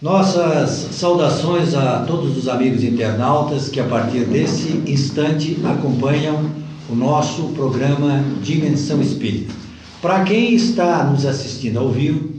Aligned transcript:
Nossas 0.00 0.94
saudações 0.94 1.74
a 1.74 2.06
todos 2.06 2.34
os 2.34 2.48
amigos 2.48 2.82
internautas 2.82 3.68
que 3.68 3.78
a 3.78 3.84
partir 3.84 4.24
desse 4.24 4.82
instante 4.86 5.58
acompanham 5.62 6.50
o 6.88 6.94
nosso 6.94 7.48
programa 7.48 8.24
Dimensão 8.42 9.02
Espírita. 9.02 9.52
Para 10.00 10.24
quem 10.24 10.54
está 10.54 11.04
nos 11.04 11.26
assistindo 11.26 11.78
ao 11.78 11.90
vivo, 11.90 12.30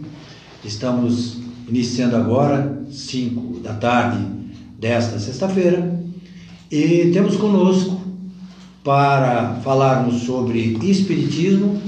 estamos 0.66 1.38
iniciando 1.70 2.16
agora, 2.16 2.82
5 2.90 3.60
da 3.60 3.74
tarde 3.74 4.26
desta 4.80 5.20
sexta-feira, 5.20 6.02
e 6.72 7.12
temos 7.14 7.36
conosco 7.36 8.02
para 8.84 9.60
falarmos 9.64 10.24
sobre 10.24 10.80
Espiritismo 10.82 11.80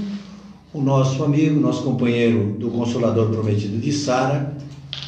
o 0.71 0.79
nosso 0.79 1.23
amigo, 1.23 1.59
nosso 1.59 1.81
companheiro 1.81 2.57
do 2.59 2.69
Consolador 2.69 3.29
Prometido 3.29 3.79
de 3.79 3.91
Sara, 3.91 4.53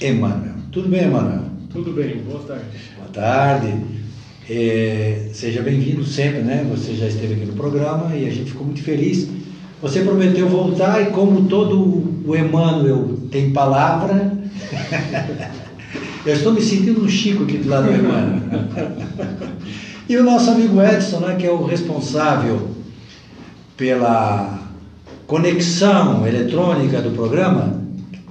Emmanuel. 0.09 0.53
Tudo 0.71 0.89
bem, 0.89 1.03
Emanuel? 1.03 1.43
Tudo 1.71 1.91
bem, 1.91 2.17
boa 2.17 2.41
tarde. 2.41 2.65
Boa 2.97 3.09
tarde. 3.09 3.73
É, 4.49 5.29
seja 5.33 5.61
bem-vindo 5.61 6.03
sempre, 6.03 6.41
né? 6.41 6.65
Você 6.69 6.93
já 6.93 7.07
esteve 7.07 7.33
aqui 7.33 7.45
no 7.45 7.53
programa 7.53 8.15
e 8.15 8.27
a 8.27 8.31
gente 8.31 8.51
ficou 8.51 8.65
muito 8.65 8.83
feliz. 8.83 9.27
Você 9.81 10.01
prometeu 10.01 10.47
voltar 10.47 11.01
e 11.01 11.07
como 11.07 11.47
todo 11.47 11.79
o 12.25 12.35
Emmanuel 12.35 13.19
tem 13.31 13.51
palavra, 13.51 14.31
eu 16.25 16.33
estou 16.33 16.53
me 16.53 16.61
sentindo 16.61 17.03
um 17.03 17.09
Chico 17.09 17.43
aqui 17.43 17.57
do 17.57 17.69
lado 17.69 17.87
do 17.87 17.93
Emmanuel. 17.93 18.41
e 20.07 20.17
o 20.17 20.23
nosso 20.23 20.51
amigo 20.51 20.81
Edson, 20.81 21.19
né, 21.19 21.35
que 21.35 21.45
é 21.45 21.51
o 21.51 21.65
responsável 21.65 22.69
pela 23.75 24.59
conexão 25.27 26.25
eletrônica 26.27 27.01
do 27.01 27.11
programa, 27.11 27.84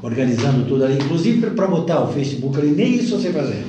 organizando 0.05 0.67
tudo 0.67 0.85
ali, 0.85 0.97
inclusive 0.97 1.51
para 1.53 1.67
botar 1.67 2.03
o 2.05 2.13
Facebook 2.13 2.59
ali, 2.59 2.73
nem 2.73 2.97
isso 2.97 3.19
você 3.19 3.33
fazer. 3.33 3.65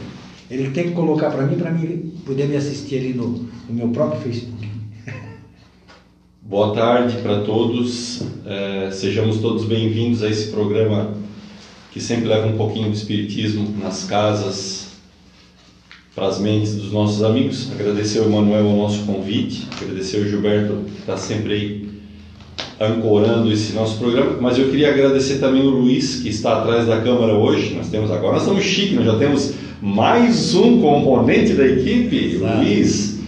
Ele 0.51 0.69
tem 0.71 0.89
que 0.89 0.91
colocar 0.91 1.31
para 1.31 1.45
mim, 1.45 1.55
para 1.55 1.71
mim 1.71 2.11
poder 2.25 2.49
me 2.49 2.57
assistir 2.57 2.97
ali 2.97 3.13
no, 3.13 3.47
no 3.69 3.73
meu 3.73 3.87
próprio 3.87 4.19
Facebook. 4.19 4.69
Boa 6.43 6.75
tarde 6.75 7.21
para 7.21 7.39
todos, 7.39 8.21
é, 8.45 8.91
sejamos 8.91 9.37
todos 9.37 9.63
bem-vindos 9.63 10.21
a 10.21 10.29
esse 10.29 10.51
programa 10.51 11.13
que 11.93 12.01
sempre 12.01 12.27
leva 12.27 12.47
um 12.47 12.57
pouquinho 12.57 12.89
do 12.89 12.95
Espiritismo 12.95 13.73
nas 13.79 14.03
casas, 14.03 14.87
para 16.13 16.27
as 16.27 16.39
mentes 16.39 16.75
dos 16.75 16.91
nossos 16.91 17.23
amigos. 17.23 17.71
Agradecer 17.71 18.19
ao 18.19 18.25
Emanuel 18.25 18.67
o 18.67 18.77
nosso 18.77 19.05
convite, 19.05 19.67
agradecer 19.81 20.17
ao 20.17 20.25
Gilberto 20.25 20.83
que 20.85 20.99
está 20.99 21.15
sempre 21.15 21.53
aí 21.53 21.84
ancorando 22.79 23.51
esse 23.51 23.73
nosso 23.73 23.97
programa, 23.97 24.37
mas 24.41 24.57
eu 24.57 24.69
queria 24.69 24.89
agradecer 24.89 25.39
também 25.39 25.61
o 25.61 25.69
Luiz, 25.69 26.21
que 26.21 26.29
está 26.29 26.59
atrás 26.59 26.85
da 26.85 26.99
câmera 27.01 27.33
hoje. 27.33 27.73
Nós 27.73 27.89
temos 27.89 28.11
agora, 28.11 28.33
nós 28.33 28.41
estamos 28.41 28.63
chique, 28.63 28.95
nós 28.95 29.05
já 29.05 29.17
temos 29.17 29.53
mais 29.81 30.53
um 30.55 30.81
componente 30.81 31.53
da 31.53 31.65
equipe, 31.65 32.35
Exato. 32.35 32.57
Luiz. 32.57 33.19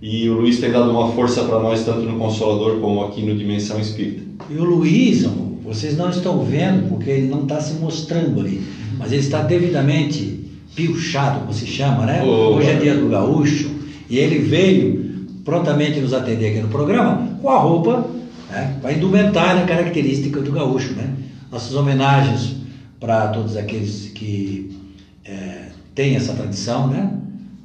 E 0.00 0.30
o 0.30 0.34
Luiz 0.34 0.58
tem 0.58 0.70
dado 0.70 0.90
uma 0.90 1.12
força 1.12 1.42
para 1.42 1.58
nós, 1.58 1.84
tanto 1.84 2.00
no 2.00 2.18
Consolador 2.18 2.78
como 2.78 3.04
aqui 3.04 3.20
no 3.22 3.36
Dimensão 3.36 3.78
Espírita. 3.80 4.22
E 4.48 4.56
o 4.56 4.64
Luiz, 4.64 5.28
vocês 5.64 5.96
não 5.96 6.08
estão 6.08 6.42
vendo, 6.44 6.88
porque 6.88 7.10
ele 7.10 7.28
não 7.28 7.42
está 7.42 7.60
se 7.60 7.74
mostrando 7.74 8.40
ali, 8.40 8.62
mas 8.96 9.12
ele 9.12 9.20
está 9.20 9.42
devidamente 9.42 10.46
piochado, 10.74 11.40
como 11.40 11.52
se 11.52 11.66
chama, 11.66 12.06
né? 12.06 12.22
Hoje 12.22 12.68
é 12.68 12.74
dia 12.74 12.94
do 12.94 13.08
gaúcho, 13.08 13.70
e 14.08 14.18
ele 14.18 14.38
veio 14.38 15.08
prontamente 15.44 16.00
nos 16.00 16.14
atender 16.14 16.50
aqui 16.50 16.60
no 16.60 16.68
programa 16.68 17.36
com 17.42 17.50
a 17.50 17.58
roupa 17.58 18.08
né? 18.50 18.78
a 18.82 18.92
indumentária 18.92 19.64
característica 19.64 20.40
do 20.40 20.52
gaúcho. 20.52 20.92
Né? 20.94 21.14
Nossas 21.50 21.74
homenagens 21.74 22.56
para 23.00 23.28
todos 23.28 23.56
aqueles 23.56 24.10
que 24.14 24.76
é, 25.24 25.66
têm 25.94 26.16
essa 26.16 26.32
tradição, 26.32 26.88
né? 26.88 27.12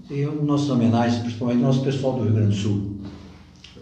e 0.10 0.26
nossas 0.26 0.70
homenagens 0.70 1.22
principalmente 1.22 1.58
ao 1.58 1.68
nosso 1.68 1.82
pessoal 1.82 2.14
do 2.14 2.24
Rio 2.24 2.34
Grande 2.34 2.50
do 2.50 2.56
Sul. 2.56 2.98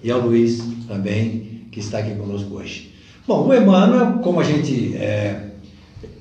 E 0.04 0.10
ao 0.10 0.22
Luiz 0.22 0.64
também, 0.88 1.66
que 1.72 1.80
está 1.80 2.00
aqui 2.00 2.16
conosco 2.16 2.56
hoje. 2.56 2.92
Bom, 3.28 3.48
o 3.48 3.54
Emmanuel, 3.54 4.20
como 4.20 4.40
a 4.40 4.44
gente 4.44 4.96
é, 4.96 5.52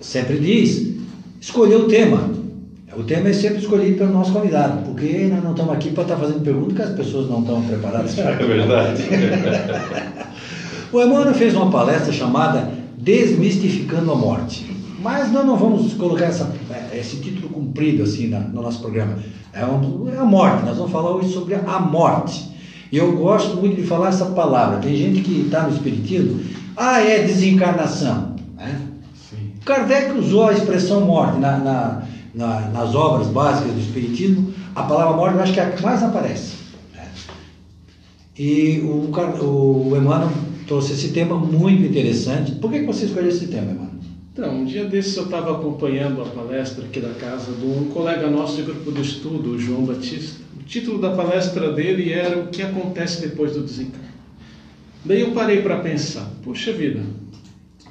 sempre 0.01 0.39
diz, 0.39 0.97
escolheu 1.41 1.81
o 1.81 1.89
tema. 1.89 2.31
O 2.97 3.05
tema 3.05 3.29
é 3.29 3.33
sempre 3.33 3.59
escolhido 3.59 3.99
pelo 3.99 4.13
nosso 4.13 4.33
convidado, 4.33 4.83
porque 4.85 5.29
nós 5.29 5.43
não 5.43 5.53
estamos 5.53 5.73
aqui 5.73 5.91
para 5.91 6.03
estar 6.03 6.17
fazendo 6.17 6.43
perguntas 6.43 6.77
que 6.77 6.83
as 6.83 6.91
pessoas 6.91 7.31
não 7.31 7.41
estão 7.41 7.63
preparadas 7.63 8.15
para. 8.15 8.33
É 8.43 8.45
verdade. 8.45 9.03
O 10.93 11.01
Emmanuel 11.01 11.35
fez 11.35 11.55
uma 11.55 11.71
palestra 11.71 12.13
chamada 12.13 12.73
Desmistificando 12.99 14.11
a 14.11 14.15
Morte. 14.17 14.69
Mas 15.01 15.31
nós 15.31 15.47
não 15.47 15.57
vamos 15.57 15.95
colocar 15.95 16.25
essa, 16.25 16.53
esse 16.93 17.17
título 17.17 17.49
comprido 17.49 18.03
assim 18.03 18.27
na, 18.27 18.41
no 18.41 18.61
nosso 18.61 18.81
programa. 18.81 19.19
É, 19.53 19.65
um, 19.65 20.11
é 20.13 20.19
a 20.19 20.25
morte, 20.25 20.65
nós 20.65 20.77
vamos 20.77 20.91
falar 20.91 21.13
hoje 21.13 21.33
sobre 21.33 21.55
a 21.55 21.79
morte. 21.79 22.51
E 22.91 22.97
eu 22.97 23.17
gosto 23.17 23.57
muito 23.57 23.77
de 23.77 23.87
falar 23.87 24.09
essa 24.09 24.27
palavra. 24.27 24.79
Tem 24.79 24.97
gente 24.97 25.21
que 25.21 25.43
está 25.43 25.63
no 25.63 25.73
Espiritismo, 25.73 26.41
ah, 26.77 27.01
é 27.01 27.23
desencarnação. 27.23 28.35
Né? 28.57 28.81
Sim. 29.15 29.53
Kardec 29.65 30.19
usou 30.19 30.49
a 30.49 30.53
expressão 30.53 31.03
morte 31.03 31.39
na, 31.39 31.57
na, 31.59 32.03
na, 32.35 32.61
nas 32.69 32.95
obras 32.97 33.29
básicas 33.29 33.73
do 33.73 33.81
Espiritismo. 33.81 34.53
A 34.75 34.83
palavra 34.83 35.17
morte 35.17 35.37
eu 35.37 35.43
acho 35.43 35.53
que 35.53 35.61
é 35.61 35.65
a 35.65 35.71
que 35.71 35.83
mais 35.83 36.03
aparece. 36.03 36.55
Né? 36.95 37.07
E 38.37 38.81
o, 38.81 39.11
o 39.45 39.97
Emmanuel 39.97 40.31
trouxe 40.71 40.93
esse 40.93 41.09
tema 41.09 41.37
muito 41.37 41.83
interessante. 41.83 42.53
Por 42.53 42.71
que, 42.71 42.83
você 42.83 43.07
escolheu 43.07 43.29
esse 43.29 43.49
tema, 43.49 43.73
Emmanuel? 43.73 43.91
Então, 44.33 44.61
um 44.61 44.65
dia 44.65 44.85
desses 44.85 45.17
eu 45.17 45.25
estava 45.25 45.51
acompanhando 45.51 46.23
a 46.23 46.27
palestra 46.27 46.85
aqui 46.85 47.01
da 47.01 47.13
casa 47.15 47.51
de 47.51 47.67
um 47.67 47.87
colega 47.87 48.31
nosso 48.31 48.55
de 48.55 48.63
grupo 48.63 48.93
de 48.93 49.03
estudo, 49.03 49.51
o 49.51 49.59
João 49.59 49.85
Batista. 49.85 50.41
O 50.57 50.63
título 50.63 51.01
da 51.01 51.11
palestra 51.11 51.73
dele 51.73 52.13
era 52.13 52.39
O 52.39 52.47
que 52.47 52.63
acontece 52.63 53.21
depois 53.21 53.55
do 53.55 53.65
desencarne. 53.65 54.11
Daí 55.05 55.23
eu 55.23 55.33
parei 55.33 55.61
para 55.61 55.81
pensar, 55.81 56.31
puxa 56.41 56.73
vida, 56.73 57.01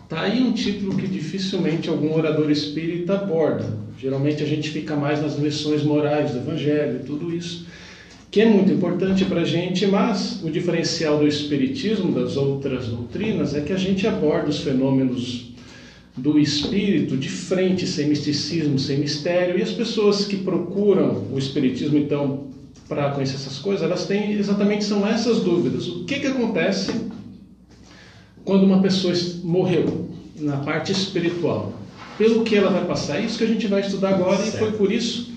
tá 0.07 0.21
aí 0.21 0.41
um 0.41 0.53
título 0.53 0.95
que 0.95 1.05
dificilmente 1.05 1.89
algum 1.89 2.15
orador 2.15 2.49
espírita 2.49 3.15
aborda. 3.15 3.77
Geralmente 3.99 4.41
a 4.41 4.45
gente 4.45 4.69
fica 4.69 4.95
mais 4.95 5.21
nas 5.21 5.37
lições 5.37 5.83
morais 5.83 6.31
do 6.31 6.37
evangelho 6.37 7.01
e 7.01 7.05
tudo 7.05 7.35
isso 7.35 7.65
que 8.31 8.41
é 8.41 8.45
muito 8.45 8.71
importante 8.71 9.25
para 9.25 9.41
a 9.41 9.45
gente, 9.45 9.87
mas 9.87 10.43
o 10.43 10.51
diferencial 10.51 11.17
do 11.17 11.27
Espiritismo 11.27 12.11
das 12.11 12.37
outras 12.37 12.87
doutrinas 12.87 13.55
é 13.55 13.61
que 13.61 13.73
a 13.73 13.77
gente 13.77 14.05
aborda 14.05 14.49
os 14.49 14.59
fenômenos 14.59 15.49
do 16.15 16.37
espírito 16.37 17.17
de 17.17 17.29
frente, 17.29 17.87
sem 17.87 18.07
misticismo, 18.07 18.77
sem 18.77 18.99
mistério, 18.99 19.57
e 19.57 19.63
as 19.63 19.71
pessoas 19.71 20.25
que 20.25 20.37
procuram 20.37 21.25
o 21.31 21.39
Espiritismo, 21.39 21.97
então, 21.97 22.47
para 22.87 23.09
conhecer 23.11 23.35
essas 23.35 23.57
coisas, 23.57 23.83
elas 23.83 24.05
têm 24.05 24.33
exatamente 24.33 24.83
são 24.83 25.07
essas 25.07 25.39
dúvidas. 25.39 25.87
O 25.87 26.03
que, 26.03 26.19
que 26.19 26.27
acontece 26.27 26.91
quando 28.43 28.63
uma 28.63 28.81
pessoa 28.81 29.13
morreu 29.43 30.09
na 30.35 30.57
parte 30.57 30.91
espiritual? 30.91 31.73
Pelo 32.17 32.43
que 32.43 32.55
ela 32.55 32.69
vai 32.69 32.85
passar? 32.85 33.17
É 33.17 33.25
isso 33.25 33.37
que 33.37 33.45
a 33.45 33.47
gente 33.47 33.65
vai 33.67 33.81
estudar 33.81 34.09
agora, 34.09 34.37
certo. 34.37 34.55
e 34.55 34.59
foi 34.59 34.71
por 34.73 34.91
isso 34.91 35.28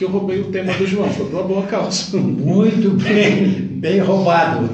que 0.00 0.04
eu 0.06 0.08
roubei 0.08 0.40
o 0.40 0.44
tema 0.44 0.72
do 0.72 0.86
João, 0.86 1.10
foi 1.10 1.26
uma 1.26 1.42
boa 1.42 1.66
causa. 1.66 2.16
Muito 2.16 2.92
bem, 2.92 3.50
bem 3.52 3.98
roubado. 3.98 4.70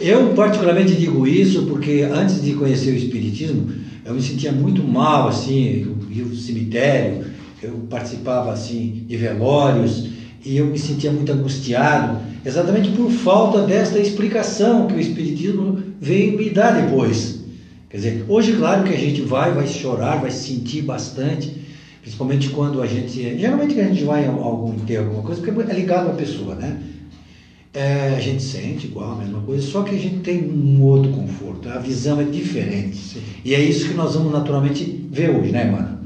Eu 0.00 0.28
particularmente 0.28 0.94
digo 0.94 1.26
isso 1.26 1.66
porque 1.66 2.08
antes 2.10 2.42
de 2.42 2.54
conhecer 2.54 2.92
o 2.92 2.96
Espiritismo, 2.96 3.68
eu 4.02 4.14
me 4.14 4.22
sentia 4.22 4.52
muito 4.52 4.82
mal, 4.82 5.28
assim, 5.28 5.82
eu 5.82 5.96
ia 6.10 6.24
ao 6.24 6.30
cemitério, 6.30 7.26
eu 7.62 7.72
participava, 7.90 8.50
assim, 8.50 9.04
de 9.06 9.18
velórios, 9.18 10.08
e 10.46 10.56
eu 10.56 10.64
me 10.64 10.78
sentia 10.78 11.12
muito 11.12 11.30
angustiado, 11.30 12.20
exatamente 12.42 12.88
por 12.92 13.10
falta 13.10 13.66
desta 13.66 13.98
explicação 13.98 14.86
que 14.86 14.94
o 14.94 15.00
Espiritismo 15.00 15.78
veio 16.00 16.38
me 16.38 16.48
dar 16.48 16.70
depois. 16.70 17.40
Quer 17.90 17.98
dizer, 17.98 18.24
hoje, 18.26 18.54
claro 18.54 18.82
que 18.82 18.94
a 18.94 18.98
gente 18.98 19.20
vai, 19.20 19.52
vai 19.52 19.66
chorar, 19.66 20.22
vai 20.22 20.30
sentir 20.30 20.80
bastante, 20.80 21.59
Principalmente 22.00 22.48
quando 22.50 22.80
a 22.80 22.86
gente. 22.86 23.38
Geralmente 23.38 23.78
a 23.78 23.84
gente 23.84 24.04
vai 24.04 24.24
a 24.24 24.30
algum 24.30 24.74
enterro, 24.74 25.06
alguma 25.06 25.22
coisa, 25.22 25.42
porque 25.42 25.70
é 25.70 25.74
ligado 25.74 26.10
à 26.10 26.12
pessoa, 26.14 26.54
né? 26.54 26.80
É, 27.72 28.14
a 28.16 28.20
gente 28.20 28.42
sente 28.42 28.86
igual, 28.86 29.12
a 29.12 29.16
mesma 29.16 29.40
coisa, 29.42 29.64
só 29.64 29.82
que 29.82 29.94
a 29.94 29.98
gente 29.98 30.18
tem 30.20 30.42
um 30.42 30.82
outro 30.82 31.12
conforto, 31.12 31.68
a 31.68 31.78
visão 31.78 32.20
é 32.20 32.24
diferente. 32.24 32.96
Sim. 32.96 33.20
E 33.44 33.54
é 33.54 33.60
isso 33.60 33.86
que 33.86 33.94
nós 33.94 34.14
vamos 34.14 34.32
naturalmente 34.32 35.06
ver 35.08 35.30
hoje, 35.30 35.52
né, 35.52 35.70
mano? 35.70 36.00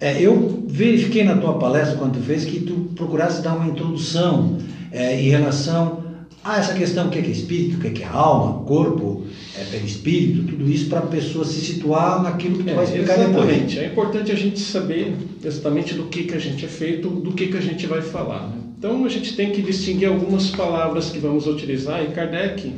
É, 0.00 0.20
eu 0.20 0.64
verifiquei 0.68 1.24
na 1.24 1.36
tua 1.36 1.58
palestra, 1.58 1.96
quando 1.96 2.14
tu 2.14 2.20
fez, 2.20 2.44
que 2.44 2.60
tu 2.60 2.90
procurasse 2.94 3.42
dar 3.42 3.56
uma 3.56 3.66
introdução 3.66 4.58
é, 4.92 5.20
em 5.20 5.28
relação 5.28 6.04
a 6.42 6.58
essa 6.58 6.74
questão: 6.74 7.08
o 7.08 7.10
que 7.10 7.18
é, 7.18 7.22
que 7.22 7.28
é 7.28 7.32
espírito, 7.32 7.76
o 7.76 7.80
que 7.80 7.86
é, 7.88 7.90
que 7.90 8.02
é 8.02 8.06
alma, 8.06 8.64
corpo, 8.64 9.24
é, 9.56 9.64
perispírito, 9.64 10.42
tudo 10.44 10.70
isso 10.70 10.88
para 10.88 11.00
a 11.00 11.06
pessoa 11.06 11.44
se 11.44 11.60
situar 11.60 12.22
naquilo 12.22 12.58
que 12.58 12.64
tu 12.64 12.70
é, 12.70 12.74
vai 12.74 12.84
explicar 12.84 13.18
exatamente. 13.18 13.74
depois. 13.74 13.78
É 13.78 13.86
importante 13.86 14.32
a 14.32 14.36
gente 14.36 14.60
saber 14.60 15.14
exatamente 15.44 15.94
do 15.94 16.04
que, 16.04 16.24
que 16.24 16.34
a 16.34 16.38
gente 16.38 16.64
é 16.64 16.68
feito, 16.68 17.08
do 17.08 17.32
que, 17.32 17.48
que 17.48 17.56
a 17.56 17.62
gente 17.62 17.86
vai 17.86 18.02
falar. 18.02 18.48
Né? 18.48 18.56
Então 18.78 19.04
a 19.04 19.08
gente 19.08 19.34
tem 19.34 19.50
que 19.50 19.62
distinguir 19.62 20.08
algumas 20.08 20.50
palavras 20.50 21.10
que 21.10 21.18
vamos 21.18 21.46
utilizar 21.46 22.02
e 22.04 22.08
Kardec 22.08 22.72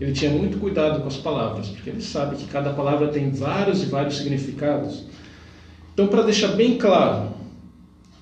ele 0.00 0.12
tinha 0.12 0.30
muito 0.30 0.58
cuidado 0.58 1.02
com 1.02 1.08
as 1.08 1.18
palavras, 1.18 1.68
porque 1.68 1.90
ele 1.90 2.00
sabe 2.00 2.36
que 2.36 2.46
cada 2.46 2.72
palavra 2.72 3.08
tem 3.08 3.30
vários 3.30 3.82
e 3.82 3.86
vários 3.86 4.16
significados. 4.16 5.04
Então, 5.92 6.06
para 6.06 6.22
deixar 6.22 6.48
bem 6.48 6.78
claro, 6.78 7.28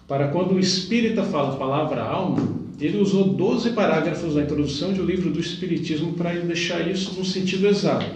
para 0.09 0.27
quando 0.29 0.55
o 0.55 0.59
espírita 0.59 1.23
fala 1.23 1.55
a 1.55 1.57
palavra 1.57 2.03
alma, 2.03 2.49
ele 2.81 2.99
usou 2.99 3.25
12 3.25 3.71
parágrafos 3.71 4.35
na 4.35 4.43
introdução 4.43 4.93
de 4.93 5.01
o 5.01 5.05
livro 5.05 5.31
do 5.31 5.41
Espiritismo 5.41 6.13
para 6.13 6.33
deixar 6.33 6.89
isso 6.89 7.13
no 7.19 7.25
sentido 7.25 7.67
exato. 7.67 8.07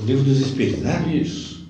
No 0.00 0.06
livro 0.06 0.24
dos 0.24 0.40
Espíritos, 0.40 0.80
né? 0.80 1.14
Isso. 1.14 1.68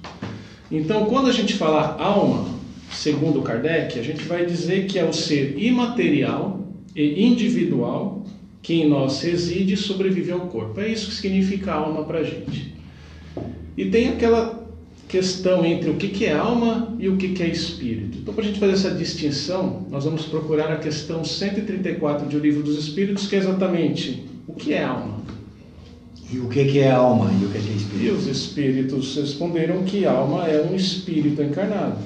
Então, 0.70 1.06
quando 1.06 1.28
a 1.28 1.32
gente 1.32 1.54
fala 1.54 1.96
alma, 2.00 2.48
segundo 2.90 3.42
Kardec, 3.42 3.98
a 3.98 4.02
gente 4.02 4.22
vai 4.24 4.46
dizer 4.46 4.86
que 4.86 4.98
é 4.98 5.04
o 5.04 5.12
ser 5.12 5.56
imaterial 5.58 6.68
e 6.94 7.26
individual 7.26 8.24
que 8.62 8.74
em 8.74 8.88
nós 8.88 9.20
reside 9.20 9.74
e 9.74 9.76
sobrevive 9.76 10.32
ao 10.32 10.46
corpo. 10.48 10.80
É 10.80 10.88
isso 10.88 11.08
que 11.08 11.14
significa 11.14 11.72
alma 11.72 12.04
para 12.04 12.20
a 12.20 12.24
gente. 12.24 12.74
E 13.76 13.84
tem 13.86 14.08
aquela 14.08 14.63
questão 15.14 15.64
entre 15.64 15.90
o 15.90 15.94
que 15.94 16.24
é 16.24 16.32
alma 16.32 16.92
e 16.98 17.08
o 17.08 17.16
que 17.16 17.40
é 17.40 17.46
espírito. 17.46 18.18
Então, 18.18 18.34
para 18.34 18.42
a 18.42 18.46
gente 18.48 18.58
fazer 18.58 18.72
essa 18.72 18.90
distinção, 18.90 19.86
nós 19.88 20.04
vamos 20.04 20.24
procurar 20.24 20.72
a 20.72 20.76
questão 20.76 21.24
134 21.24 22.26
de 22.26 22.36
O 22.36 22.40
Livro 22.40 22.64
dos 22.64 22.76
Espíritos, 22.76 23.28
que 23.28 23.36
é 23.36 23.38
exatamente 23.38 24.24
o 24.48 24.54
que 24.54 24.74
é 24.74 24.82
alma. 24.82 25.22
E 26.32 26.38
o 26.40 26.48
que 26.48 26.80
é 26.80 26.90
alma 26.90 27.30
e 27.40 27.44
o 27.44 27.48
que 27.48 27.58
é 27.58 27.60
espírito? 27.60 28.04
E 28.04 28.10
os 28.10 28.26
espíritos 28.26 29.14
responderam 29.14 29.84
que 29.84 30.04
alma 30.04 30.48
é 30.48 30.60
um 30.68 30.74
espírito 30.74 31.40
encarnado. 31.40 31.98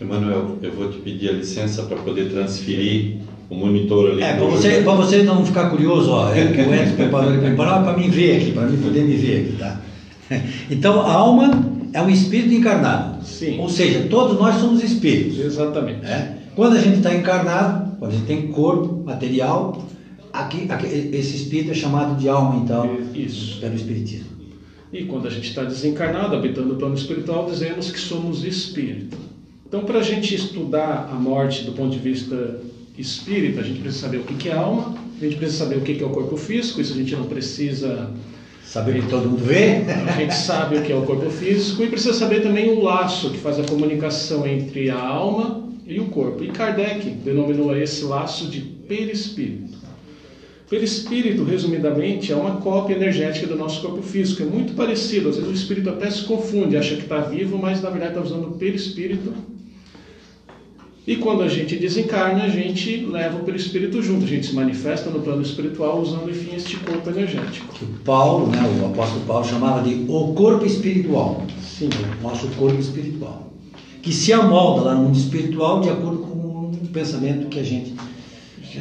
Emanuel, 0.00 0.56
eu 0.62 0.72
vou 0.72 0.90
te 0.90 0.98
pedir 1.00 1.28
a 1.28 1.32
licença 1.32 1.82
para 1.82 1.98
poder 1.98 2.30
transferir 2.30 3.18
o 3.50 3.54
monitor 3.54 4.12
ali. 4.12 4.22
É, 4.22 4.34
para 4.34 4.46
você, 4.46 4.80
você 4.80 5.22
não 5.24 5.44
ficar 5.44 5.68
curioso, 5.68 6.10
ó, 6.10 6.32
é 6.32 6.42
o 6.42 6.74
Edson 6.74 6.96
preparou 6.96 7.34
ele 7.34 7.54
para 7.54 7.96
mim 7.98 8.08
ver 8.08 8.40
aqui, 8.40 8.52
para 8.52 8.66
mim 8.66 8.78
poder 8.78 9.02
me 9.02 9.14
ver 9.14 9.40
aqui, 9.42 9.56
tá? 9.58 9.80
Então, 10.70 11.00
a 11.00 11.12
alma 11.12 11.77
é 11.92 12.02
um 12.02 12.10
espírito 12.10 12.54
encarnado. 12.54 13.24
Sim. 13.24 13.58
Ou 13.58 13.68
seja, 13.68 14.06
todos 14.08 14.38
nós 14.38 14.56
somos 14.56 14.82
espíritos. 14.82 15.38
Exatamente. 15.38 16.04
É? 16.04 16.38
Quando 16.54 16.76
a 16.76 16.80
gente 16.80 16.98
está 16.98 17.14
encarnado, 17.14 17.96
quando 17.98 18.12
a 18.12 18.14
gente 18.14 18.26
tem 18.26 18.48
corpo 18.48 19.04
material, 19.04 19.86
aqui, 20.32 20.66
aqui, 20.70 20.86
esse 20.86 21.36
espírito 21.36 21.70
é 21.70 21.74
chamado 21.74 22.18
de 22.18 22.28
alma, 22.28 22.62
então, 22.64 22.98
Isso. 23.14 23.60
pelo 23.60 23.74
espiritismo. 23.74 24.28
E 24.92 25.04
quando 25.04 25.26
a 25.26 25.30
gente 25.30 25.48
está 25.48 25.64
desencarnado, 25.64 26.34
habitando 26.34 26.74
o 26.74 26.76
plano 26.76 26.94
espiritual, 26.94 27.48
dizemos 27.50 27.90
que 27.90 27.98
somos 27.98 28.44
espírito. 28.44 29.16
Então, 29.66 29.84
para 29.84 29.98
a 29.98 30.02
gente 30.02 30.34
estudar 30.34 31.10
a 31.12 31.14
morte 31.14 31.64
do 31.64 31.72
ponto 31.72 31.90
de 31.90 31.98
vista 31.98 32.58
espírita, 32.96 33.60
a 33.60 33.64
gente 33.64 33.80
precisa 33.80 34.06
saber 34.06 34.18
o 34.18 34.24
que 34.24 34.48
é 34.48 34.54
alma, 34.54 34.94
a 35.20 35.24
gente 35.24 35.36
precisa 35.36 35.64
saber 35.64 35.76
o 35.76 35.80
que 35.82 36.02
é 36.02 36.06
o 36.06 36.10
corpo 36.10 36.36
físico, 36.36 36.80
isso 36.80 36.94
a 36.94 36.96
gente 36.96 37.14
não 37.14 37.24
precisa 37.24 38.10
Saber 38.68 39.00
que 39.00 39.08
todo 39.08 39.30
mundo 39.30 39.42
vê. 39.42 39.76
A 40.06 40.12
gente 40.12 40.34
sabe 40.34 40.76
o 40.76 40.82
que 40.82 40.92
é 40.92 40.94
o 40.94 41.00
corpo 41.00 41.30
físico 41.30 41.82
e 41.82 41.86
precisa 41.86 42.12
saber 42.12 42.42
também 42.42 42.70
o 42.70 42.82
laço 42.82 43.30
que 43.30 43.38
faz 43.38 43.58
a 43.58 43.62
comunicação 43.62 44.46
entre 44.46 44.90
a 44.90 45.00
alma 45.00 45.66
e 45.86 45.98
o 45.98 46.08
corpo. 46.08 46.44
E 46.44 46.48
Kardec 46.48 47.08
denominou 47.08 47.74
esse 47.74 48.04
laço 48.04 48.46
de 48.50 48.60
perispírito. 48.60 49.78
Perispírito, 50.68 51.44
resumidamente, 51.44 52.30
é 52.30 52.36
uma 52.36 52.56
cópia 52.56 52.94
energética 52.94 53.46
do 53.46 53.56
nosso 53.56 53.80
corpo 53.80 54.02
físico. 54.02 54.42
É 54.42 54.44
muito 54.46 54.74
parecido. 54.74 55.30
Às 55.30 55.36
vezes 55.36 55.50
o 55.50 55.54
espírito 55.54 55.88
até 55.88 56.10
se 56.10 56.24
confunde, 56.24 56.76
acha 56.76 56.94
que 56.94 57.04
está 57.04 57.20
vivo, 57.20 57.56
mas 57.56 57.80
na 57.80 57.88
verdade 57.88 58.18
está 58.18 58.22
usando 58.22 58.48
o 58.48 58.58
perispírito 58.58 59.32
e 61.08 61.16
quando 61.16 61.42
a 61.42 61.48
gente 61.48 61.74
desencarna, 61.74 62.44
a 62.44 62.50
gente 62.50 62.98
leva 63.10 63.38
o 63.38 63.42
perispírito 63.42 64.02
junto, 64.02 64.26
a 64.26 64.28
gente 64.28 64.46
se 64.46 64.54
manifesta 64.54 65.08
no 65.08 65.20
plano 65.20 65.40
espiritual 65.40 66.02
usando, 66.02 66.28
enfim, 66.28 66.54
este 66.54 66.76
corpo 66.76 67.08
energético. 67.08 67.74
O 67.82 68.04
Paulo, 68.04 68.48
né, 68.48 68.60
o 68.82 68.84
apóstolo 68.88 69.24
Paulo 69.24 69.42
chamava 69.42 69.88
de 69.88 70.04
o 70.06 70.34
corpo 70.34 70.66
espiritual. 70.66 71.46
Sim. 71.62 71.88
Nosso 72.22 72.46
corpo 72.48 72.78
espiritual. 72.78 73.50
Que 74.02 74.12
se 74.12 74.34
amolda 74.34 74.82
lá 74.82 74.94
no 74.96 75.04
mundo 75.04 75.16
espiritual 75.16 75.80
de 75.80 75.88
acordo 75.88 76.18
com 76.18 76.28
o 76.72 76.88
pensamento 76.92 77.48
que 77.48 77.58
a 77.58 77.64
gente 77.64 77.94
é, 78.76 78.80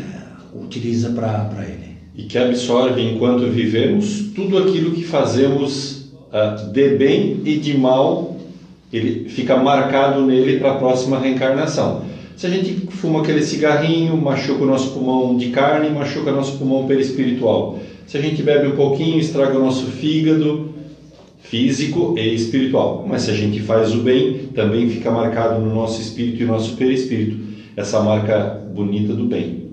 utiliza 0.54 1.12
para 1.12 1.64
ele. 1.64 1.96
E 2.14 2.24
que 2.24 2.38
absorve, 2.38 3.02
enquanto 3.02 3.50
vivemos, 3.50 4.34
tudo 4.36 4.58
aquilo 4.58 4.92
que 4.92 5.04
fazemos 5.06 6.12
uh, 6.34 6.74
de 6.74 6.90
bem 6.98 7.40
e 7.46 7.56
de 7.56 7.78
mal, 7.78 8.36
ele 8.92 9.30
fica 9.30 9.56
marcado 9.56 10.26
nele 10.26 10.60
para 10.60 10.74
a 10.74 10.76
próxima 10.76 11.20
reencarnação. 11.20 12.07
Se 12.38 12.46
a 12.46 12.52
gente 12.52 12.86
fuma 12.92 13.22
aquele 13.22 13.42
cigarrinho, 13.42 14.16
machuca 14.16 14.64
o 14.64 14.68
nosso 14.68 14.92
pulmão 14.92 15.36
de 15.36 15.50
carne, 15.50 15.90
machuca 15.90 16.30
o 16.30 16.36
nosso 16.36 16.60
pulmão 16.60 16.86
perispiritual. 16.86 17.80
Se 18.06 18.16
a 18.16 18.22
gente 18.22 18.44
bebe 18.44 18.68
um 18.68 18.76
pouquinho, 18.76 19.18
estraga 19.18 19.58
o 19.58 19.60
nosso 19.60 19.88
fígado 19.88 20.70
físico 21.42 22.14
e 22.16 22.36
espiritual. 22.36 23.04
Mas 23.10 23.24
se 23.24 23.32
a 23.32 23.34
gente 23.34 23.60
faz 23.62 23.92
o 23.92 24.04
bem, 24.04 24.50
também 24.54 24.88
fica 24.88 25.10
marcado 25.10 25.60
no 25.60 25.74
nosso 25.74 26.00
espírito 26.00 26.44
e 26.44 26.46
no 26.46 26.54
nosso 26.54 26.76
perispírito. 26.76 27.40
Essa 27.76 28.04
marca 28.04 28.62
bonita 28.72 29.16
do 29.16 29.26
bem. 29.26 29.70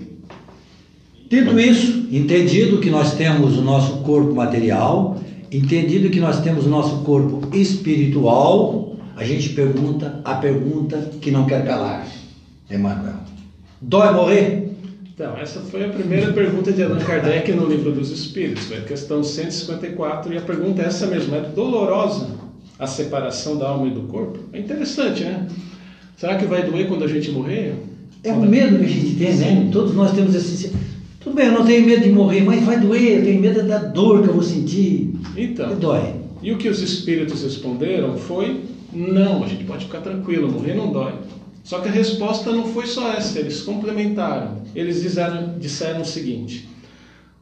Dito 1.28 1.60
isso, 1.60 2.06
entendido 2.10 2.78
que 2.78 2.88
nós 2.88 3.12
temos 3.12 3.58
o 3.58 3.62
nosso 3.62 3.98
corpo 3.98 4.34
material, 4.34 5.20
entendido 5.52 6.08
que 6.08 6.18
nós 6.18 6.40
temos 6.40 6.64
o 6.64 6.70
nosso 6.70 7.02
corpo 7.02 7.54
espiritual, 7.54 8.96
a 9.14 9.22
gente 9.22 9.50
pergunta 9.50 10.22
a 10.24 10.36
pergunta 10.36 11.10
que 11.20 11.30
não 11.30 11.44
quer 11.44 11.62
calar. 11.66 12.23
Emanuel. 12.70 13.14
Dói 13.80 14.12
morrer? 14.12 14.64
Então, 15.14 15.36
essa 15.36 15.60
foi 15.60 15.84
a 15.84 15.88
primeira 15.88 16.32
pergunta 16.32 16.72
de 16.72 16.82
Allan 16.82 16.98
Kardec 16.98 17.52
no 17.52 17.68
Livro 17.68 17.92
dos 17.92 18.10
Espíritos, 18.10 18.64
foi 18.64 18.78
a 18.78 18.82
questão 18.82 19.22
154, 19.22 20.32
e 20.32 20.38
a 20.38 20.40
pergunta 20.40 20.82
é 20.82 20.86
essa 20.86 21.06
mesma: 21.06 21.36
é 21.36 21.40
dolorosa 21.42 22.30
a 22.78 22.86
separação 22.86 23.56
da 23.56 23.68
alma 23.68 23.86
e 23.86 23.90
do 23.90 24.02
corpo? 24.02 24.40
É 24.52 24.58
interessante, 24.58 25.22
né? 25.22 25.46
Será 26.16 26.36
que 26.36 26.46
vai 26.46 26.64
doer 26.64 26.88
quando 26.88 27.04
a 27.04 27.08
gente 27.08 27.30
morrer? 27.30 27.74
É 28.24 28.32
o 28.32 28.40
medo 28.40 28.78
que 28.78 28.84
a 28.86 28.88
gente 28.88 29.16
tem, 29.16 29.34
né? 29.36 29.68
Todos 29.70 29.94
nós 29.94 30.12
temos 30.12 30.34
esse. 30.34 30.72
Tudo 31.20 31.36
bem, 31.36 31.46
eu 31.46 31.52
não 31.52 31.64
tenho 31.64 31.86
medo 31.86 32.02
de 32.02 32.10
morrer, 32.10 32.40
mas 32.40 32.64
vai 32.64 32.80
doer, 32.80 33.18
eu 33.18 33.24
tenho 33.24 33.40
medo 33.40 33.62
da 33.62 33.78
dor 33.78 34.22
que 34.22 34.28
eu 34.28 34.34
vou 34.34 34.42
sentir. 34.42 35.14
Então. 35.36 35.72
E 35.72 35.76
dói. 35.76 36.14
E 36.42 36.52
o 36.52 36.58
que 36.58 36.68
os 36.68 36.80
espíritos 36.80 37.42
responderam 37.42 38.16
foi: 38.16 38.62
não, 38.92 39.44
a 39.44 39.46
gente 39.46 39.64
pode 39.64 39.84
ficar 39.84 40.00
tranquilo, 40.00 40.50
morrer 40.50 40.74
não 40.74 40.90
dói. 40.90 41.12
Só 41.64 41.80
que 41.80 41.88
a 41.88 41.92
resposta 41.92 42.52
não 42.52 42.66
foi 42.66 42.86
só 42.86 43.10
essa, 43.14 43.40
eles 43.40 43.62
complementaram. 43.62 44.62
Eles 44.74 45.02
disseram, 45.02 45.58
disseram 45.58 46.02
o 46.02 46.04
seguinte: 46.04 46.68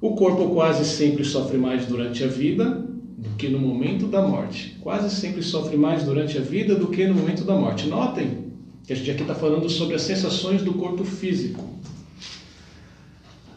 o 0.00 0.14
corpo 0.14 0.50
quase 0.50 0.84
sempre 0.84 1.24
sofre 1.24 1.58
mais 1.58 1.86
durante 1.86 2.22
a 2.22 2.28
vida 2.28 2.86
do 3.18 3.30
que 3.36 3.48
no 3.48 3.58
momento 3.58 4.06
da 4.06 4.22
morte. 4.22 4.78
Quase 4.80 5.14
sempre 5.14 5.42
sofre 5.42 5.76
mais 5.76 6.04
durante 6.04 6.38
a 6.38 6.40
vida 6.40 6.76
do 6.76 6.86
que 6.86 7.04
no 7.06 7.14
momento 7.14 7.42
da 7.44 7.54
morte. 7.54 7.88
Notem 7.88 8.52
que 8.86 8.92
a 8.92 8.96
gente 8.96 9.10
aqui 9.10 9.22
está 9.22 9.34
falando 9.34 9.68
sobre 9.68 9.96
as 9.96 10.02
sensações 10.02 10.62
do 10.62 10.74
corpo 10.74 11.04
físico. 11.04 11.64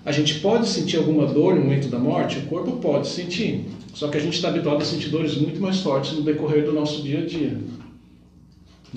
A 0.03 0.11
gente 0.11 0.39
pode 0.39 0.67
sentir 0.67 0.97
alguma 0.97 1.25
dor 1.27 1.55
no 1.55 1.61
momento 1.61 1.89
da 1.89 1.97
morte? 1.97 2.39
O 2.39 2.45
corpo 2.47 2.73
pode 2.73 3.07
sentir. 3.07 3.65
Só 3.93 4.07
que 4.07 4.17
a 4.17 4.21
gente 4.21 4.35
está 4.35 4.49
habituado 4.49 4.81
a 4.81 4.85
sentir 4.85 5.09
dores 5.09 5.35
muito 5.35 5.59
mais 5.59 5.79
fortes 5.79 6.13
no 6.13 6.21
decorrer 6.21 6.65
do 6.65 6.73
nosso 6.73 7.01
dia 7.01 7.19
a 7.19 7.25
dia. 7.25 7.57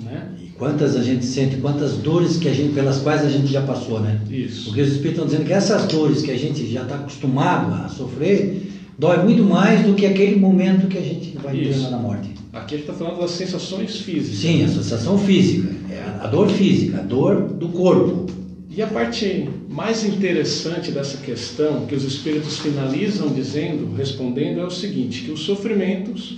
Né? 0.03 0.29
E 0.41 0.47
quantas 0.49 0.95
a 0.95 1.03
gente 1.03 1.25
sente, 1.25 1.57
quantas 1.57 1.93
dores 1.93 2.37
que 2.37 2.47
a 2.47 2.53
gente, 2.53 2.73
pelas 2.73 2.99
quais 2.99 3.23
a 3.23 3.29
gente 3.29 3.47
já 3.47 3.61
passou, 3.61 3.99
né? 3.99 4.19
Isso. 4.29 4.65
Porque 4.65 4.81
os 4.81 4.87
espíritos 4.87 5.11
estão 5.11 5.25
dizendo 5.25 5.45
que 5.45 5.53
essas 5.53 5.85
dores 5.85 6.21
que 6.21 6.31
a 6.31 6.37
gente 6.37 6.65
já 6.71 6.83
está 6.83 6.95
acostumado 6.95 7.73
a 7.73 7.89
sofrer, 7.89 8.71
dói 8.97 9.23
muito 9.23 9.43
mais 9.43 9.85
do 9.85 9.93
que 9.93 10.05
aquele 10.05 10.35
momento 10.37 10.87
que 10.87 10.97
a 10.97 11.01
gente 11.01 11.37
vai 11.37 11.55
ter 11.55 11.77
na 11.89 11.97
morte. 11.97 12.29
Aqui 12.51 12.75
a 12.75 12.77
gente 12.77 12.89
está 12.89 12.93
falando 12.93 13.19
das 13.19 13.31
sensações 13.31 13.97
físicas. 13.97 14.39
Sim, 14.39 14.63
a 14.63 14.67
sensação 14.67 15.17
física, 15.17 15.69
é 15.91 16.01
a 16.19 16.27
dor 16.27 16.49
física, 16.49 16.99
a 16.99 17.03
dor 17.03 17.43
do 17.53 17.69
corpo. 17.69 18.25
E 18.69 18.81
a 18.81 18.87
parte 18.87 19.49
mais 19.67 20.05
interessante 20.05 20.91
dessa 20.91 21.17
questão, 21.17 21.85
que 21.85 21.93
os 21.93 22.03
espíritos 22.03 22.59
finalizam 22.59 23.29
dizendo, 23.29 23.93
respondendo, 23.95 24.61
é 24.61 24.65
o 24.65 24.71
seguinte: 24.71 25.23
que 25.23 25.31
os 25.31 25.41
sofrimentos 25.41 26.37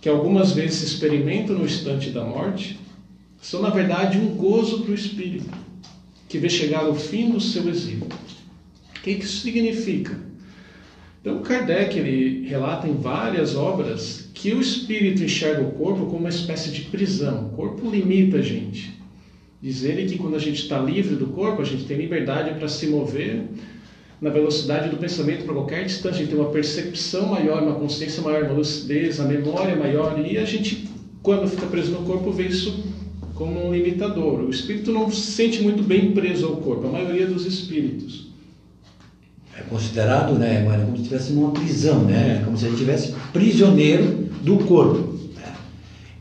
que 0.00 0.08
algumas 0.08 0.52
vezes 0.52 0.82
experimentam 0.82 1.56
no 1.56 1.64
instante 1.64 2.10
da 2.10 2.24
morte 2.24 2.76
são, 3.42 3.60
na 3.60 3.70
verdade, 3.70 4.18
um 4.18 4.36
gozo 4.36 4.82
para 4.82 4.92
o 4.92 4.94
espírito, 4.94 5.50
que 6.28 6.38
vê 6.38 6.48
chegar 6.48 6.84
ao 6.84 6.94
fim 6.94 7.28
do 7.28 7.40
seu 7.40 7.68
exílio. 7.68 8.06
O 8.96 9.00
que 9.02 9.10
isso 9.10 9.40
significa? 9.40 10.16
Então, 11.20 11.42
Kardec 11.42 11.98
ele 11.98 12.46
relata 12.48 12.86
em 12.88 12.94
várias 12.94 13.56
obras 13.56 14.30
que 14.32 14.52
o 14.54 14.60
espírito 14.60 15.24
enxerga 15.24 15.60
o 15.60 15.72
corpo 15.72 16.06
como 16.06 16.18
uma 16.18 16.28
espécie 16.28 16.70
de 16.70 16.82
prisão. 16.82 17.46
O 17.46 17.50
corpo 17.50 17.90
limita 17.90 18.38
a 18.38 18.42
gente. 18.42 19.00
Diz 19.60 19.82
ele 19.82 20.06
que 20.06 20.18
quando 20.18 20.36
a 20.36 20.40
gente 20.40 20.62
está 20.62 20.78
livre 20.80 21.16
do 21.16 21.26
corpo, 21.26 21.62
a 21.62 21.64
gente 21.64 21.84
tem 21.84 21.96
liberdade 21.96 22.56
para 22.58 22.68
se 22.68 22.86
mover 22.86 23.42
na 24.20 24.30
velocidade 24.30 24.88
do 24.88 24.96
pensamento 24.96 25.44
para 25.44 25.54
qualquer 25.54 25.84
distância. 25.84 26.18
A 26.18 26.22
gente 26.22 26.30
tem 26.30 26.38
uma 26.38 26.50
percepção 26.50 27.26
maior, 27.26 27.60
uma 27.60 27.74
consciência 27.74 28.22
maior, 28.22 28.44
uma 28.44 28.54
lucidez, 28.54 29.18
a 29.18 29.24
memória 29.24 29.74
maior. 29.74 30.16
E 30.18 30.38
a 30.38 30.44
gente, 30.44 30.88
quando 31.22 31.48
fica 31.48 31.66
preso 31.66 31.90
no 31.90 32.04
corpo, 32.04 32.30
vê 32.30 32.46
isso 32.46 32.91
como 33.42 33.66
um 33.66 33.74
limitador. 33.74 34.40
O 34.40 34.50
espírito 34.50 34.92
não 34.92 35.10
se 35.10 35.32
sente 35.32 35.60
muito 35.62 35.82
bem 35.82 36.12
preso 36.12 36.46
ao 36.46 36.56
corpo, 36.58 36.86
a 36.86 36.92
maioria 36.92 37.26
dos 37.26 37.44
espíritos. 37.44 38.30
É 39.58 39.62
considerado, 39.62 40.34
né, 40.34 40.64
como 40.64 40.96
se 40.96 41.02
estivesse 41.02 41.32
numa 41.32 41.50
prisão, 41.50 42.04
né? 42.04 42.40
Como 42.44 42.56
se 42.56 42.66
ele 42.66 42.74
estivesse 42.74 43.14
prisioneiro 43.32 44.28
do 44.42 44.58
corpo. 44.58 45.18
Né? 45.34 45.54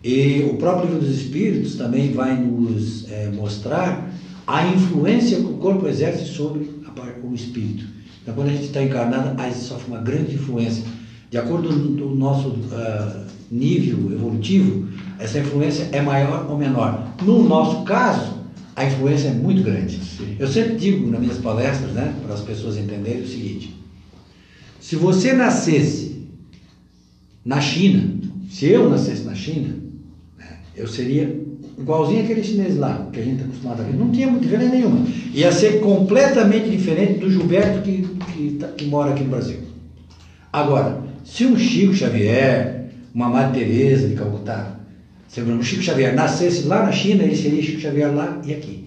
E 0.03 0.49
o 0.51 0.57
próprio 0.57 0.91
livro 0.91 1.05
dos 1.05 1.15
Espíritos 1.15 1.75
também 1.75 2.11
vai 2.11 2.35
nos 2.35 3.09
é, 3.09 3.29
mostrar 3.29 4.11
a 4.47 4.67
influência 4.67 5.37
que 5.37 5.45
o 5.45 5.57
corpo 5.57 5.87
exerce 5.87 6.25
sobre 6.25 6.71
a, 6.85 7.25
o 7.25 7.33
espírito. 7.33 7.85
Então, 8.21 8.33
quando 8.33 8.49
a 8.49 8.51
gente 8.51 8.65
está 8.65 8.83
encarnado, 8.83 9.39
aí 9.39 9.53
sofre 9.53 9.87
uma 9.87 9.99
grande 9.99 10.33
influência. 10.33 10.83
De 11.29 11.37
acordo 11.37 11.69
com 11.69 12.03
o 12.03 12.15
nosso 12.15 12.49
uh, 12.49 13.25
nível 13.49 14.11
evolutivo, 14.11 14.87
essa 15.21 15.37
influência 15.37 15.87
é 15.91 16.01
maior 16.01 16.47
ou 16.49 16.57
menor. 16.57 17.13
No 17.21 17.47
nosso 17.47 17.83
caso, 17.83 18.33
a 18.75 18.83
influência 18.83 19.27
é 19.27 19.31
muito 19.31 19.61
grande. 19.61 19.99
Sim. 20.03 20.35
Eu 20.39 20.47
sempre 20.47 20.75
digo 20.77 21.09
nas 21.11 21.19
minhas 21.21 21.37
palestras, 21.37 21.91
né, 21.91 22.11
para 22.25 22.33
as 22.33 22.41
pessoas 22.41 22.75
entenderem 22.75 23.21
o 23.21 23.27
seguinte: 23.27 23.75
se 24.79 24.95
você 24.95 25.33
nascesse 25.33 26.27
na 27.45 27.61
China, 27.61 28.15
se 28.49 28.65
eu 28.65 28.89
nascesse 28.89 29.23
na 29.23 29.35
China, 29.35 29.75
né, 30.39 30.57
eu 30.75 30.87
seria 30.87 31.39
igualzinho 31.77 32.23
aquele 32.23 32.43
chinês 32.43 32.75
lá, 32.77 33.07
que 33.13 33.19
a 33.19 33.23
gente 33.23 33.35
está 33.35 33.45
acostumado 33.45 33.81
a 33.81 33.83
ver. 33.83 33.95
Não 33.95 34.09
tinha 34.09 34.27
diferença 34.31 34.71
nenhuma. 34.71 35.05
Ia 35.35 35.51
ser 35.51 35.81
completamente 35.81 36.67
diferente 36.67 37.19
do 37.19 37.29
Gilberto 37.29 37.83
que, 37.83 38.07
que, 38.33 38.57
tá, 38.59 38.67
que 38.69 38.85
mora 38.85 39.11
aqui 39.11 39.23
no 39.23 39.29
Brasil. 39.29 39.59
Agora, 40.51 41.03
se 41.23 41.45
um 41.45 41.55
Chico 41.55 41.93
Xavier, 41.93 42.89
uma 43.13 43.29
Madre 43.29 43.59
Teresa 43.59 44.07
de 44.07 44.15
Calcutá, 44.15 44.80
se 45.31 45.39
o 45.39 45.63
Chico 45.63 45.81
Xavier 45.81 46.13
nascesse 46.13 46.67
lá 46.67 46.83
na 46.83 46.91
China, 46.91 47.23
ele 47.23 47.37
seria 47.37 47.63
Chico 47.63 47.79
Xavier 47.79 48.13
lá 48.13 48.41
e 48.45 48.53
aqui. 48.53 48.83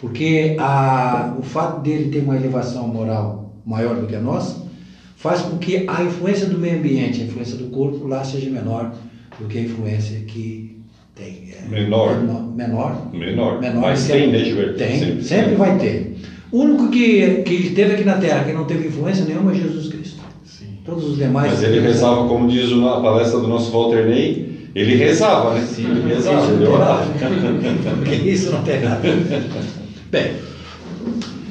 Porque 0.00 0.56
a, 0.58 1.36
o 1.38 1.42
fato 1.44 1.82
dele 1.82 2.10
ter 2.10 2.18
uma 2.18 2.34
elevação 2.34 2.88
moral 2.88 3.54
maior 3.64 3.94
do 3.94 4.08
que 4.08 4.16
a 4.16 4.20
nossa, 4.20 4.66
faz 5.14 5.40
com 5.42 5.58
que 5.58 5.86
a 5.88 6.02
influência 6.02 6.46
do 6.46 6.58
meio 6.58 6.78
ambiente, 6.78 7.20
a 7.20 7.24
influência 7.26 7.56
do 7.56 7.66
corpo 7.66 8.08
lá 8.08 8.24
seja 8.24 8.50
menor 8.50 8.92
do 9.38 9.46
que 9.46 9.58
a 9.58 9.60
influência 9.60 10.18
que 10.26 10.82
tem. 11.14 11.50
É, 11.56 11.68
menor. 11.68 12.20
menor. 12.20 13.12
Menor. 13.12 13.60
Menor. 13.60 13.80
Mas 13.82 14.04
tem, 14.08 14.32
né, 14.32 14.40
Gilberto? 14.40 14.78
Tem, 14.78 14.98
sempre, 14.98 15.22
sempre 15.22 15.54
vai 15.54 15.78
ter. 15.78 16.16
O 16.50 16.58
único 16.58 16.90
que, 16.90 17.42
que 17.44 17.70
teve 17.70 17.94
aqui 17.94 18.04
na 18.04 18.16
Terra 18.16 18.42
que 18.42 18.52
não 18.52 18.64
teve 18.64 18.88
influência 18.88 19.24
nenhuma 19.24 19.52
é 19.52 19.54
Jesus 19.54 19.86
Cristo. 19.86 20.20
Sim. 20.44 20.78
Todos 20.84 21.04
os 21.04 21.18
demais. 21.18 21.52
Mas 21.52 21.62
ele 21.62 21.78
rezava, 21.78 22.26
como 22.26 22.48
diz 22.48 22.72
a 22.72 23.00
palestra 23.00 23.38
do 23.38 23.46
nosso 23.46 23.70
Walter 23.70 24.08
Ney, 24.08 24.52
ele 24.74 24.96
rezava, 24.96 25.54
né? 25.54 25.66
Sim, 25.66 25.90
ele 25.90 26.14
rezava. 26.14 26.46
Não 26.48 26.72
orava. 26.72 27.06
Porque 27.98 28.14
isso 28.14 28.50
não 28.50 28.62
tem 28.62 28.80
nada. 28.80 29.00
Bem, 30.10 30.32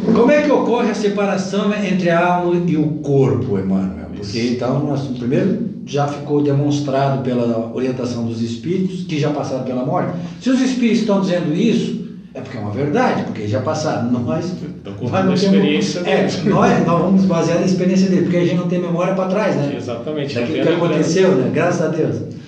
como 0.06 0.32
é 0.32 0.42
que 0.42 0.52
ocorre 0.52 0.90
a 0.90 0.96
separação 0.96 1.72
entre 1.74 2.10
a 2.10 2.36
alma 2.36 2.64
e 2.68 2.78
o 2.78 2.88
corpo, 3.02 3.58
Emmanuel? 3.58 4.08
Porque 4.16 4.40
então, 4.40 4.86
nós, 4.86 5.02
primeiro, 5.18 5.70
já 5.86 6.08
ficou 6.08 6.42
demonstrado 6.42 7.24
pela 7.24 7.72
orientação 7.74 8.26
dos 8.26 8.42
espíritos 8.42 9.04
que 9.04 9.20
já 9.20 9.30
passaram 9.32 9.64
pela 9.64 9.86
morte. 9.86 10.14
Se 10.40 10.50
os 10.50 10.62
espíritos 10.62 11.02
estão 11.02 11.22
dizendo 11.22 11.54
isso, 11.54 12.02
é 12.34 12.40
porque 12.40 12.58
é 12.58 12.60
uma 12.62 12.72
verdade, 12.72 13.24
porque 13.24 13.48
já 13.48 13.62
passaram. 13.62 14.12
Nós, 14.12 14.54
nós 15.02 15.26
não 15.26 15.34
experiência 15.34 16.02
temos, 16.02 16.36
é, 16.36 16.50
nós, 16.50 16.86
nós 16.86 17.02
vamos 17.02 17.26
basear 17.26 17.60
na 17.60 17.66
experiência 17.66 18.10
dele, 18.10 18.24
porque 18.24 18.38
a 18.38 18.46
gente 18.46 18.56
não 18.56 18.68
tem 18.68 18.80
memória 18.80 19.14
para 19.14 19.28
trás, 19.28 19.56
né? 19.56 19.76
Exatamente. 19.78 20.36
Daquilo 20.36 20.64
que 20.64 20.70
aconteceu, 20.70 21.36
né? 21.36 21.52
Graças 21.54 21.82
a 21.82 21.88
Deus. 21.90 22.41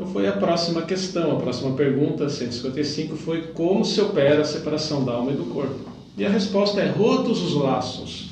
Então 0.00 0.14
foi 0.14 0.26
a 0.26 0.32
próxima 0.32 0.80
questão, 0.80 1.32
a 1.32 1.36
próxima 1.36 1.72
pergunta, 1.72 2.26
155, 2.26 3.16
foi 3.16 3.48
como 3.48 3.84
se 3.84 4.00
opera 4.00 4.40
a 4.40 4.44
separação 4.46 5.04
da 5.04 5.12
alma 5.12 5.30
e 5.30 5.34
do 5.34 5.44
corpo. 5.44 5.90
E 6.16 6.24
a 6.24 6.30
resposta 6.30 6.80
é 6.80 6.88
rotos 6.88 7.42
os 7.42 7.54
laços, 7.54 8.30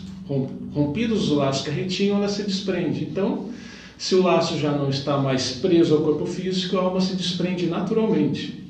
rompidos 0.73 1.31
os 1.31 1.37
laços 1.37 1.65
que 1.65 1.71
a 1.71 1.75
gente 1.75 1.95
tinha, 1.95 2.15
ela 2.15 2.27
se 2.27 2.43
desprende. 2.43 3.05
Então, 3.05 3.51
se 3.99 4.15
o 4.15 4.23
laço 4.23 4.59
já 4.59 4.73
não 4.73 4.89
está 4.89 5.19
mais 5.19 5.53
preso 5.57 5.95
ao 5.95 6.01
corpo 6.01 6.25
físico, 6.25 6.79
a 6.79 6.85
alma 6.85 7.03
se 7.03 7.15
desprende 7.15 7.67
naturalmente. 7.67 8.65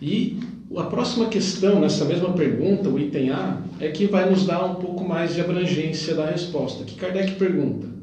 E 0.00 0.38
a 0.76 0.82
próxima 0.82 1.28
questão 1.28 1.80
nessa 1.80 2.04
mesma 2.04 2.34
pergunta, 2.34 2.90
o 2.90 2.98
item 2.98 3.30
A, 3.30 3.62
é 3.80 3.88
que 3.88 4.04
vai 4.06 4.28
nos 4.28 4.44
dar 4.44 4.62
um 4.66 4.74
pouco 4.74 5.02
mais 5.02 5.34
de 5.34 5.40
abrangência 5.40 6.14
da 6.14 6.26
resposta. 6.26 6.84
Que 6.84 6.94
Kardec 6.94 7.36
pergunta: 7.36 7.95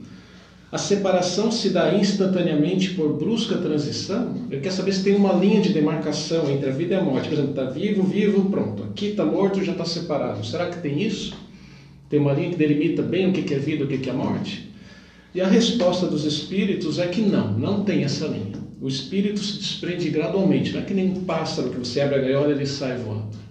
a 0.73 0.77
separação 0.79 1.51
se 1.51 1.69
dá 1.69 1.93
instantaneamente 1.93 2.95
por 2.95 3.13
brusca 3.13 3.57
transição? 3.57 4.35
Ele 4.49 4.59
quer 4.59 4.71
saber 4.71 4.91
se 4.91 5.03
tem 5.03 5.15
uma 5.15 5.31
linha 5.31 5.61
de 5.61 5.71
demarcação 5.71 6.49
entre 6.49 6.67
a 6.67 6.73
vida 6.73 6.95
e 6.95 6.97
a 6.97 7.03
morte. 7.03 7.27
Por 7.27 7.35
exemplo, 7.35 7.51
está 7.51 7.65
vivo, 7.65 8.01
vivo, 8.01 8.49
pronto. 8.49 8.81
Aqui 8.81 9.09
está 9.09 9.23
morto, 9.23 9.63
já 9.63 9.73
está 9.73 9.85
separado. 9.85 10.43
Será 10.43 10.71
que 10.71 10.81
tem 10.81 10.99
isso? 10.99 11.35
Tem 12.09 12.19
uma 12.19 12.33
linha 12.33 12.49
que 12.49 12.55
delimita 12.55 13.03
bem 13.03 13.29
o 13.29 13.31
que 13.31 13.53
é 13.53 13.59
vida 13.59 13.83
e 13.83 13.85
o 13.85 13.99
que 13.99 14.09
é 14.09 14.13
morte? 14.13 14.73
E 15.35 15.41
a 15.41 15.47
resposta 15.47 16.07
dos 16.07 16.25
espíritos 16.25 16.97
é 16.97 17.05
que 17.05 17.21
não, 17.21 17.53
não 17.53 17.83
tem 17.83 18.03
essa 18.03 18.25
linha. 18.25 18.63
O 18.81 18.87
espírito 18.87 19.41
se 19.43 19.59
desprende 19.59 20.09
gradualmente, 20.09 20.71
não 20.71 20.81
é 20.81 20.83
que 20.83 20.95
nem 20.95 21.11
um 21.11 21.23
pássaro 21.23 21.69
que 21.69 21.77
você 21.77 22.01
abre 22.01 22.15
a 22.15 22.21
gaiola 22.21 22.47
e 22.47 22.53
ele 22.53 22.65
sai 22.65 22.97
voando 22.97 23.42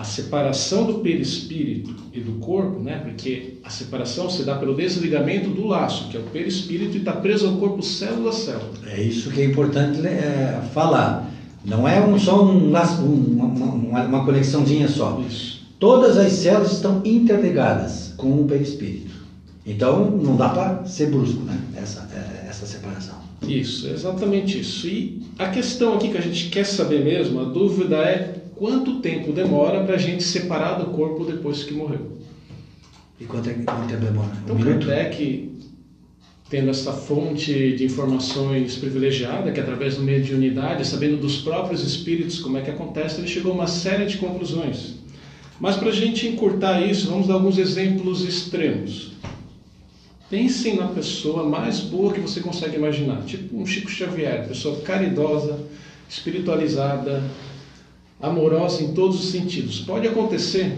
a 0.00 0.04
separação 0.04 0.84
do 0.84 0.94
perispírito 1.00 1.94
e 2.14 2.20
do 2.20 2.32
corpo, 2.40 2.80
né? 2.80 3.00
porque 3.04 3.58
a 3.62 3.68
separação 3.68 4.30
se 4.30 4.44
dá 4.44 4.54
pelo 4.56 4.74
desligamento 4.74 5.50
do 5.50 5.66
laço, 5.66 6.08
que 6.08 6.16
é 6.16 6.20
o 6.20 6.22
perispírito, 6.22 6.96
e 6.96 7.00
está 7.00 7.12
preso 7.12 7.46
ao 7.46 7.56
corpo 7.56 7.82
célula 7.82 8.30
a 8.30 8.32
célula. 8.32 8.70
É 8.86 9.02
isso 9.02 9.30
que 9.30 9.42
é 9.42 9.44
importante 9.44 10.00
é, 10.06 10.62
falar. 10.72 11.30
Não 11.62 11.86
é 11.86 12.00
um, 12.00 12.18
só 12.18 12.42
um 12.42 12.70
laço, 12.70 13.02
uma, 13.02 13.44
uma, 13.44 14.04
uma 14.04 14.24
conexãozinha 14.24 14.88
só. 14.88 15.22
Isso. 15.28 15.60
Todas 15.78 16.16
as 16.16 16.32
células 16.32 16.72
estão 16.72 17.02
interligadas 17.04 18.14
com 18.16 18.40
o 18.40 18.46
perispírito. 18.46 19.20
Então 19.66 20.10
não 20.10 20.34
dá 20.34 20.48
para 20.48 20.84
ser 20.86 21.10
brusco 21.10 21.42
né? 21.42 21.60
essa, 21.76 22.08
é, 22.14 22.48
essa 22.48 22.64
separação. 22.64 23.16
Isso, 23.46 23.86
exatamente 23.86 24.60
isso. 24.60 24.86
E 24.86 25.22
a 25.38 25.48
questão 25.48 25.94
aqui 25.94 26.08
que 26.08 26.16
a 26.16 26.22
gente 26.22 26.48
quer 26.48 26.64
saber 26.64 27.04
mesmo, 27.04 27.40
a 27.40 27.44
dúvida 27.44 27.96
é 27.96 28.39
quanto 28.60 29.00
tempo 29.00 29.32
demora 29.32 29.82
para 29.84 29.94
a 29.94 29.98
gente 29.98 30.22
separar 30.22 30.74
do 30.74 30.90
corpo 30.90 31.24
depois 31.24 31.64
que 31.64 31.72
morreu. 31.72 32.18
E 33.18 33.24
quanto, 33.24 33.48
é, 33.48 33.54
quanto 33.54 33.88
tempo 33.88 34.04
demora? 34.04 34.28
Um 34.28 34.42
então, 34.44 34.58
Kardec, 34.58 35.50
tendo 36.50 36.68
essa 36.68 36.92
fonte 36.92 37.74
de 37.74 37.86
informações 37.86 38.76
privilegiada, 38.76 39.50
que 39.50 39.58
é 39.58 39.62
através 39.62 39.96
do 39.96 40.02
meio 40.02 40.22
de 40.22 40.34
unidade, 40.34 40.86
sabendo 40.86 41.16
dos 41.16 41.38
próprios 41.38 41.82
espíritos 41.82 42.38
como 42.38 42.58
é 42.58 42.60
que 42.60 42.70
acontece, 42.70 43.18
ele 43.18 43.28
chegou 43.28 43.52
a 43.52 43.54
uma 43.54 43.66
série 43.66 44.04
de 44.04 44.18
conclusões. 44.18 44.96
Mas 45.58 45.76
para 45.76 45.88
a 45.88 45.92
gente 45.92 46.28
encurtar 46.28 46.82
isso, 46.82 47.08
vamos 47.08 47.28
dar 47.28 47.34
alguns 47.34 47.56
exemplos 47.56 48.22
extremos. 48.22 49.12
Pensem 50.28 50.76
na 50.76 50.88
pessoa 50.88 51.48
mais 51.48 51.80
boa 51.80 52.12
que 52.12 52.20
você 52.20 52.40
consegue 52.40 52.76
imaginar, 52.76 53.22
tipo 53.24 53.56
um 53.56 53.64
Chico 53.64 53.90
Xavier, 53.90 54.46
pessoa 54.46 54.82
caridosa, 54.82 55.58
espiritualizada, 56.10 57.22
amorosa 58.20 58.82
em 58.82 58.92
todos 58.92 59.18
os 59.18 59.30
sentidos. 59.30 59.80
Pode 59.80 60.06
acontecer 60.06 60.76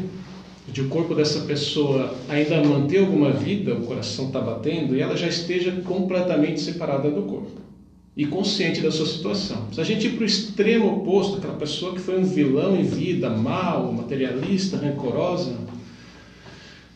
de 0.68 0.80
o 0.80 0.88
corpo 0.88 1.14
dessa 1.14 1.40
pessoa 1.40 2.14
ainda 2.28 2.62
manter 2.62 3.00
alguma 3.00 3.32
vida, 3.32 3.74
o 3.74 3.84
coração 3.84 4.26
está 4.26 4.40
batendo, 4.40 4.94
e 4.94 5.00
ela 5.00 5.16
já 5.16 5.26
esteja 5.26 5.72
completamente 5.84 6.60
separada 6.60 7.10
do 7.10 7.22
corpo 7.22 7.60
e 8.16 8.26
consciente 8.26 8.80
da 8.80 8.90
sua 8.90 9.06
situação. 9.06 9.68
Se 9.72 9.80
a 9.80 9.84
gente 9.84 10.06
ir 10.06 10.10
para 10.12 10.22
o 10.22 10.26
extremo 10.26 10.98
oposto, 10.98 11.38
aquela 11.38 11.54
pessoa 11.54 11.94
que 11.94 12.00
foi 12.00 12.18
um 12.18 12.24
vilão 12.24 12.76
em 12.76 12.84
vida, 12.84 13.30
mal, 13.30 13.92
materialista, 13.92 14.76
rancorosa, 14.76 15.56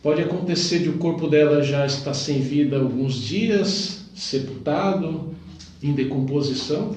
pode 0.01 0.21
acontecer 0.21 0.79
de 0.79 0.89
o 0.89 0.97
corpo 0.97 1.27
dela 1.27 1.61
já 1.63 1.85
estar 1.85 2.13
sem 2.13 2.39
vida 2.39 2.77
alguns 2.77 3.15
dias, 3.15 4.05
sepultado, 4.15 5.35
em 5.81 5.93
decomposição, 5.93 6.95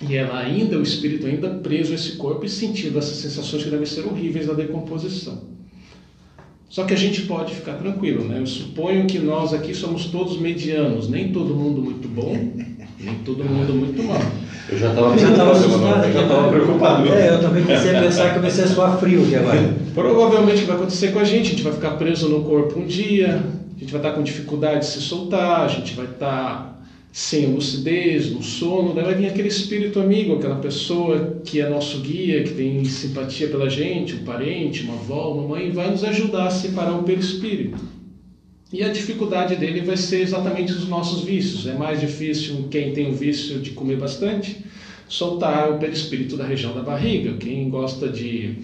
e 0.00 0.16
ela 0.16 0.38
ainda, 0.38 0.78
o 0.78 0.82
espírito 0.82 1.26
ainda 1.26 1.48
preso 1.48 1.92
a 1.92 1.94
esse 1.94 2.12
corpo 2.12 2.44
e 2.44 2.48
sentindo 2.48 2.98
essas 2.98 3.16
sensações 3.16 3.62
que 3.62 3.70
devem 3.70 3.86
ser 3.86 4.06
horríveis 4.06 4.46
da 4.46 4.52
decomposição. 4.52 5.54
Só 6.68 6.84
que 6.84 6.92
a 6.92 6.96
gente 6.96 7.22
pode 7.22 7.54
ficar 7.54 7.74
tranquilo, 7.74 8.24
né? 8.24 8.40
Eu 8.40 8.46
suponho 8.46 9.06
que 9.06 9.20
nós 9.20 9.54
aqui 9.54 9.72
somos 9.72 10.06
todos 10.06 10.40
medianos, 10.40 11.08
nem 11.08 11.32
todo 11.32 11.54
mundo 11.54 11.80
muito 11.80 12.08
bom, 12.08 12.36
nem 12.98 13.14
todo 13.24 13.44
mundo 13.44 13.72
muito 13.72 14.02
mal. 14.02 14.20
Eu 14.68 14.78
já 14.78 14.90
estava 14.90 15.14
preocupado, 15.14 16.06
eu 16.06 16.12
já 16.12 16.22
estava 16.22 16.48
preocupado. 16.48 17.08
É, 17.12 17.34
eu 17.34 17.40
também 17.40 17.62
comecei 17.62 17.94
a 17.94 18.00
pensar 18.00 18.28
que 18.30 18.34
comecei 18.34 18.64
a 18.64 18.66
suar 18.66 18.98
frio 18.98 19.22
aqui 19.22 19.36
agora. 19.36 19.74
Provavelmente 19.94 20.64
vai 20.64 20.74
acontecer 20.74 21.12
com 21.12 21.20
a 21.20 21.24
gente, 21.24 21.46
a 21.46 21.50
gente 21.50 21.62
vai 21.62 21.72
ficar 21.72 21.92
preso 21.92 22.28
no 22.28 22.42
corpo 22.42 22.80
um 22.80 22.86
dia, 22.86 23.40
a 23.76 23.78
gente 23.78 23.92
vai 23.92 24.00
estar 24.00 24.12
com 24.12 24.22
dificuldade 24.24 24.80
de 24.80 24.86
se 24.86 25.00
soltar, 25.00 25.60
a 25.60 25.68
gente 25.68 25.94
vai 25.94 26.06
estar 26.06 26.73
sem 27.14 27.46
lucidez, 27.46 28.32
no 28.32 28.42
sono, 28.42 28.92
daí 28.92 29.04
vai 29.04 29.14
vir 29.14 29.26
aquele 29.26 29.46
espírito 29.46 30.00
amigo, 30.00 30.34
aquela 30.34 30.56
pessoa 30.56 31.40
que 31.44 31.60
é 31.60 31.68
nosso 31.68 32.00
guia, 32.00 32.42
que 32.42 32.54
tem 32.54 32.84
simpatia 32.86 33.46
pela 33.46 33.70
gente, 33.70 34.16
um 34.16 34.24
parente, 34.24 34.82
uma 34.82 34.94
avó, 34.94 35.32
uma 35.32 35.46
mãe, 35.46 35.70
vai 35.70 35.92
nos 35.92 36.02
ajudar 36.02 36.48
a 36.48 36.50
separar 36.50 36.98
o 36.98 37.04
perispírito. 37.04 37.78
E 38.72 38.82
a 38.82 38.88
dificuldade 38.88 39.54
dele 39.54 39.82
vai 39.82 39.96
ser 39.96 40.22
exatamente 40.22 40.72
os 40.72 40.88
nossos 40.88 41.22
vícios. 41.22 41.68
É 41.68 41.74
mais 41.74 42.00
difícil 42.00 42.66
quem 42.68 42.92
tem 42.92 43.12
o 43.12 43.14
vício 43.14 43.60
de 43.60 43.70
comer 43.70 43.96
bastante 43.96 44.64
soltar 45.08 45.70
o 45.70 45.78
perispírito 45.78 46.36
da 46.36 46.44
região 46.44 46.74
da 46.74 46.82
barriga. 46.82 47.34
Quem 47.34 47.68
gosta 47.68 48.08
de 48.08 48.56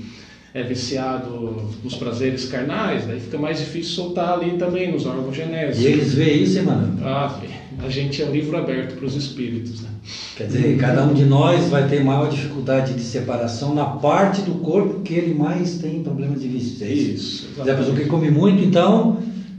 é 0.53 0.65
viciado 0.65 1.71
nos 1.85 1.95
prazeres 1.95 2.47
carnais, 2.47 3.07
daí 3.07 3.21
fica 3.21 3.39
mais 3.39 3.61
difícil 3.61 3.93
soltar 3.93 4.41
ali 4.41 4.59
também 4.59 4.91
nos 4.91 5.07
órgãos 5.07 5.37
genéticos. 5.37 5.85
E 5.85 5.87
eles 5.87 6.15
veem 6.15 6.43
isso, 6.43 6.59
hein, 6.59 6.65
mano? 6.65 6.99
Ah, 7.05 7.39
vê. 7.41 7.60
A 7.85 7.89
gente 7.89 8.23
é 8.23 8.27
livro 8.27 8.57
aberto 8.57 8.95
para 8.97 9.07
os 9.07 9.15
espíritos. 9.15 9.81
Né? 9.83 9.89
Quer 10.37 10.47
dizer, 10.47 10.77
cada 10.77 11.05
um 11.05 11.13
de 11.15 11.25
nós 11.25 11.69
vai 11.69 11.87
ter 11.89 12.03
maior 12.03 12.29
dificuldade 12.29 12.95
de 12.95 13.03
separação 13.03 13.75
na 13.75 13.85
parte 13.85 14.43
do 14.43 14.53
corpo 14.57 15.01
que 15.01 15.15
ele 15.15 15.35
mais 15.35 15.79
tem 15.79 16.03
problemas 16.03 16.41
de 16.41 16.49
vícios. 16.49 16.83
É 16.83 16.89
isso. 16.89 17.47
Isso, 17.53 17.63
Se 17.65 17.71
a 17.71 17.75
pessoa 17.75 17.97
que 17.97 18.07
come 18.07 18.31
muito, 18.31 18.63
então 18.63 19.19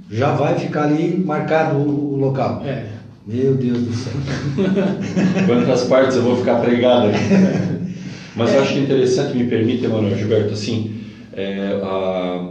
já 0.10 0.34
vai 0.34 0.58
ficar 0.60 0.84
ali 0.84 1.18
marcado 1.18 1.78
o, 1.78 2.14
o 2.14 2.18
local. 2.18 2.62
É. 2.66 2.86
Meu 3.26 3.54
Deus 3.54 3.78
do 3.80 3.94
céu. 3.94 4.14
Quantas 5.46 5.84
partes 5.84 6.16
eu 6.18 6.24
vou 6.24 6.38
ficar 6.38 6.56
pregado 6.56 7.08
aqui? 7.10 7.20
Mas 8.36 8.54
eu 8.54 8.62
acho 8.62 8.78
interessante, 8.78 9.38
me 9.38 9.44
permite, 9.46 9.86
Emanuel 9.86 10.18
Gilberto, 10.18 10.54
assim, 10.54 11.02
é, 11.34 11.80
a- 11.84 12.48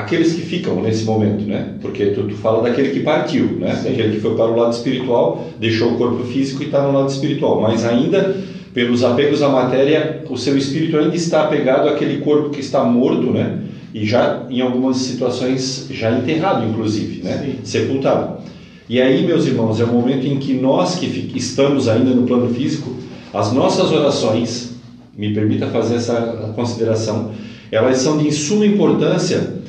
aqueles 0.00 0.32
que 0.32 0.42
ficam 0.42 0.80
nesse 0.82 1.04
momento, 1.04 1.44
né? 1.44 1.74
Porque 1.80 2.06
tu, 2.06 2.24
tu 2.24 2.34
fala 2.34 2.62
daquele 2.62 2.90
que 2.90 3.00
partiu, 3.00 3.58
né? 3.58 3.80
Daquele 3.84 4.14
que 4.14 4.20
foi 4.20 4.34
para 4.34 4.46
o 4.46 4.56
lado 4.56 4.72
espiritual, 4.72 5.48
deixou 5.58 5.92
o 5.92 5.96
corpo 5.96 6.24
físico 6.24 6.62
e 6.62 6.66
está 6.66 6.82
no 6.82 6.92
lado 6.92 7.10
espiritual. 7.10 7.60
Mas 7.60 7.84
ainda, 7.84 8.36
pelos 8.74 9.04
apegos 9.04 9.42
à 9.42 9.48
matéria, 9.48 10.24
o 10.28 10.36
seu 10.36 10.56
espírito 10.56 10.98
ainda 10.98 11.14
está 11.14 11.44
apegado 11.44 11.88
àquele 11.88 12.20
corpo 12.20 12.50
que 12.50 12.60
está 12.60 12.82
morto, 12.84 13.30
né? 13.30 13.60
E 13.92 14.06
já, 14.06 14.46
em 14.48 14.60
algumas 14.60 14.98
situações, 14.98 15.88
já 15.90 16.12
enterrado, 16.12 16.66
inclusive, 16.66 17.22
né? 17.22 17.42
Sim. 17.44 17.58
Sepultado. 17.64 18.40
E 18.88 19.00
aí, 19.00 19.24
meus 19.24 19.46
irmãos, 19.46 19.80
é 19.80 19.84
o 19.84 19.88
momento 19.92 20.26
em 20.26 20.36
que 20.38 20.54
nós 20.54 20.96
que 20.96 21.32
estamos 21.36 21.88
ainda 21.88 22.10
no 22.10 22.26
plano 22.26 22.52
físico, 22.52 22.94
as 23.32 23.52
nossas 23.52 23.92
orações, 23.92 24.70
me 25.16 25.32
permita 25.32 25.66
fazer 25.66 25.96
essa 25.96 26.52
consideração, 26.56 27.30
elas 27.70 27.98
são 27.98 28.18
de 28.18 28.32
suma 28.32 28.66
importância 28.66 29.59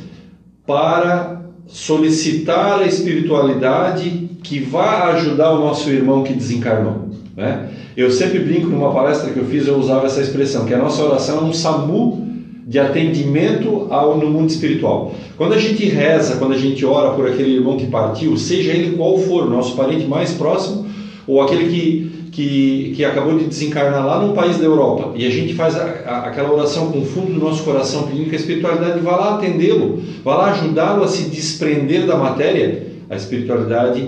para 0.72 1.42
solicitar 1.68 2.80
a 2.80 2.86
espiritualidade 2.86 4.30
que 4.42 4.60
vá 4.60 5.12
ajudar 5.12 5.52
o 5.52 5.60
nosso 5.60 5.90
irmão 5.90 6.24
que 6.24 6.34
desencarnou. 6.34 7.10
Né? 7.36 7.70
Eu 7.98 8.10
sempre 8.10 8.40
brinco 8.40 8.68
numa 8.68 8.94
palestra 8.94 9.32
que 9.32 9.38
eu 9.38 9.46
fiz, 9.46 9.68
eu 9.68 9.76
usava 9.76 10.06
essa 10.06 10.22
expressão, 10.22 10.66
que 10.66 10.74
a 10.74 10.78
nossa 10.78 11.04
oração 11.04 11.40
é 11.40 11.42
um 11.42 11.52
SAMU 11.52 12.26
de 12.66 12.80
atendimento 12.80 13.88
ao, 13.90 14.18
no 14.18 14.30
mundo 14.30 14.50
espiritual. 14.50 15.14
Quando 15.38 15.54
a 15.54 15.58
gente 15.58 15.84
reza, 15.86 16.38
quando 16.38 16.54
a 16.54 16.58
gente 16.58 16.86
ora 16.86 17.16
por 17.16 17.28
aquele 17.28 17.56
irmão 17.56 17.76
que 17.76 17.88
partiu, 17.88 18.38
seja 18.38 18.72
ele 18.72 18.96
qual 18.96 19.18
for, 19.18 19.50
nosso 19.50 19.76
parente 19.76 20.06
mais 20.06 20.32
próximo, 20.32 20.86
ou 21.28 21.42
aquele 21.42 21.70
que, 21.70 22.11
que, 22.32 22.94
que 22.96 23.04
acabou 23.04 23.38
de 23.38 23.44
desencarnar 23.44 24.06
lá 24.06 24.26
num 24.26 24.34
país 24.34 24.58
da 24.58 24.64
Europa, 24.64 25.12
e 25.16 25.28
a 25.28 25.30
gente 25.30 25.54
faz 25.54 25.76
a, 25.76 25.84
a, 25.84 26.18
aquela 26.28 26.52
oração 26.52 26.90
com 26.90 27.00
o 27.00 27.06
fundo 27.06 27.34
do 27.34 27.40
nosso 27.40 27.64
coração, 27.64 28.04
pedindo 28.08 28.30
que 28.30 28.36
a 28.36 28.40
espiritualidade 28.40 29.02
vá 29.02 29.18
lá 29.18 29.36
atendê-lo, 29.36 30.02
vá 30.24 30.36
lá 30.38 30.52
ajudá-lo 30.52 31.04
a 31.04 31.08
se 31.08 31.24
desprender 31.24 32.08
da 32.08 32.16
matéria, 32.16 32.88
a 33.10 33.16
espiritualidade 33.18 34.08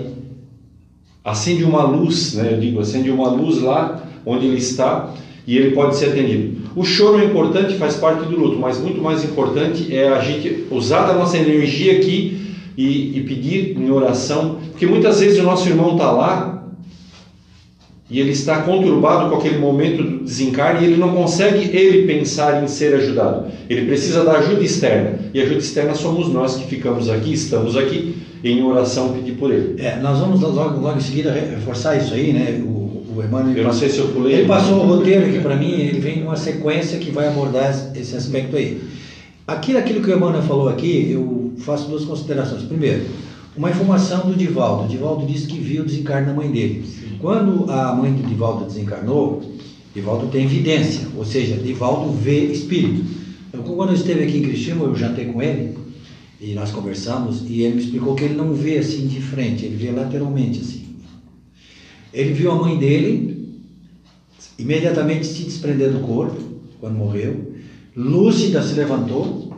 acende 1.22 1.64
uma 1.64 1.82
luz, 1.82 2.34
né? 2.34 2.52
Eu 2.52 2.60
digo, 2.60 2.80
acende 2.80 3.10
uma 3.10 3.28
luz 3.28 3.60
lá 3.60 4.02
onde 4.24 4.46
ele 4.46 4.56
está 4.56 5.10
e 5.46 5.58
ele 5.58 5.72
pode 5.72 5.96
ser 5.96 6.06
atendido. 6.06 6.64
O 6.74 6.82
choro 6.84 7.20
é 7.20 7.26
importante, 7.26 7.76
faz 7.76 7.96
parte 7.96 8.26
do 8.26 8.38
luto, 8.38 8.58
mas 8.58 8.78
muito 8.78 9.02
mais 9.02 9.22
importante 9.22 9.94
é 9.94 10.08
a 10.08 10.20
gente 10.20 10.66
usar 10.70 11.06
da 11.06 11.12
nossa 11.12 11.36
energia 11.36 11.98
aqui 11.98 12.54
e, 12.76 13.18
e 13.18 13.24
pedir 13.24 13.76
em 13.78 13.90
oração, 13.90 14.58
porque 14.70 14.86
muitas 14.86 15.20
vezes 15.20 15.38
o 15.38 15.42
nosso 15.42 15.68
irmão 15.68 15.92
está 15.92 16.10
lá 16.10 16.53
e 18.10 18.20
ele 18.20 18.30
está 18.30 18.62
conturbado 18.62 19.30
com 19.30 19.36
aquele 19.36 19.58
momento 19.58 20.02
do 20.02 20.24
desencarne 20.24 20.82
e 20.82 20.90
ele 20.90 20.96
não 20.96 21.14
consegue 21.14 21.74
ele 21.74 22.06
pensar 22.06 22.62
em 22.62 22.68
ser 22.68 22.94
ajudado. 22.94 23.46
Ele 23.68 23.86
precisa 23.86 24.24
da 24.24 24.32
ajuda 24.32 24.62
externa 24.62 25.18
e 25.32 25.40
a 25.40 25.44
ajuda 25.44 25.58
externa 25.58 25.94
somos 25.94 26.28
nós 26.28 26.56
que 26.56 26.66
ficamos 26.66 27.08
aqui, 27.08 27.32
estamos 27.32 27.76
aqui 27.76 28.14
em 28.44 28.62
oração 28.62 29.14
pedir 29.14 29.32
por 29.32 29.50
ele. 29.50 29.80
É, 29.82 29.96
nós 29.96 30.18
vamos 30.18 30.42
logo, 30.42 30.80
logo 30.80 30.98
em 30.98 31.00
seguida 31.00 31.32
reforçar 31.32 31.96
isso 31.96 32.12
aí, 32.12 32.32
né? 32.32 32.62
O, 32.62 33.16
o 33.16 33.22
Emmanuel 33.24 33.56
Eu 33.56 33.64
não 33.64 33.72
sei 33.72 33.88
se 33.88 33.98
eu 33.98 34.08
pulei. 34.08 34.34
Ele 34.34 34.48
passou 34.48 34.80
o 34.80 34.86
roteiro 34.86 35.24
aqui 35.24 35.40
para 35.40 35.56
mim, 35.56 35.72
ele 35.72 35.98
vem 35.98 36.20
numa 36.20 36.36
sequência 36.36 36.98
que 36.98 37.10
vai 37.10 37.28
abordar 37.28 37.92
esse 37.96 38.14
aspecto 38.14 38.54
aí. 38.54 38.82
Aquilo, 39.46 39.78
aquilo 39.78 40.02
que 40.02 40.10
o 40.10 40.16
Emmanuel 40.16 40.42
falou 40.42 40.68
aqui, 40.68 41.10
eu 41.10 41.52
faço 41.58 41.88
duas 41.88 42.04
considerações. 42.04 42.62
Primeiro, 42.64 43.06
uma 43.56 43.70
informação 43.70 44.28
do 44.28 44.34
Divaldo. 44.34 44.84
O 44.84 44.88
Divaldo 44.88 45.26
disse 45.26 45.46
que 45.46 45.58
viu 45.58 45.82
o 45.82 45.86
desencarne 45.86 46.26
da 46.26 46.34
mãe 46.34 46.50
dele. 46.50 46.84
Quando 47.24 47.70
a 47.70 47.94
mãe 47.94 48.12
do 48.12 48.22
Divaldo 48.22 48.66
desencarnou, 48.66 49.42
Divaldo 49.94 50.26
tem 50.26 50.44
evidência, 50.44 51.08
ou 51.16 51.24
seja, 51.24 51.56
Divaldo 51.56 52.12
vê 52.12 52.52
espírito. 52.52 53.02
Então, 53.48 53.62
quando 53.62 53.88
eu 53.88 53.94
esteve 53.94 54.24
aqui 54.24 54.36
em 54.36 54.42
Criciúma, 54.42 54.84
eu 54.84 54.94
jantei 54.94 55.24
com 55.32 55.40
ele 55.40 55.74
e 56.38 56.52
nós 56.52 56.70
conversamos 56.70 57.42
e 57.48 57.62
ele 57.62 57.76
me 57.76 57.82
explicou 57.82 58.14
que 58.14 58.24
ele 58.24 58.34
não 58.34 58.52
vê 58.52 58.76
assim 58.76 59.06
de 59.06 59.22
frente, 59.22 59.64
ele 59.64 59.74
vê 59.74 59.90
lateralmente 59.90 60.60
assim. 60.60 60.84
Ele 62.12 62.34
viu 62.34 62.50
a 62.50 62.56
mãe 62.56 62.76
dele 62.76 63.58
imediatamente 64.58 65.26
se 65.26 65.44
desprender 65.44 65.92
do 65.92 66.00
corpo, 66.00 66.38
quando 66.78 66.98
morreu. 66.98 67.54
Lúcida 67.96 68.62
se 68.62 68.74
levantou 68.74 69.56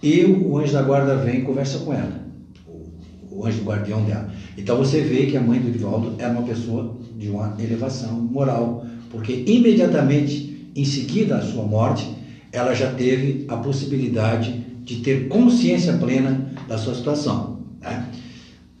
e 0.00 0.24
o 0.24 0.56
anjo 0.56 0.72
da 0.72 0.82
guarda 0.82 1.16
vem 1.16 1.40
e 1.40 1.42
conversa 1.42 1.80
com 1.80 1.92
ela, 1.92 2.24
o, 2.64 3.40
o 3.40 3.44
anjo 3.44 3.64
guardião 3.64 4.04
dela. 4.04 4.32
Então 4.56 4.76
você 4.76 5.00
vê 5.00 5.26
que 5.26 5.36
a 5.36 5.40
mãe 5.40 5.58
do 5.58 5.72
Divaldo 5.72 6.14
era 6.16 6.30
uma 6.30 6.42
pessoa 6.42 6.96
de 7.18 7.28
uma 7.28 7.54
elevação 7.58 8.12
moral, 8.12 8.86
porque 9.10 9.44
imediatamente 9.46 10.48
em 10.78 10.84
seguida 10.84 11.38
à 11.38 11.42
sua 11.42 11.64
morte, 11.64 12.08
ela 12.52 12.72
já 12.72 12.92
teve 12.92 13.44
a 13.48 13.56
possibilidade 13.56 14.64
de 14.84 15.00
ter 15.00 15.26
consciência 15.26 15.94
plena 15.94 16.52
da 16.68 16.78
sua 16.78 16.94
situação. 16.94 17.58
né? 17.80 18.06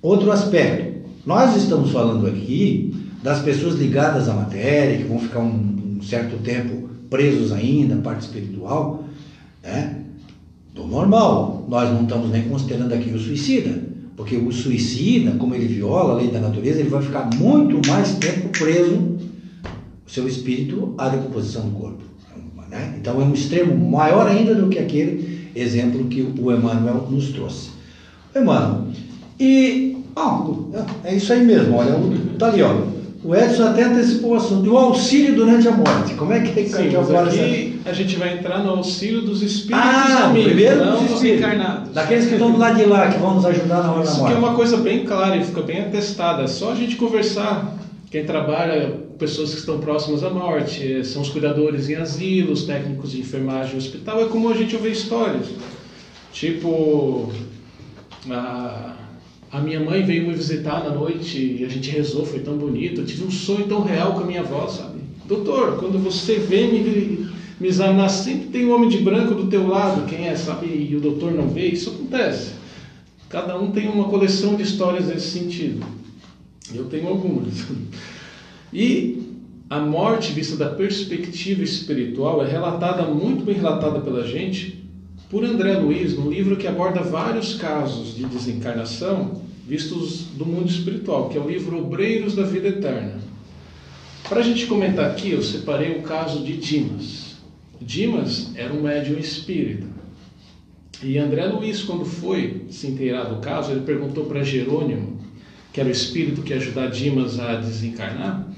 Outro 0.00 0.30
aspecto, 0.30 1.08
nós 1.26 1.56
estamos 1.56 1.90
falando 1.90 2.28
aqui 2.28 2.94
das 3.20 3.40
pessoas 3.40 3.74
ligadas 3.74 4.28
à 4.28 4.34
matéria, 4.34 4.96
que 4.96 5.04
vão 5.04 5.18
ficar 5.18 5.40
um, 5.40 5.96
um 5.98 6.02
certo 6.02 6.38
tempo 6.38 6.88
presos 7.10 7.50
ainda, 7.50 7.96
parte 7.96 8.20
espiritual, 8.22 9.04
né? 9.62 10.04
do 10.72 10.86
normal. 10.86 11.66
Nós 11.68 11.90
não 11.90 12.04
estamos 12.04 12.30
nem 12.30 12.48
considerando 12.48 12.94
aqui 12.94 13.10
o 13.10 13.18
suicida, 13.18 13.82
porque 14.18 14.36
o 14.36 14.50
suicida, 14.50 15.30
como 15.38 15.54
ele 15.54 15.68
viola 15.68 16.14
a 16.14 16.16
lei 16.16 16.26
da 16.26 16.40
natureza, 16.40 16.80
ele 16.80 16.88
vai 16.88 17.00
ficar 17.00 17.30
muito 17.36 17.80
mais 17.88 18.14
tempo 18.14 18.48
preso, 18.48 19.16
o 20.04 20.10
seu 20.10 20.26
espírito, 20.26 20.92
à 20.98 21.08
decomposição 21.08 21.62
do 21.62 21.70
corpo. 21.70 22.02
né? 22.68 22.94
Então 23.00 23.22
é 23.22 23.24
um 23.24 23.32
extremo 23.32 23.88
maior 23.88 24.26
ainda 24.26 24.56
do 24.56 24.68
que 24.68 24.78
aquele 24.78 25.48
exemplo 25.54 26.04
que 26.06 26.20
o 26.36 26.52
Emmanuel 26.52 27.06
nos 27.08 27.28
trouxe. 27.30 27.70
Emmanuel, 28.34 28.88
e. 29.38 29.96
É 31.04 31.14
isso 31.14 31.32
aí 31.32 31.44
mesmo, 31.44 31.76
olha, 31.76 31.94
tá 32.36 32.48
ali, 32.48 32.60
ó. 32.60 32.74
O 33.22 33.34
Edson 33.36 33.68
até 33.68 33.84
antecipou 33.84 34.32
o 34.32 34.34
assunto. 34.34 34.66
E 34.66 34.68
o 34.68 34.76
auxílio 34.76 35.36
durante 35.36 35.68
a 35.68 35.72
morte. 35.72 36.14
Como 36.14 36.32
é 36.32 36.40
que, 36.40 36.68
Sim, 36.68 36.88
que 36.88 36.96
agora 36.96 37.28
essa- 37.28 37.40
aqui 37.40 37.67
a 37.88 37.92
gente 37.92 38.16
vai 38.16 38.34
entrar 38.38 38.58
no 38.62 38.70
auxílio 38.70 39.22
dos 39.22 39.42
espíritos 39.42 39.78
Ah, 39.80 40.26
amigos, 40.26 40.52
primeiro 40.52 40.84
não 40.84 41.04
dos 41.04 41.24
encarnados. 41.24 41.92
Daqueles 41.92 42.26
que 42.26 42.32
estão 42.34 42.52
do 42.52 42.58
lado 42.58 42.76
de 42.76 42.84
lá, 42.84 43.08
que 43.08 43.18
vão 43.18 43.34
nos 43.34 43.44
ajudar 43.46 43.82
na 43.82 43.92
hora 43.92 44.04
da 44.04 44.10
Isso 44.10 44.24
aqui 44.24 44.32
é 44.32 44.36
morte. 44.36 44.44
uma 44.46 44.54
coisa 44.54 44.76
bem 44.76 45.04
clara 45.04 45.36
e 45.36 45.44
fica 45.44 45.62
bem 45.62 45.80
atestada. 45.80 46.42
É 46.42 46.46
só 46.46 46.72
a 46.72 46.74
gente 46.74 46.96
conversar. 46.96 47.76
Quem 48.10 48.24
trabalha 48.24 49.06
pessoas 49.18 49.50
que 49.52 49.58
estão 49.60 49.78
próximas 49.80 50.22
à 50.22 50.30
morte, 50.30 50.92
eh, 51.00 51.02
são 51.04 51.20
os 51.22 51.28
cuidadores 51.28 51.90
em 51.90 51.96
asilos, 51.96 52.64
técnicos 52.64 53.10
de 53.10 53.20
enfermagem 53.20 53.72
no 53.72 53.78
hospital, 53.78 54.20
é 54.22 54.24
como 54.26 54.48
a 54.48 54.54
gente 54.54 54.74
ouvir 54.76 54.92
histórias. 54.92 55.46
Tipo, 56.32 57.32
a, 58.30 58.92
a 59.50 59.60
minha 59.60 59.80
mãe 59.80 60.02
veio 60.04 60.26
me 60.26 60.34
visitar 60.34 60.84
na 60.84 60.90
noite 60.90 61.56
e 61.60 61.64
a 61.64 61.68
gente 61.68 61.90
rezou, 61.90 62.24
foi 62.24 62.40
tão 62.40 62.56
bonito. 62.56 63.00
Eu 63.00 63.06
tive 63.06 63.24
um 63.24 63.30
sonho 63.30 63.66
tão 63.66 63.82
real 63.82 64.12
com 64.12 64.20
a 64.20 64.24
minha 64.24 64.40
avó, 64.40 64.66
sabe? 64.68 64.98
Doutor, 65.26 65.76
quando 65.78 65.98
você 66.02 66.36
vem 66.36 66.72
me, 66.72 67.27
examinar, 67.66 68.08
sempre 68.08 68.48
tem 68.48 68.66
um 68.66 68.74
homem 68.74 68.88
de 68.88 68.98
branco 68.98 69.34
do 69.34 69.48
teu 69.48 69.66
lado, 69.66 70.06
quem 70.06 70.28
é, 70.28 70.36
sabe? 70.36 70.66
E 70.66 70.94
o 70.94 71.00
doutor 71.00 71.32
não 71.32 71.48
vê, 71.48 71.66
isso 71.66 71.90
acontece. 71.90 72.52
Cada 73.28 73.58
um 73.58 73.70
tem 73.72 73.88
uma 73.88 74.04
coleção 74.04 74.54
de 74.54 74.62
histórias 74.62 75.06
nesse 75.06 75.38
sentido. 75.38 75.84
Eu 76.72 76.84
tenho 76.84 77.08
algumas. 77.08 77.66
E 78.72 79.22
a 79.70 79.80
morte, 79.80 80.32
vista 80.32 80.56
da 80.56 80.68
perspectiva 80.70 81.62
espiritual, 81.62 82.44
é 82.44 82.50
relatada, 82.50 83.02
muito 83.04 83.44
bem 83.44 83.54
relatada 83.54 84.00
pela 84.00 84.26
gente, 84.26 84.84
por 85.30 85.44
André 85.44 85.78
Luiz, 85.78 86.16
num 86.16 86.30
livro 86.30 86.56
que 86.56 86.66
aborda 86.66 87.02
vários 87.02 87.54
casos 87.54 88.14
de 88.14 88.24
desencarnação 88.26 89.40
vistos 89.68 90.22
do 90.34 90.46
mundo 90.46 90.70
espiritual, 90.70 91.28
que 91.28 91.36
é 91.36 91.40
o 91.40 91.46
livro 91.46 91.78
Obreiros 91.78 92.34
da 92.34 92.44
Vida 92.44 92.68
Eterna. 92.68 93.20
Para 94.26 94.40
a 94.40 94.42
gente 94.42 94.64
comentar 94.66 95.10
aqui, 95.10 95.32
eu 95.32 95.42
separei 95.42 95.98
o 95.98 96.02
caso 96.02 96.42
de 96.42 96.56
Dimas. 96.56 97.27
Dimas 97.80 98.52
era 98.56 98.72
um 98.72 98.82
médium 98.82 99.18
espírita. 99.18 99.86
E 101.02 101.16
André 101.16 101.46
Luiz, 101.46 101.82
quando 101.82 102.04
foi 102.04 102.66
se 102.70 102.88
inteirar 102.88 103.24
do 103.24 103.40
caso, 103.40 103.70
ele 103.70 103.82
perguntou 103.82 104.24
para 104.24 104.42
Jerônimo, 104.42 105.18
que 105.72 105.80
era 105.80 105.88
o 105.88 105.92
espírito 105.92 106.42
que 106.42 106.52
ia 106.52 106.56
ajudar 106.56 106.88
Dimas 106.88 107.38
a 107.38 107.54
desencarnar. 107.56 108.48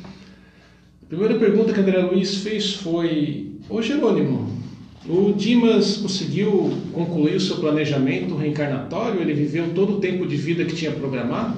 A 1.02 1.06
primeira 1.06 1.38
pergunta 1.38 1.72
que 1.72 1.80
André 1.80 2.00
Luiz 2.00 2.36
fez 2.36 2.74
foi: 2.74 3.52
Ô 3.68 3.82
Jerônimo, 3.82 4.48
o 5.06 5.32
Dimas 5.32 5.98
conseguiu 5.98 6.72
concluir 6.92 7.36
o 7.36 7.40
seu 7.40 7.56
planejamento 7.56 8.34
reencarnatório? 8.36 9.20
Ele 9.20 9.34
viveu 9.34 9.74
todo 9.74 9.96
o 9.96 10.00
tempo 10.00 10.26
de 10.26 10.36
vida 10.36 10.64
que 10.64 10.74
tinha 10.74 10.92
programado? 10.92 11.56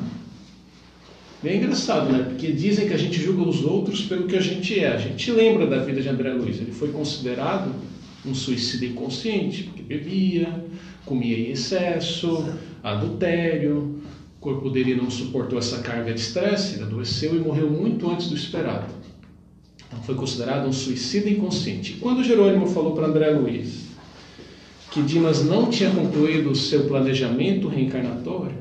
É 1.45 1.57
engraçado, 1.57 2.13
né? 2.13 2.25
Porque 2.29 2.53
dizem 2.53 2.87
que 2.87 2.95
a 2.95 2.99
gente 2.99 3.21
julga 3.21 3.43
os 3.43 3.65
outros 3.65 4.03
pelo 4.03 4.27
que 4.27 4.37
a 4.37 4.41
gente 4.41 4.79
é. 4.79 4.89
A 4.89 4.97
gente 4.97 5.31
lembra 5.33 5.67
da 5.67 5.79
vida 5.79 6.01
de 6.01 6.09
André 6.09 6.33
Luiz. 6.33 6.61
Ele 6.61 6.71
foi 6.71 6.93
considerado 6.93 7.75
um 8.25 8.35
suicida 8.35 8.87
inconsciente, 8.87 9.65
porque 9.65 9.83
bebia, 9.83 10.65
comia 11.05 11.37
em 11.37 11.51
excesso, 11.51 12.47
adultério. 12.83 14.01
O 14.39 14.41
corpo 14.41 14.71
dele 14.71 14.95
não 14.95 15.11
suportou 15.11 15.59
essa 15.59 15.79
carga 15.79 16.13
de 16.15 16.21
estresse, 16.21 16.75
ele 16.75 16.85
adoeceu 16.85 17.35
e 17.35 17.41
morreu 17.41 17.71
muito 17.71 18.09
antes 18.09 18.29
do 18.29 18.37
esperado. 18.37 18.93
Então 19.87 20.03
foi 20.03 20.15
considerado 20.15 20.69
um 20.69 20.73
suicida 20.73 21.29
inconsciente. 21.29 21.95
E 21.95 21.97
quando 21.97 22.25
Jerônimo 22.25 22.67
falou 22.67 22.95
para 22.95 23.07
André 23.07 23.31
Luiz 23.31 23.91
que 24.93 25.03
Dimas 25.03 25.43
não 25.43 25.71
tinha 25.71 25.91
concluído 25.91 26.51
o 26.51 26.55
seu 26.55 26.85
planejamento 26.85 27.67
reencarnatório, 27.67 28.57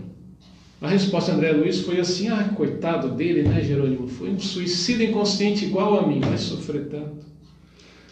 a 0.82 0.88
resposta 0.88 1.32
de 1.32 1.38
André 1.38 1.52
Luiz 1.52 1.82
foi 1.82 2.00
assim: 2.00 2.28
ah, 2.30 2.52
coitado 2.56 3.10
dele, 3.10 3.44
né, 3.44 3.62
Jerônimo? 3.62 4.08
Foi 4.08 4.32
um 4.32 4.40
suicida 4.40 5.04
inconsciente 5.04 5.66
igual 5.66 6.00
a 6.00 6.08
mim, 6.08 6.20
vai 6.20 6.40
sofrer 6.40 6.88
tanto. 6.88 7.24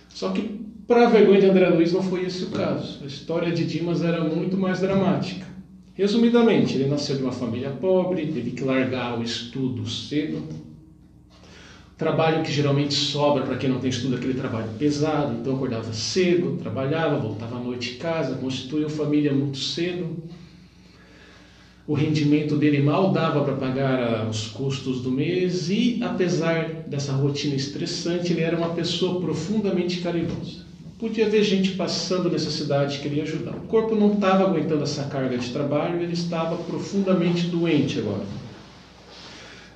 Só 0.10 0.30
que, 0.30 0.62
para 0.88 1.08
a 1.08 1.10
vergonha 1.10 1.40
de 1.42 1.48
André 1.48 1.68
Luiz, 1.70 1.92
não 1.92 2.04
foi 2.04 2.26
esse 2.26 2.44
o 2.44 2.52
caso. 2.52 3.04
A 3.04 3.08
história 3.08 3.52
de 3.52 3.66
Dimas 3.66 4.04
era 4.04 4.24
muito 4.24 4.56
mais 4.56 4.80
dramática. 4.80 5.48
Resumidamente, 5.96 6.76
ele 6.76 6.88
nasceu 6.88 7.18
de 7.18 7.24
uma 7.24 7.32
família 7.32 7.72
pobre, 7.72 8.28
teve 8.28 8.52
que 8.52 8.64
largar 8.64 9.20
o 9.20 9.24
estudo 9.24 9.90
cedo. 9.90 10.44
Trabalho 11.98 12.44
que 12.44 12.52
geralmente 12.52 12.94
sobra 12.94 13.44
para 13.44 13.58
quem 13.58 13.70
não 13.70 13.80
tem 13.80 13.90
estudo, 13.90 14.16
aquele 14.16 14.36
trabalho 14.36 14.70
pesado, 14.78 15.34
então 15.34 15.56
acordava 15.56 15.92
cedo, 15.92 16.56
trabalhava, 16.62 17.20
voltava 17.20 17.58
à 17.58 17.60
noite 17.60 17.96
em 17.96 17.98
casa, 17.98 18.36
constituiu 18.36 18.90
família 18.90 19.34
muito 19.34 19.58
cedo 19.58 20.16
o 21.90 21.96
rendimento 21.96 22.56
dele 22.56 22.84
mal 22.84 23.12
dava 23.12 23.44
para 23.44 23.56
pagar 23.56 24.00
ah, 24.00 24.28
os 24.30 24.46
custos 24.46 25.02
do 25.02 25.10
mês 25.10 25.72
e, 25.72 26.00
apesar 26.04 26.84
dessa 26.86 27.14
rotina 27.14 27.56
estressante, 27.56 28.32
ele 28.32 28.44
era 28.44 28.56
uma 28.56 28.76
pessoa 28.76 29.20
profundamente 29.20 30.00
caridosa. 30.00 30.68
Podia 31.00 31.28
ver 31.28 31.42
gente 31.42 31.72
passando 31.72 32.30
necessidade 32.30 32.98
que 32.98 33.10
queria 33.10 33.24
ajudar. 33.24 33.56
O 33.56 33.62
corpo 33.62 33.96
não 33.96 34.14
estava 34.14 34.44
aguentando 34.44 34.84
essa 34.84 35.06
carga 35.06 35.36
de 35.36 35.50
trabalho, 35.50 36.00
ele 36.00 36.14
estava 36.14 36.58
profundamente 36.58 37.48
doente 37.48 37.98
agora. 37.98 38.22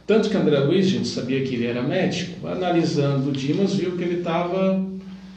Tanto 0.06 0.30
que 0.30 0.38
André 0.38 0.60
Luiz, 0.60 0.86
gente 0.86 1.08
sabia 1.08 1.42
que 1.42 1.56
ele 1.56 1.66
era 1.66 1.82
médico, 1.82 2.46
analisando 2.46 3.30
o 3.30 3.32
Dimas, 3.32 3.74
viu 3.74 3.98
que 3.98 4.04
ele 4.04 4.20
estava 4.20 4.86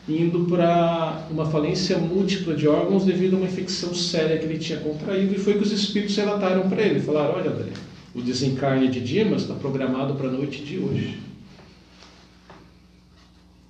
indo 0.09 0.45
para 0.45 1.27
uma 1.31 1.47
falência 1.47 1.99
múltipla 1.99 2.55
de 2.55 2.69
órgãos 2.69 3.05
devido 3.05 3.35
a 3.35 3.39
uma 3.39 3.47
infecção 3.47 3.93
séria 3.95 4.39
que 4.39 4.45
ele 4.45 4.59
tinha 4.59 4.79
contraído 4.79 5.35
e 5.35 5.39
foi 5.39 5.55
que 5.55 5.63
os 5.65 5.73
espíritos 5.73 6.17
relataram 6.17 6.69
para 6.69 6.83
ele, 6.83 7.01
falaram, 7.01 7.35
olha 7.35 7.51
André, 7.51 7.73
o 8.15 8.23
desencarne 8.23 8.89
de 8.89 9.01
Dimas 9.01 9.43
está 9.43 9.55
programado 9.55 10.15
para 10.15 10.29
a 10.29 10.33
noite 10.33 10.65
de 10.65 10.79
hoje. 10.79 11.19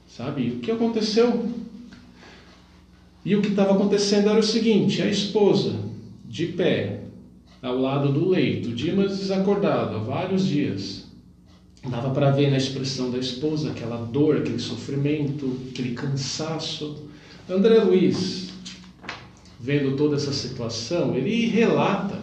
Sabe? 0.09 0.47
E 0.47 0.51
o 0.53 0.61
que 0.61 0.71
aconteceu? 0.71 1.51
E 3.25 3.35
o 3.35 3.43
que 3.43 3.49
estava 3.49 3.75
acontecendo 3.75 4.29
era 4.29 4.39
o 4.39 4.43
seguinte, 4.43 5.03
a 5.03 5.09
esposa, 5.09 5.75
de 6.25 6.47
pé, 6.47 7.01
ao 7.63 7.79
lado 7.79 8.13
do 8.13 8.29
leito, 8.29 8.73
Dimas 8.73 9.19
desacordado 9.19 9.97
há 9.97 9.99
vários 9.99 10.47
dias, 10.47 11.06
Dava 11.91 12.11
para 12.11 12.31
ver 12.31 12.51
na 12.51 12.57
expressão 12.57 13.11
da 13.11 13.19
esposa 13.19 13.71
aquela 13.71 13.97
dor, 13.97 14.39
aquele 14.39 14.59
sofrimento, 14.59 15.59
aquele 15.71 15.91
cansaço. 15.91 17.05
André 17.49 17.79
Luiz, 17.79 18.49
vendo 19.61 19.97
toda 19.97 20.17
essa 20.17 20.33
situação, 20.33 21.17
ele 21.17 21.47
relata 21.47 22.19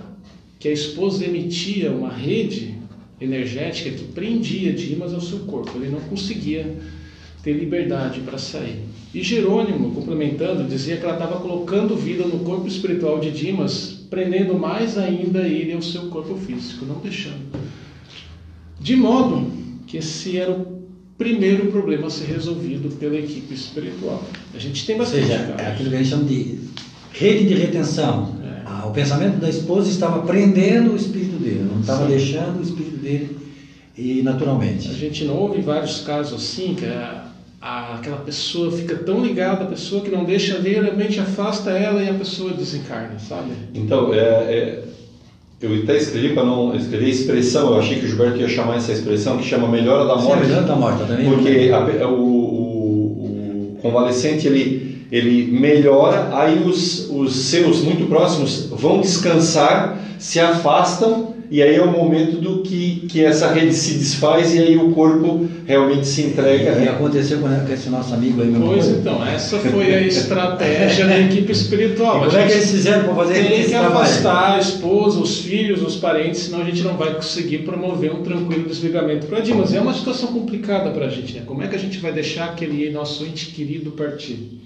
que 0.59 0.67
a 0.67 0.71
esposa 0.71 1.25
emitia 1.25 1.91
uma 1.91 2.11
rede 2.11 2.75
energética 3.21 3.91
que 3.91 4.03
prendia 4.05 4.73
Dimas 4.73 5.13
ao 5.13 5.21
seu 5.21 5.39
corpo. 5.39 5.71
Ele 5.77 5.89
não 5.89 6.01
conseguia 6.01 6.77
ter 7.41 7.53
liberdade 7.53 8.19
para 8.21 8.37
sair. 8.37 8.79
E 9.13 9.21
Jerônimo, 9.21 9.91
complementando, 9.91 10.67
dizia 10.67 10.97
que 10.97 11.03
ela 11.03 11.13
estava 11.13 11.39
colocando 11.39 11.95
vida 11.95 12.25
no 12.25 12.39
corpo 12.39 12.67
espiritual 12.67 13.19
de 13.19 13.31
Dimas, 13.31 14.07
prendendo 14.09 14.57
mais 14.57 14.97
ainda 14.97 15.47
ele 15.47 15.73
ao 15.73 15.81
seu 15.81 16.07
corpo 16.07 16.35
físico, 16.35 16.85
não 16.85 16.99
deixando. 16.99 17.62
De 18.83 18.97
modo 18.97 19.49
que 19.87 19.95
esse 19.95 20.37
era 20.37 20.51
o 20.51 20.83
primeiro 21.17 21.67
problema 21.67 22.07
a 22.07 22.09
ser 22.09 22.25
resolvido 22.25 22.89
pela 22.97 23.15
equipe 23.15 23.53
espiritual. 23.53 24.21
A 24.53 24.59
gente 24.59 24.85
tem 24.85 24.97
bastante. 24.97 25.21
Ou 25.21 25.27
seja, 25.29 25.55
é 25.57 25.67
aquilo 25.67 25.89
que 25.89 25.95
a 25.95 25.97
gente 25.99 26.09
chama 26.09 26.25
de 26.25 26.59
rede 27.13 27.47
de 27.47 27.53
retenção. 27.53 28.35
É. 28.43 28.61
Ah, 28.65 28.85
o 28.85 28.91
pensamento 28.91 29.37
da 29.37 29.47
esposa 29.47 29.89
estava 29.89 30.25
prendendo 30.27 30.91
o 30.91 30.95
espírito 30.97 31.37
dele, 31.37 31.65
não 31.71 31.79
estava 31.79 32.03
Sim. 32.03 32.09
deixando 32.09 32.59
o 32.59 32.61
espírito 32.61 32.97
dele 32.97 33.37
ir 33.97 34.21
naturalmente. 34.21 34.89
A 34.89 34.93
gente 34.93 35.23
não 35.23 35.37
ouve 35.37 35.61
vários 35.61 36.01
casos 36.01 36.33
assim, 36.33 36.75
que 36.75 36.85
a, 36.85 37.27
a, 37.61 37.95
aquela 37.95 38.17
pessoa 38.17 38.69
fica 38.69 38.97
tão 38.97 39.23
ligada 39.23 39.63
à 39.63 39.67
pessoa 39.67 40.01
que 40.01 40.11
não 40.11 40.25
deixa 40.25 40.57
ler, 40.57 40.83
realmente 40.83 41.21
afasta 41.21 41.71
ela 41.71 42.03
e 42.03 42.09
a 42.09 42.13
pessoa 42.15 42.51
desencarna, 42.51 43.17
sabe? 43.17 43.51
Então, 43.73 44.13
é, 44.13 44.19
é 44.19 44.83
eu 45.63 45.81
até 45.81 45.95
escrevi 45.95 46.33
para 46.33 46.43
não 46.43 46.75
escrever 46.75 47.07
expressão, 47.07 47.71
eu 47.71 47.79
achei 47.79 47.97
que 47.97 48.05
o 48.05 48.07
Gilberto 48.09 48.37
ia 48.37 48.49
chamar 48.49 48.75
essa 48.75 48.91
expressão, 48.91 49.37
que 49.37 49.45
chama 49.45 49.65
melhora 49.69 50.05
da 50.05 50.17
morte. 50.17 50.41
Sim, 50.41 50.47
melhora 50.49 50.67
da 50.67 50.75
morte, 50.75 51.07
também. 51.07 51.25
Porque 51.25 51.71
a, 51.71 52.05
o, 52.05 52.13
o, 52.13 53.75
o, 53.75 53.77
convalescente 53.81 54.45
ele, 54.45 55.07
ele 55.09 55.57
melhora, 55.57 56.29
aí 56.33 56.61
os, 56.65 57.09
os 57.09 57.33
seus 57.45 57.81
muito 57.81 58.07
próximos 58.09 58.67
vão 58.71 58.99
descansar, 58.99 59.97
se 60.19 60.37
afastam 60.37 61.33
e 61.49 61.61
aí 61.61 61.75
é 61.75 61.81
o 61.81 61.91
momento 61.91 62.37
do 62.37 62.61
que, 62.63 63.05
que 63.07 63.23
essa 63.23 63.51
rede 63.51 63.73
se 63.73 63.95
desfaz 63.95 64.53
e 64.55 64.59
aí 64.59 64.77
o 64.77 64.91
corpo 64.91 65.47
realmente 65.65 66.07
se 66.07 66.23
entrega. 66.23 66.71
E, 66.71 66.75
né? 66.75 66.89
aconteceu 66.89 67.39
com 67.39 67.49
esse 67.71 67.89
nosso 67.89 68.13
amigo 68.13 68.41
aí, 68.41 68.47
meu 68.47 68.61
Pois 68.61 68.87
então, 68.87 69.25
essa 69.25 69.59
foi 69.59 69.93
a 69.93 70.01
estratégia 70.01 71.05
da 71.05 71.19
equipe 71.19 71.51
espiritual. 71.51 72.23
E 72.23 72.29
como 72.29 72.37
é 72.37 72.47
que 72.47 72.53
eles 72.53 72.71
fizeram 72.71 73.03
para 73.05 73.15
fazer 73.15 73.33
Tem 73.33 73.65
que 73.65 73.75
afastar 73.75 74.55
a 74.55 74.59
esposa, 74.59 75.19
os 75.19 75.39
filhos, 75.39 75.81
os 75.81 75.95
parentes, 75.95 76.41
senão 76.41 76.61
a 76.61 76.65
gente 76.65 76.81
não 76.81 76.95
vai 76.95 77.13
conseguir 77.13 77.59
promover 77.59 78.13
um 78.13 78.23
tranquilo 78.23 78.67
desligamento 78.67 79.27
para 79.27 79.39
Dimas. 79.39 79.73
É 79.73 79.81
uma 79.81 79.93
situação 79.93 80.33
complicada 80.33 80.91
para 80.91 81.05
a 81.05 81.09
gente, 81.09 81.33
né? 81.33 81.43
Como 81.45 81.61
é 81.61 81.67
que 81.67 81.75
a 81.75 81.79
gente 81.79 81.99
vai 81.99 82.11
deixar 82.11 82.45
aquele 82.45 82.89
nosso 82.89 83.25
ente 83.25 83.47
querido 83.47 83.91
partir? 83.91 84.59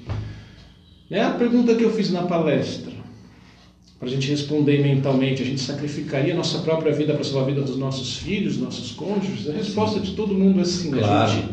É 1.10 1.22
a 1.22 1.32
pergunta 1.32 1.74
que 1.74 1.84
eu 1.84 1.92
fiz 1.92 2.12
na 2.12 2.24
palestra 2.24 2.97
para 4.00 4.08
a 4.08 4.12
gente 4.12 4.30
responder 4.30 4.82
mentalmente, 4.82 5.42
a 5.42 5.46
gente 5.46 5.60
sacrificaria 5.60 6.34
a 6.34 6.38
nossa 6.38 6.60
própria 6.60 6.94
vida 6.94 7.14
para 7.14 7.24
salvar 7.24 7.44
a 7.44 7.46
vida 7.48 7.62
dos 7.62 7.78
nossos 7.78 8.18
filhos, 8.18 8.58
nossos 8.58 8.92
cônjuges? 8.92 9.50
A 9.50 9.54
resposta 9.54 10.00
de 10.00 10.12
todo 10.12 10.36
mundo 10.36 10.62
é 10.62 10.66
sim. 10.66 10.92
Claro. 10.92 11.32
A 11.32 11.34
gente 11.34 11.50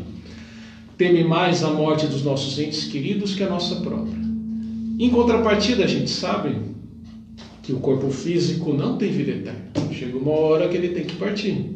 teme 0.99 1.25
mais 1.25 1.65
a 1.65 1.71
morte 1.71 2.07
dos 2.07 2.23
nossos 2.23 2.59
entes 2.59 2.85
queridos 2.85 3.35
que 3.35 3.43
a 3.43 3.49
nossa 3.49 3.77
própria. 3.77 4.23
Em 4.99 5.11
contrapartida, 5.11 5.85
a 5.85 5.89
gente 5.89 6.11
sabe 6.11 6.57
que 7.63 7.73
o 7.73 7.81
corpo 7.81 8.11
físico 8.11 8.75
não 8.75 8.99
tem 8.99 9.11
vida 9.11 9.31
eterna. 9.33 9.61
Chega 9.91 10.17
uma 10.19 10.33
hora 10.33 10.69
que 10.69 10.77
ele 10.77 10.91
tem 10.91 11.05
que 11.05 11.17
partir. 11.17 11.75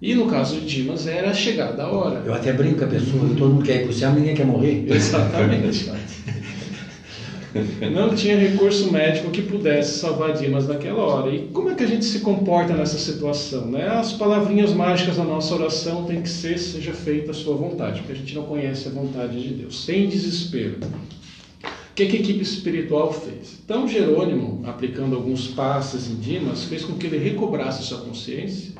E 0.00 0.14
no 0.14 0.26
caso 0.26 0.60
de 0.60 0.66
Dimas 0.66 1.06
era 1.06 1.30
a 1.30 1.34
chegada 1.34 1.74
da 1.74 1.88
hora. 1.88 2.22
Eu 2.24 2.34
até 2.34 2.52
brinco 2.52 2.78
com 2.78 2.84
a 2.84 2.88
pessoa, 2.88 3.28
todo 3.36 3.54
mundo 3.54 3.64
quer 3.64 3.76
ir 3.76 3.82
para 3.82 3.90
o 3.90 3.94
céu, 3.94 4.12
ninguém 4.12 4.34
quer 4.34 4.46
morrer. 4.46 4.84
Exatamente. 4.90 5.90
não 7.92 8.14
tinha 8.14 8.36
recurso 8.36 8.90
médico 8.90 9.30
que 9.30 9.42
pudesse 9.42 9.98
salvar 9.98 10.32
Dimas 10.32 10.66
naquela 10.66 11.02
hora. 11.02 11.34
E 11.34 11.48
como 11.48 11.70
é 11.70 11.74
que 11.74 11.84
a 11.84 11.86
gente 11.86 12.04
se 12.04 12.20
comporta 12.20 12.74
nessa 12.74 12.98
situação? 12.98 13.66
Né? 13.66 13.86
As 13.86 14.12
palavrinhas 14.12 14.72
mágicas 14.72 15.16
da 15.16 15.24
nossa 15.24 15.54
oração 15.54 16.04
tem 16.04 16.20
que 16.20 16.28
ser 16.28 16.58
seja 16.58 16.92
feita 16.92 17.30
a 17.30 17.34
sua 17.34 17.56
vontade, 17.56 18.00
porque 18.00 18.12
a 18.12 18.16
gente 18.16 18.34
não 18.34 18.44
conhece 18.44 18.88
a 18.88 18.90
vontade 18.90 19.40
de 19.40 19.54
Deus. 19.54 19.84
Sem 19.84 20.08
desespero. 20.08 20.78
O 20.82 21.94
que, 21.94 22.06
que 22.06 22.16
a 22.16 22.20
equipe 22.20 22.42
espiritual 22.42 23.12
fez? 23.12 23.60
Então 23.64 23.86
Jerônimo, 23.86 24.62
aplicando 24.66 25.14
alguns 25.14 25.46
passos 25.46 26.10
em 26.10 26.16
Dimas, 26.16 26.64
fez 26.64 26.84
com 26.84 26.94
que 26.94 27.06
ele 27.06 27.18
recobrasse 27.18 27.84
sua 27.84 27.98
consciência, 27.98 28.73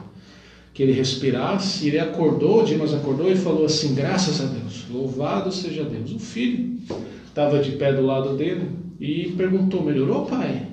que 0.75 0.83
ele 0.83 0.93
respirasse, 0.93 1.87
ele 1.87 2.01
acordou, 2.01 2.65
Dimas 2.65 2.93
acordou 2.93 3.31
e 3.31 3.37
falou 3.37 3.65
assim, 3.65 3.95
graças 3.95 4.41
a 4.41 4.47
Deus, 4.47 4.85
louvado 4.91 5.53
seja 5.53 5.85
Deus. 5.85 6.13
O 6.13 6.19
filho 6.19 6.79
estava 7.27 7.61
de 7.61 7.71
pé 7.73 7.93
do 7.93 8.05
lado 8.05 8.37
dele 8.37 8.69
e 9.01 9.33
perguntou: 9.37 9.83
Melhorou, 9.83 10.27
pai? 10.27 10.67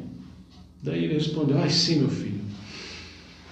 Daí 0.81 1.05
ele 1.05 1.13
respondeu: 1.13 1.57
Ai, 1.57 1.69
sim, 1.69 1.99
meu 1.99 2.09
filho, 2.09 2.41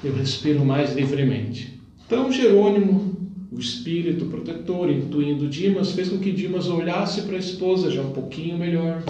eu 0.03 0.13
respiro 0.13 0.65
mais 0.65 0.95
livremente. 0.95 1.79
Então 2.05 2.31
Jerônimo, 2.31 3.15
o 3.51 3.59
espírito 3.59 4.25
protetor, 4.25 4.89
intuindo 4.89 5.47
Dimas, 5.47 5.91
fez 5.91 6.09
com 6.09 6.17
que 6.17 6.31
Dimas 6.31 6.67
olhasse 6.67 7.21
para 7.23 7.35
a 7.35 7.39
esposa 7.39 7.91
já 7.91 8.01
um 8.01 8.11
pouquinho 8.11 8.57
melhor. 8.57 9.03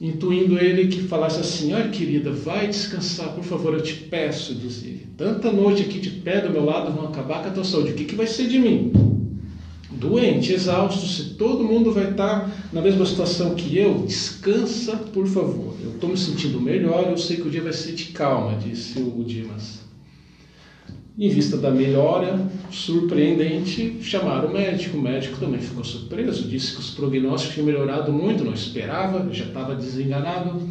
Intuindo 0.00 0.58
ele 0.58 0.86
que 0.86 1.02
falasse 1.02 1.40
assim: 1.40 1.72
Ai, 1.72 1.90
querida, 1.90 2.30
vai 2.30 2.68
descansar, 2.68 3.34
por 3.34 3.42
favor, 3.42 3.74
eu 3.74 3.82
te 3.82 3.94
peço, 3.94 4.54
dizia 4.54 4.90
ele. 4.90 5.06
Tanta 5.16 5.50
noite 5.50 5.82
aqui 5.82 5.98
de 5.98 6.10
pé 6.10 6.40
do 6.40 6.50
meu 6.50 6.64
lado 6.64 6.92
vão 6.92 7.06
acabar 7.06 7.42
com 7.42 7.48
a 7.48 7.52
tua 7.52 7.64
saúde. 7.64 7.90
O 7.90 7.94
que, 7.94 8.04
que 8.04 8.14
vai 8.14 8.26
ser 8.26 8.46
de 8.46 8.58
mim? 8.58 8.92
doente, 9.98 10.52
exausto, 10.52 11.06
se 11.06 11.34
todo 11.34 11.64
mundo 11.64 11.92
vai 11.92 12.10
estar 12.10 12.68
na 12.72 12.80
mesma 12.80 13.04
situação 13.04 13.54
que 13.54 13.76
eu, 13.76 14.04
descansa, 14.06 14.96
por 14.96 15.26
favor. 15.26 15.74
Eu 15.82 15.90
estou 15.90 16.10
me 16.10 16.16
sentindo 16.16 16.60
melhor, 16.60 17.08
eu 17.08 17.18
sei 17.18 17.36
que 17.36 17.48
o 17.48 17.50
dia 17.50 17.62
vai 17.62 17.72
ser 17.72 17.92
de 17.92 18.06
calma, 18.06 18.56
disse 18.56 18.98
o 19.00 19.24
Dimas. 19.24 19.87
Em 21.18 21.28
vista 21.30 21.56
da 21.56 21.72
melhora 21.72 22.48
surpreendente, 22.70 23.96
chamaram 24.00 24.50
o 24.50 24.52
médico. 24.52 24.96
O 24.96 25.02
médico 25.02 25.36
também 25.36 25.58
ficou 25.58 25.82
surpreso, 25.82 26.46
disse 26.46 26.74
que 26.74 26.78
os 26.78 26.90
prognósticos 26.90 27.54
tinham 27.54 27.66
melhorado 27.66 28.12
muito, 28.12 28.44
não 28.44 28.54
esperava, 28.54 29.28
já 29.32 29.46
estava 29.46 29.74
desenganado. 29.74 30.70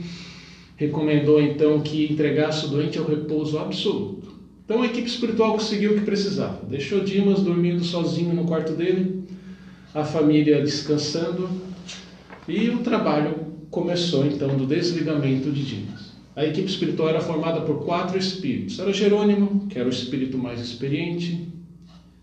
Recomendou 0.77 1.41
então 1.41 1.81
que 1.81 2.05
entregasse 2.09 2.65
o 2.65 2.69
doente 2.69 2.97
ao 2.97 3.03
repouso 3.03 3.59
absoluto. 3.59 4.37
Então 4.63 4.83
a 4.83 4.85
equipe 4.85 5.09
espiritual 5.09 5.51
conseguiu 5.51 5.91
o 5.91 5.95
que 5.95 6.05
precisava. 6.05 6.65
Deixou 6.65 7.03
Dimas 7.03 7.41
dormindo 7.41 7.83
sozinho 7.83 8.33
no 8.33 8.45
quarto 8.45 8.71
dele, 8.71 9.23
a 9.93 10.05
família 10.05 10.61
descansando 10.61 11.49
e 12.47 12.69
o 12.69 12.77
trabalho 12.77 13.35
começou 13.69 14.25
então 14.25 14.55
do 14.55 14.65
desligamento 14.65 15.51
de 15.51 15.63
Dimas. 15.63 15.96
A 16.37 16.45
equipe 16.45 16.69
espiritual 16.69 17.09
era 17.09 17.19
formada 17.19 17.61
por 17.61 17.83
quatro 17.83 18.15
espíritos. 18.15 18.77
Era 18.77 18.93
Jerônimo, 18.93 19.65
que 19.67 19.79
era 19.79 19.87
o 19.87 19.91
espírito 19.91 20.37
mais 20.37 20.61
experiente, 20.61 21.47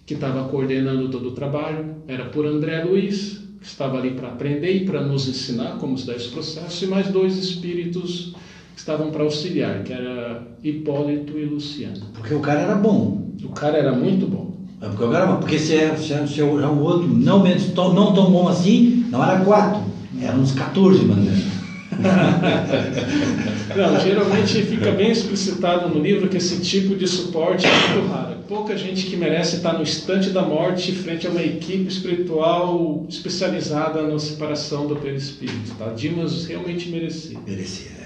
que 0.07 0.14
estava 0.14 0.44
coordenando 0.48 1.09
todo 1.09 1.31
o 1.31 1.33
trabalho. 1.33 1.96
Era 2.07 2.27
por 2.27 2.46
André 2.46 2.85
Luiz, 2.85 3.42
que 3.61 3.66
estava 3.66 3.98
ali 3.98 4.12
para 4.12 4.29
aprender 4.29 4.70
e 4.70 4.85
para 4.85 5.03
nos 5.03 5.27
ensinar 5.27 5.79
como 5.79 5.98
se 5.98 6.07
dá 6.07 6.14
esse 6.14 6.29
processo. 6.29 6.85
E 6.85 6.87
mais 6.87 7.09
dois 7.09 7.37
espíritos 7.37 8.37
que 8.72 8.79
estavam 8.79 9.11
para 9.11 9.24
auxiliar, 9.24 9.83
que 9.83 9.92
era 9.92 10.46
Hipólito 10.62 11.37
e 11.37 11.44
Luciano. 11.44 12.07
Porque 12.14 12.35
o 12.35 12.40
cara 12.40 12.61
era 12.61 12.77
bom. 12.77 13.33
O 13.42 13.48
cara 13.48 13.79
era 13.79 13.90
muito 13.90 14.29
bom. 14.29 14.55
É 14.81 14.88
porque 14.90 15.05
era. 15.12 15.37
Porque 15.38 15.59
se, 15.59 15.74
é, 15.74 15.96
se, 15.96 16.12
é, 16.12 16.24
se 16.24 16.40
é 16.40 16.44
o 16.44 16.61
é 16.61 16.68
outro 16.68 17.09
não, 17.09 17.42
não 17.42 18.14
tão 18.14 18.31
bom 18.31 18.46
assim, 18.46 19.07
não 19.11 19.24
era 19.24 19.44
quatro. 19.44 19.83
Eram 20.22 20.38
uns 20.38 20.53
14, 20.53 21.05
mano. 21.05 21.54
Não, 23.76 24.00
geralmente 24.00 24.62
fica 24.62 24.92
bem 24.92 25.11
explicitado 25.11 25.88
no 25.88 26.00
livro 26.00 26.28
que 26.28 26.37
esse 26.37 26.61
tipo 26.61 26.94
de 26.94 27.07
suporte 27.07 27.66
é 27.66 27.70
muito 27.70 28.09
raro. 28.09 28.37
Pouca 28.48 28.76
gente 28.76 29.07
que 29.07 29.16
merece 29.16 29.57
estar 29.57 29.72
no 29.72 29.83
instante 29.83 30.30
da 30.30 30.42
morte 30.42 30.92
frente 30.92 31.26
a 31.26 31.30
uma 31.30 31.42
equipe 31.42 31.88
espiritual 31.88 33.07
especializada 33.09 34.02
na 34.02 34.18
separação 34.18 34.87
do 34.87 34.96
perispírito. 34.96 35.74
Tá? 35.78 35.87
Dimas 35.88 36.44
realmente 36.44 36.88
merecia. 36.88 37.38
Merecia, 37.46 37.90
é. 37.90 38.04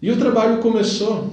E 0.00 0.10
o 0.10 0.16
trabalho 0.16 0.58
começou 0.58 1.32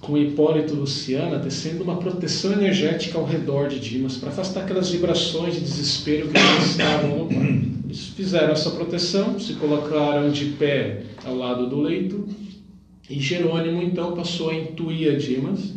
com 0.00 0.16
Hipólito 0.16 0.74
Luciana 0.74 1.38
tecendo 1.38 1.82
uma 1.82 1.96
proteção 1.96 2.52
energética 2.52 3.18
ao 3.18 3.24
redor 3.24 3.68
de 3.68 3.80
Dimas 3.80 4.16
para 4.16 4.28
afastar 4.28 4.62
aquelas 4.62 4.90
vibrações 4.90 5.54
de 5.54 5.60
desespero 5.60 6.28
que 6.28 6.38
estavam 6.64 7.18
no 7.18 7.26
quarto. 7.26 7.77
Eles 7.88 8.08
fizeram 8.08 8.52
essa 8.52 8.70
proteção, 8.72 9.40
se 9.40 9.54
colocaram 9.54 10.30
de 10.30 10.44
pé 10.58 11.04
ao 11.24 11.34
lado 11.34 11.70
do 11.70 11.80
leito 11.80 12.28
e 13.08 13.18
Jerônimo 13.18 13.82
então 13.82 14.14
passou 14.14 14.50
a 14.50 14.54
intuir 14.54 15.14
a 15.14 15.16
Dimas 15.16 15.72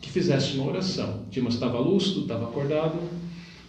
que 0.00 0.10
fizesse 0.10 0.56
uma 0.56 0.68
oração. 0.68 1.26
Dimas 1.30 1.52
estava 1.52 1.78
lúcido, 1.78 2.22
estava 2.22 2.46
acordado 2.46 2.98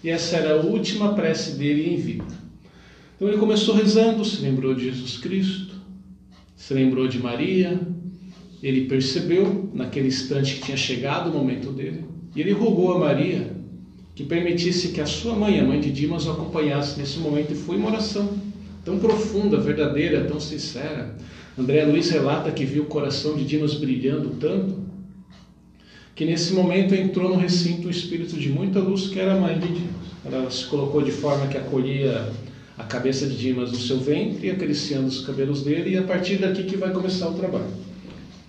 e 0.02 0.10
essa 0.10 0.38
era 0.38 0.54
a 0.54 0.66
última 0.66 1.14
prece 1.16 1.58
dele 1.58 1.94
em 1.94 1.98
vida. 1.98 2.24
Então 3.18 3.28
ele 3.28 3.38
começou 3.38 3.76
rezando, 3.76 4.24
se 4.24 4.42
lembrou 4.42 4.74
de 4.74 4.86
Jesus 4.86 5.18
Cristo, 5.18 5.76
se 6.56 6.74
lembrou 6.74 7.10
de 7.10 7.20
Maria, 7.20 7.78
ele 8.64 8.86
percebeu 8.86 9.70
naquele 9.74 10.08
instante 10.08 10.56
que 10.56 10.62
tinha 10.62 10.78
chegado 10.78 11.30
o 11.30 11.34
momento 11.34 11.74
dele 11.74 12.06
e 12.34 12.40
ele 12.40 12.54
rogou 12.54 12.94
a 12.94 13.00
Maria 13.00 13.51
que 14.16 14.24
permitisse 14.24 14.90
que 14.90 15.02
a 15.02 15.06
sua 15.06 15.36
mãe, 15.36 15.60
a 15.60 15.64
mãe 15.64 15.80
de 15.80 15.92
Dimas, 15.92 16.26
o 16.26 16.32
acompanhasse 16.32 17.00
nesse 17.00 17.20
momento 17.20 17.54
e 17.54 17.56
foi 17.56 17.78
uma 17.78 17.90
oração 17.90 18.38
tão 18.84 19.00
profunda, 19.00 19.58
verdadeira, 19.58 20.26
tão 20.26 20.40
sincera. 20.40 21.16
André 21.58 21.86
Luiz 21.86 22.10
relata 22.10 22.52
que 22.52 22.66
viu 22.66 22.84
o 22.84 22.88
coração 22.88 23.36
de 23.36 23.46
Dimas 23.46 23.76
brilhando 23.76 24.32
tanto 24.40 24.80
que 26.16 26.26
nesse 26.26 26.54
momento 26.54 26.94
entrou 26.94 27.30
no 27.30 27.36
recinto 27.36 27.88
o 27.88 27.92
espírito 27.92 28.36
de 28.36 28.50
muita 28.50 28.80
luz 28.80 29.08
que 29.08 29.20
era 29.20 29.34
a 29.34 29.40
mãe 29.40 29.58
de 29.58 29.68
Dimas. 29.68 30.12
Ela 30.26 30.52
se 30.52 30.66
colocou 30.66 31.02
de 31.02 31.12
forma 31.12 31.48
que 31.48 31.58
acolhia 31.58 32.30
a 32.78 32.84
cabeça 32.84 33.26
de 33.26 33.38
Dimas 33.38 33.72
no 33.72 33.78
seu 33.78 34.00
ventre, 34.00 34.50
acariciando 34.50 35.08
os 35.08 35.26
cabelos 35.26 35.64
dele, 35.64 35.92
e 35.92 35.98
a 35.98 36.04
partir 36.04 36.38
daqui 36.38 36.64
que 36.64 36.78
vai 36.78 36.92
começar 36.92 37.30
o 37.30 37.34
trabalho. 37.34 37.91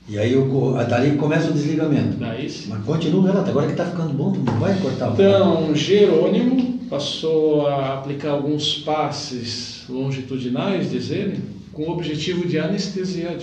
E 0.09 0.19
aí 0.19 0.33
eu, 0.33 0.75
dali 0.89 1.17
começa 1.17 1.51
o 1.51 1.53
desligamento. 1.53 2.17
Daí 2.17 2.49
sim. 2.49 2.69
Mas 2.69 2.85
continua, 2.85 3.29
Renato, 3.29 3.51
agora 3.51 3.67
que 3.67 3.73
está 3.73 3.87
ficando 3.87 4.13
bom, 4.13 4.33
não 4.33 4.59
vai 4.59 4.79
cortar. 4.81 5.13
Então, 5.13 5.75
Jerônimo 5.75 6.79
passou 6.91 7.67
a 7.67 7.95
aplicar 7.95 8.33
alguns 8.33 8.79
passes 8.79 9.85
longitudinais, 9.89 10.91
diz 10.91 11.11
ele, 11.11 11.41
com 11.73 11.85
o 11.85 11.91
objetivo 11.91 12.47
de 12.47 12.59
anestesiar 12.59 13.37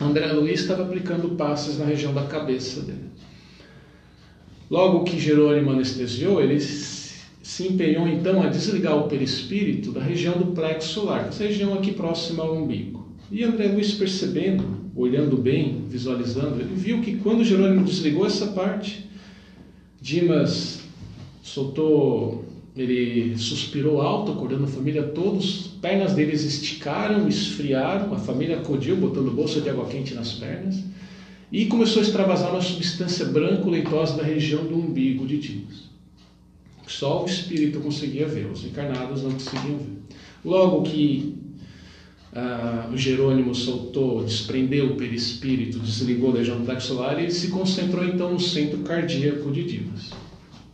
André 0.00 0.26
Luiz 0.32 0.60
estava 0.60 0.82
aplicando 0.84 1.30
passes 1.30 1.78
na 1.78 1.84
região 1.84 2.14
da 2.14 2.24
cabeça 2.24 2.82
dele. 2.82 3.08
Logo 4.70 5.04
que 5.04 5.18
Jerônimo 5.18 5.70
anestesiou, 5.70 6.40
ele 6.40 6.60
se 6.60 7.66
empenhou 7.66 8.06
então 8.06 8.42
a 8.42 8.48
desligar 8.48 8.96
o 8.96 9.08
perispírito 9.08 9.90
da 9.90 10.02
região 10.02 10.36
do 10.38 10.52
plexo 10.52 10.88
solar, 10.90 11.28
essa 11.28 11.42
região 11.42 11.74
aqui 11.74 11.92
próxima 11.92 12.44
ao 12.44 12.54
umbigo. 12.54 13.08
E 13.30 13.42
André 13.42 13.68
Luiz 13.68 13.92
percebendo 13.94 14.77
olhando 14.98 15.36
bem, 15.36 15.84
visualizando, 15.88 16.60
ele 16.60 16.74
viu 16.74 17.00
que 17.00 17.16
quando 17.18 17.44
Jerônimo 17.44 17.84
desligou 17.84 18.26
essa 18.26 18.48
parte, 18.48 19.08
Dimas 20.00 20.80
soltou, 21.40 22.44
ele 22.76 23.38
suspirou 23.38 24.02
alto, 24.02 24.32
acordando 24.32 24.64
a 24.64 24.68
família 24.68 25.04
todos, 25.04 25.68
pernas 25.80 26.14
deles 26.14 26.42
esticaram, 26.42 27.28
esfriaram, 27.28 28.12
a 28.12 28.18
família 28.18 28.58
acudiu, 28.58 28.96
botando 28.96 29.30
bolsa 29.30 29.60
de 29.60 29.70
água 29.70 29.86
quente 29.86 30.14
nas 30.14 30.32
pernas, 30.32 30.82
e 31.50 31.66
começou 31.66 32.02
a 32.02 32.04
extravasar 32.04 32.50
uma 32.50 32.60
substância 32.60 33.24
branco-leitosa 33.26 34.16
da 34.16 34.24
região 34.24 34.64
do 34.64 34.76
umbigo 34.76 35.26
de 35.26 35.38
Dimas. 35.38 35.88
Só 36.88 37.22
o 37.22 37.26
espírito 37.26 37.80
conseguia 37.80 38.26
ver, 38.26 38.46
os 38.46 38.64
encarnados 38.64 39.22
não 39.22 39.30
conseguiam 39.30 39.78
ver. 39.78 39.98
Logo 40.44 40.82
que 40.82 41.47
ah, 42.34 42.88
o 42.92 42.96
Jerônimo 42.96 43.54
soltou, 43.54 44.22
desprendeu 44.22 44.92
o 44.92 44.96
perispírito, 44.96 45.78
desligou 45.78 46.30
a 46.30 46.34
legião 46.34 46.58
solar 46.80 47.22
e 47.22 47.30
se 47.30 47.48
concentrou 47.48 48.04
então 48.04 48.32
no 48.32 48.40
centro 48.40 48.78
cardíaco 48.78 49.50
de 49.50 49.64
Dimas. 49.64 50.10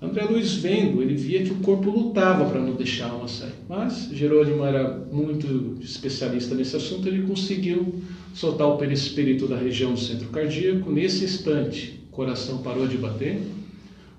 André 0.02 0.24
Luiz 0.24 0.54
vendo, 0.54 1.00
ele 1.00 1.14
via 1.14 1.42
que 1.42 1.52
o 1.52 1.56
corpo 1.56 1.90
lutava 1.90 2.44
para 2.44 2.60
não 2.60 2.74
deixar 2.74 3.06
a 3.06 3.12
alma 3.12 3.28
sair. 3.28 3.54
Mas 3.68 4.10
Jerônimo 4.12 4.64
era 4.64 4.98
muito 5.10 5.78
especialista 5.80 6.54
nesse 6.54 6.76
assunto, 6.76 7.08
ele 7.08 7.26
conseguiu 7.26 8.02
soltar 8.34 8.68
o 8.68 8.76
perispírito 8.76 9.46
da 9.46 9.56
região 9.56 9.94
do 9.94 10.00
centro 10.00 10.28
cardíaco. 10.28 10.90
Nesse 10.90 11.24
instante, 11.24 12.00
o 12.08 12.14
coração 12.14 12.58
parou 12.58 12.86
de 12.86 12.98
bater, 12.98 13.40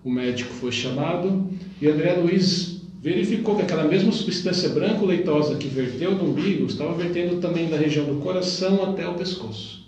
o 0.03 0.09
médico 0.09 0.53
foi 0.53 0.71
chamado 0.71 1.49
e 1.81 1.87
André 1.87 2.13
Luiz 2.13 2.74
verificou 3.05 3.55
que 3.55 3.61
aquela 3.61 3.83
mesma 3.83 4.11
substância 4.11 4.69
branco-leitosa 4.69 5.57
que 5.57 5.67
verteu 5.67 6.15
do 6.15 6.25
umbigo 6.25 6.65
estava 6.65 6.91
vertendo 6.95 7.39
também 7.39 7.69
da 7.69 7.77
região 7.77 8.03
do 8.03 8.15
coração 8.15 8.83
até 8.83 9.07
o 9.07 9.13
pescoço. 9.13 9.85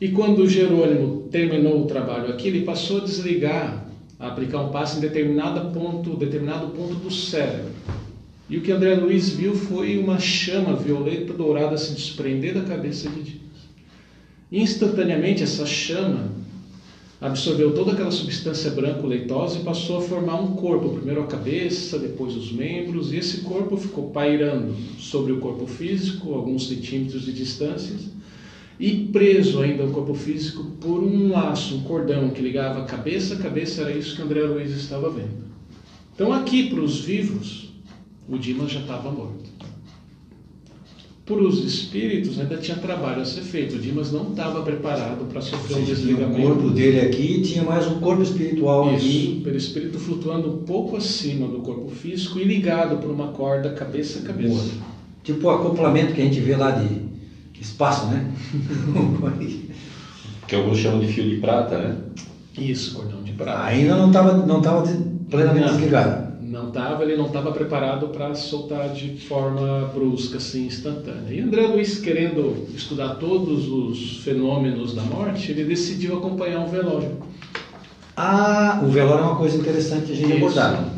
E 0.00 0.10
quando 0.10 0.48
Jerônimo 0.48 1.26
terminou 1.28 1.82
o 1.82 1.86
trabalho 1.86 2.28
aqui, 2.28 2.46
ele 2.46 2.60
passou 2.60 2.98
a 2.98 3.04
desligar, 3.04 3.84
a 4.16 4.28
aplicar 4.28 4.60
um 4.60 4.68
passe 4.68 4.98
em 4.98 5.00
determinado 5.00 5.72
ponto, 5.72 6.16
determinado 6.16 6.68
ponto 6.68 6.94
do 6.94 7.10
cérebro. 7.10 7.72
E 8.48 8.58
o 8.58 8.60
que 8.60 8.70
André 8.70 8.94
Luiz 8.94 9.30
viu 9.30 9.56
foi 9.56 9.98
uma 9.98 10.20
chama 10.20 10.76
violeta 10.76 11.32
dourada 11.32 11.76
se 11.76 11.94
desprender 11.94 12.54
da 12.54 12.62
cabeça 12.62 13.10
de 13.10 13.22
Dias. 13.22 13.40
Instantaneamente, 14.52 15.42
essa 15.42 15.66
chama 15.66 16.30
absorveu 17.20 17.72
toda 17.72 17.92
aquela 17.92 18.10
substância 18.10 18.70
branco-leitosa 18.70 19.58
e 19.58 19.62
passou 19.62 19.98
a 19.98 20.02
formar 20.02 20.40
um 20.40 20.54
corpo, 20.54 20.90
primeiro 20.90 21.22
a 21.22 21.26
cabeça, 21.26 21.98
depois 21.98 22.36
os 22.36 22.52
membros, 22.52 23.12
e 23.12 23.16
esse 23.16 23.38
corpo 23.38 23.76
ficou 23.76 24.10
pairando 24.10 24.74
sobre 24.98 25.32
o 25.32 25.38
corpo 25.38 25.66
físico, 25.66 26.34
alguns 26.34 26.68
centímetros 26.68 27.24
de 27.24 27.32
distância, 27.32 27.96
e 28.78 29.06
preso 29.06 29.62
ainda 29.62 29.84
ao 29.84 29.90
corpo 29.90 30.14
físico 30.14 30.64
por 30.78 31.02
um 31.02 31.30
laço, 31.30 31.76
um 31.76 31.80
cordão 31.80 32.28
que 32.28 32.42
ligava 32.42 32.84
cabeça 32.84 33.34
a 33.34 33.38
cabeça, 33.38 33.82
era 33.82 33.92
isso 33.92 34.14
que 34.14 34.20
André 34.20 34.42
Luiz 34.42 34.70
estava 34.72 35.08
vendo. 35.08 35.46
Então 36.14 36.32
aqui 36.32 36.68
para 36.68 36.80
os 36.80 37.00
vivos, 37.00 37.72
o 38.28 38.36
Dimas 38.38 38.70
já 38.70 38.80
estava 38.80 39.10
morto 39.10 39.55
para 41.26 41.42
os 41.42 41.58
espíritos 41.64 42.38
ainda 42.38 42.56
tinha 42.56 42.76
trabalho 42.76 43.20
a 43.20 43.24
ser 43.24 43.40
feito. 43.40 43.74
O 43.74 43.78
Dimas 43.80 44.12
não 44.12 44.30
estava 44.30 44.62
preparado 44.62 45.24
para 45.24 45.40
sofrer 45.40 45.78
um 45.78 45.84
desligamento. 45.84 46.40
O 46.40 46.54
corpo 46.54 46.70
dele 46.70 47.00
aqui 47.00 47.42
tinha 47.42 47.64
mais 47.64 47.84
um 47.88 47.98
corpo 47.98 48.22
espiritual 48.22 48.94
Isso, 48.94 49.04
aqui. 49.04 49.42
flutuando 49.98 50.54
um 50.54 50.58
pouco 50.58 50.96
acima 50.96 51.48
do 51.48 51.58
corpo 51.58 51.90
físico 51.90 52.38
e 52.38 52.44
ligado 52.44 52.98
por 52.98 53.10
uma 53.10 53.28
corda 53.28 53.72
cabeça 53.72 54.20
a 54.20 54.22
cabeça. 54.22 54.54
Boa. 54.54 54.86
Tipo 55.24 55.48
o 55.48 55.50
acoplamento 55.50 56.14
que 56.14 56.20
a 56.20 56.24
gente 56.24 56.38
vê 56.38 56.54
lá 56.54 56.70
de 56.70 57.00
espaço, 57.60 58.06
né? 58.06 58.32
que 60.46 60.54
alguns 60.54 60.78
chamam 60.78 61.00
de 61.00 61.08
fio 61.08 61.28
de 61.28 61.38
prata, 61.38 61.76
né? 61.76 61.96
Isso, 62.56 62.94
cordão 62.94 63.20
de 63.24 63.32
prata. 63.32 63.64
Ainda 63.64 63.96
não 63.96 64.06
estava 64.06 64.46
não 64.46 64.60
tava 64.60 64.84
plenamente 65.28 65.66
não. 65.66 65.74
desligado. 65.74 66.25
Não 66.56 66.68
estava, 66.68 67.02
ele 67.04 67.16
não 67.16 67.26
estava 67.26 67.52
preparado 67.52 68.08
para 68.08 68.34
soltar 68.34 68.88
de 68.88 69.10
forma 69.26 69.90
brusca, 69.92 70.38
assim, 70.38 70.66
instantânea. 70.66 71.30
E 71.30 71.40
André 71.40 71.66
Luiz, 71.66 71.98
querendo 71.98 72.66
estudar 72.74 73.16
todos 73.16 73.68
os 73.68 74.24
fenômenos 74.24 74.94
da 74.94 75.02
morte, 75.02 75.50
ele 75.50 75.64
decidiu 75.64 76.16
acompanhar 76.16 76.60
um 76.60 76.66
velório. 76.66 77.18
Ah, 78.16 78.80
o 78.82 78.88
velório 78.88 79.24
é 79.24 79.26
uma 79.26 79.36
coisa 79.36 79.58
interessante 79.58 80.12
a 80.12 80.14
gente 80.14 80.28
Isso. 80.28 80.36
abordar. 80.36 80.88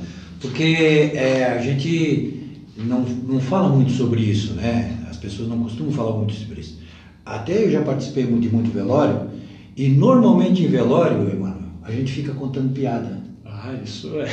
Porque 0.41 1.11
é, 1.17 1.47
a 1.47 1.59
gente 1.61 2.61
não, 2.77 3.01
não 3.01 3.41
fala 3.41 3.69
muito 3.69 3.91
sobre 3.91 4.21
isso, 4.21 4.53
né? 4.53 4.97
As 5.11 5.17
pessoas 5.17 5.49
não 5.49 5.59
costumam 5.59 5.91
falar 5.91 6.13
muito 6.13 6.35
sobre 6.35 6.61
isso. 6.61 6.79
Até 7.27 7.65
eu 7.65 7.71
já 7.73 7.83
participei 7.83 8.25
muito 8.25 8.43
de 8.43 8.49
muito 8.49 8.71
velório, 8.71 9.29
e 9.77 9.89
normalmente 9.89 10.63
em 10.63 10.69
velório, 10.69 11.29
Emanuel, 11.29 11.73
a 11.83 11.91
gente 11.91 12.13
fica 12.13 12.33
contando 12.33 12.73
piada. 12.73 13.19
Ah, 13.45 13.75
isso 13.85 14.13
é. 14.21 14.29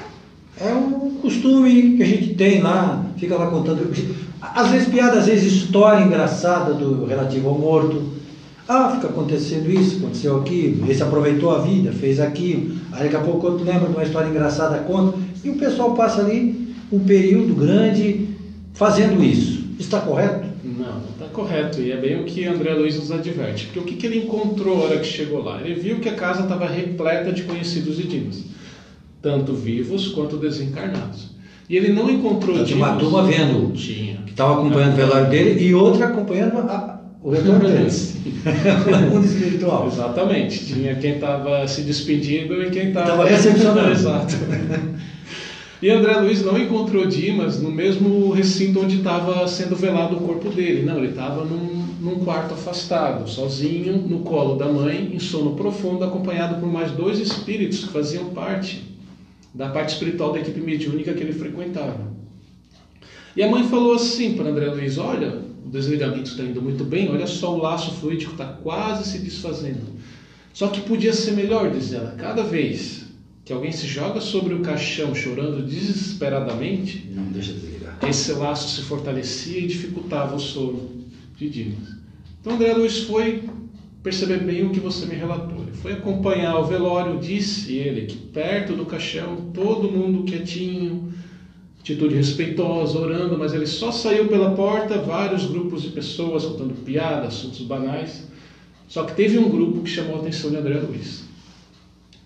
É 0.60 0.72
um 0.72 1.16
costume 1.20 1.96
que 1.96 2.02
a 2.02 2.06
gente 2.06 2.34
tem 2.34 2.62
lá, 2.62 3.04
fica 3.16 3.36
lá 3.36 3.48
contando. 3.48 3.92
Às 4.40 4.70
vezes 4.70 4.88
piada, 4.88 5.18
às 5.18 5.26
vezes 5.26 5.52
história 5.52 6.04
engraçada 6.04 6.74
do 6.74 7.06
relativo 7.06 7.48
ao 7.48 7.58
morto. 7.58 8.02
Ah, 8.68 8.92
fica 8.94 9.08
acontecendo 9.08 9.68
isso, 9.70 9.98
aconteceu 9.98 10.38
aquilo, 10.38 10.90
esse 10.90 11.02
aproveitou 11.02 11.50
a 11.50 11.58
vida, 11.58 11.92
fez 11.92 12.18
aquilo. 12.18 12.76
Aí 12.92 13.04
daqui 13.04 13.16
a 13.16 13.20
pouco 13.20 13.46
outro 13.46 13.64
lembra 13.64 13.88
de 13.88 13.94
uma 13.94 14.02
história 14.02 14.28
engraçada, 14.28 14.78
conta. 14.78 15.18
E 15.42 15.50
o 15.50 15.56
pessoal 15.56 15.94
passa 15.94 16.22
ali 16.22 16.74
um 16.90 17.00
período 17.00 17.54
grande 17.54 18.28
fazendo 18.72 19.22
isso. 19.22 19.64
Está 19.78 20.00
correto? 20.00 20.46
Não, 20.64 21.00
não 21.00 21.08
está 21.10 21.26
correto. 21.26 21.80
E 21.80 21.92
é 21.92 21.96
bem 21.96 22.20
o 22.20 22.24
que 22.24 22.46
André 22.46 22.72
Luiz 22.74 22.96
nos 22.96 23.10
adverte. 23.10 23.66
Porque 23.66 23.78
o 23.80 23.82
que, 23.82 23.96
que 23.96 24.06
ele 24.06 24.24
encontrou 24.24 24.78
na 24.78 24.84
hora 24.84 24.98
que 24.98 25.06
chegou 25.06 25.42
lá? 25.42 25.60
Ele 25.60 25.74
viu 25.74 25.98
que 25.98 26.08
a 26.08 26.14
casa 26.14 26.44
estava 26.44 26.66
repleta 26.66 27.32
de 27.32 27.42
conhecidos 27.42 27.96
de 27.96 28.04
Dimas, 28.04 28.44
tanto 29.24 29.54
vivos 29.54 30.08
quanto 30.08 30.36
desencarnados. 30.36 31.30
E 31.68 31.76
ele 31.78 31.94
não 31.94 32.10
encontrou 32.10 32.62
Tinha 32.62 32.76
uma 32.76 32.88
Dimas- 32.88 32.98
turma 33.02 33.22
vendo. 33.22 33.72
Tinha. 33.72 34.16
Que 34.26 34.32
estava 34.32 34.52
acompanhando 34.60 34.92
o 34.92 34.96
velório 34.96 35.30
dele 35.30 35.64
e 35.66 35.74
outra 35.74 36.06
acompanhando 36.08 36.58
a- 36.58 37.00
o 37.22 37.30
retorno 37.30 37.60
dele. 37.66 37.88
o 39.08 39.10
mundo 39.14 39.24
espiritual. 39.26 39.88
Exatamente. 39.90 40.66
Tinha 40.66 40.94
quem 40.96 41.14
estava 41.14 41.66
se 41.66 41.80
despedindo 41.80 42.62
e 42.62 42.68
quem 42.70 42.88
estava 42.88 43.06
Tava 43.06 43.24
recepcionando. 43.26 43.88
Exato. 43.90 44.34
E 45.80 45.90
André 45.90 46.16
Luiz 46.20 46.44
não 46.44 46.58
encontrou 46.58 47.06
Dimas 47.06 47.60
no 47.62 47.70
mesmo 47.70 48.30
recinto 48.30 48.80
onde 48.80 48.96
estava 48.98 49.48
sendo 49.48 49.74
velado 49.74 50.16
o 50.16 50.20
corpo 50.20 50.50
dele. 50.50 50.82
Não, 50.82 50.98
ele 50.98 51.08
estava 51.08 51.44
num, 51.46 51.84
num 51.98 52.16
quarto 52.24 52.52
afastado, 52.52 53.26
sozinho, 53.28 53.96
no 54.06 54.18
colo 54.20 54.56
da 54.56 54.66
mãe, 54.66 55.10
em 55.14 55.18
sono 55.18 55.52
profundo, 55.54 56.04
acompanhado 56.04 56.60
por 56.60 56.70
mais 56.70 56.90
dois 56.92 57.18
espíritos 57.18 57.84
que 57.84 57.88
faziam 57.92 58.26
parte 58.26 58.93
da 59.54 59.68
parte 59.68 59.90
espiritual 59.92 60.32
da 60.32 60.40
equipe 60.40 60.60
mediúnica 60.60 61.14
que 61.14 61.22
ele 61.22 61.32
frequentava. 61.32 62.12
E 63.36 63.42
a 63.42 63.48
mãe 63.48 63.64
falou 63.68 63.94
assim 63.94 64.34
para 64.34 64.50
André 64.50 64.66
Luiz: 64.66 64.98
Olha, 64.98 65.42
o 65.64 65.70
desligamento 65.70 66.30
está 66.30 66.42
indo 66.42 66.60
muito 66.60 66.84
bem, 66.84 67.08
olha 67.10 67.26
só, 67.26 67.54
o 67.54 67.58
laço 67.60 67.92
fluídico 67.92 68.32
está 68.32 68.46
quase 68.46 69.10
se 69.10 69.18
desfazendo. 69.18 69.94
Só 70.52 70.68
que 70.68 70.80
podia 70.82 71.12
ser 71.12 71.32
melhor, 71.32 71.70
diz 71.70 71.92
ela, 71.92 72.12
cada 72.16 72.42
vez 72.42 73.04
que 73.44 73.52
alguém 73.52 73.72
se 73.72 73.86
joga 73.86 74.20
sobre 74.20 74.54
o 74.54 74.60
caixão 74.60 75.14
chorando 75.14 75.62
desesperadamente, 75.66 77.08
Não 77.10 77.24
deixa 77.24 77.52
desligar. 77.52 77.98
esse 78.08 78.32
laço 78.32 78.74
se 78.74 78.82
fortalecia 78.82 79.58
e 79.60 79.66
dificultava 79.66 80.36
o 80.36 80.40
sono 80.40 80.90
de 81.36 81.48
Dimas. 81.50 81.88
Então 82.40 82.54
André 82.54 82.72
Luiz 82.72 83.00
foi 83.00 83.42
perceber 84.04 84.40
bem 84.40 84.66
o 84.66 84.70
que 84.70 84.78
você 84.78 85.06
me 85.06 85.14
relatou. 85.14 85.62
Ele 85.62 85.72
foi 85.72 85.94
acompanhar 85.94 86.58
o 86.58 86.66
velório, 86.66 87.18
disse 87.18 87.72
ele 87.78 88.02
que 88.02 88.16
perto 88.18 88.74
do 88.74 88.84
caixão, 88.84 89.50
todo 89.54 89.90
mundo 89.90 90.24
quietinho, 90.24 91.10
atitude 91.80 92.14
respeitosa, 92.14 92.98
orando, 92.98 93.38
mas 93.38 93.54
ele 93.54 93.66
só 93.66 93.90
saiu 93.90 94.28
pela 94.28 94.50
porta, 94.50 94.98
vários 94.98 95.46
grupos 95.46 95.82
de 95.82 95.88
pessoas 95.88 96.44
contando 96.44 96.74
piadas, 96.84 97.28
assuntos 97.28 97.62
banais. 97.62 98.28
Só 98.86 99.04
que 99.04 99.14
teve 99.14 99.38
um 99.38 99.48
grupo 99.48 99.80
que 99.80 99.88
chamou 99.88 100.16
a 100.16 100.18
atenção 100.20 100.50
de 100.50 100.58
André 100.58 100.78
Luiz. 100.78 101.24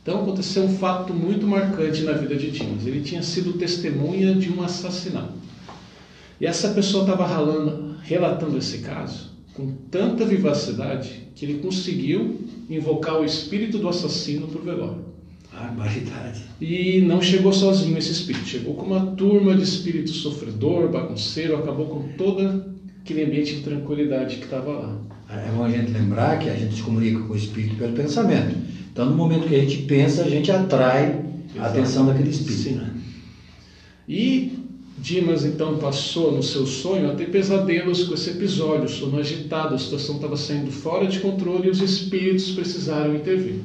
Então 0.02 0.22
aconteceu 0.22 0.64
um 0.64 0.76
fato 0.78 1.14
muito 1.14 1.46
marcante 1.46 2.02
na 2.02 2.12
vida 2.12 2.34
de 2.34 2.50
Dimas. 2.50 2.86
Ele 2.86 3.02
tinha 3.02 3.22
sido 3.22 3.52
testemunha 3.52 4.34
de 4.34 4.50
um 4.50 4.64
assassinato. 4.64 5.34
E 6.40 6.46
essa 6.46 6.70
pessoa 6.70 7.04
estava 7.04 7.24
relatando 8.02 8.58
esse 8.58 8.78
caso 8.78 9.37
com 9.58 9.72
tanta 9.90 10.24
vivacidade 10.24 11.30
que 11.34 11.44
ele 11.44 11.58
conseguiu 11.58 12.38
invocar 12.70 13.20
o 13.20 13.24
espírito 13.24 13.78
do 13.78 13.88
assassino 13.88 14.46
para 14.46 14.60
o 14.60 14.64
velório. 14.64 15.04
Barbaridade. 15.52 16.44
E 16.60 17.00
não 17.00 17.20
chegou 17.20 17.52
sozinho 17.52 17.98
esse 17.98 18.12
espírito, 18.12 18.46
chegou 18.46 18.74
com 18.74 18.86
uma 18.86 19.06
turma 19.16 19.56
de 19.56 19.64
espírito 19.64 20.10
sofredor, 20.10 20.88
bagunceiro, 20.90 21.56
acabou 21.56 21.86
com 21.86 22.08
todo 22.16 22.66
aquele 23.00 23.24
ambiente 23.24 23.56
de 23.56 23.62
tranquilidade 23.62 24.36
que 24.36 24.44
estava 24.44 24.70
lá. 24.70 25.00
É 25.28 25.50
bom 25.50 25.64
a 25.64 25.70
gente 25.70 25.90
lembrar 25.90 26.38
que 26.38 26.48
a 26.48 26.54
gente 26.54 26.76
se 26.76 26.82
comunica 26.82 27.18
com 27.18 27.32
o 27.32 27.36
espírito 27.36 27.74
pelo 27.74 27.94
pensamento. 27.94 28.54
Então, 28.92 29.06
no 29.06 29.16
momento 29.16 29.48
que 29.48 29.56
a 29.56 29.60
gente 29.60 29.78
pensa, 29.82 30.22
a 30.22 30.30
gente 30.30 30.52
atrai 30.52 31.06
a 31.06 31.58
Exato. 31.58 31.78
atenção 31.78 32.06
daquele 32.06 32.30
espírito. 32.30 32.62
Sim. 32.62 32.74
Né? 32.76 32.90
E 34.08 34.57
Dimas 35.00 35.44
então 35.44 35.76
passou 35.78 36.32
no 36.32 36.42
seu 36.42 36.66
sonho 36.66 37.10
a 37.10 37.14
ter 37.14 37.30
pesadelos 37.30 38.04
com 38.04 38.14
esse 38.14 38.30
episódio, 38.30 38.84
o 38.84 38.88
sono 38.88 39.18
agitado, 39.18 39.74
a 39.74 39.78
situação 39.78 40.16
estava 40.16 40.36
saindo 40.36 40.72
fora 40.72 41.06
de 41.06 41.20
controle 41.20 41.68
e 41.68 41.70
os 41.70 41.80
espíritos 41.80 42.50
precisaram 42.50 43.14
intervir. 43.14 43.60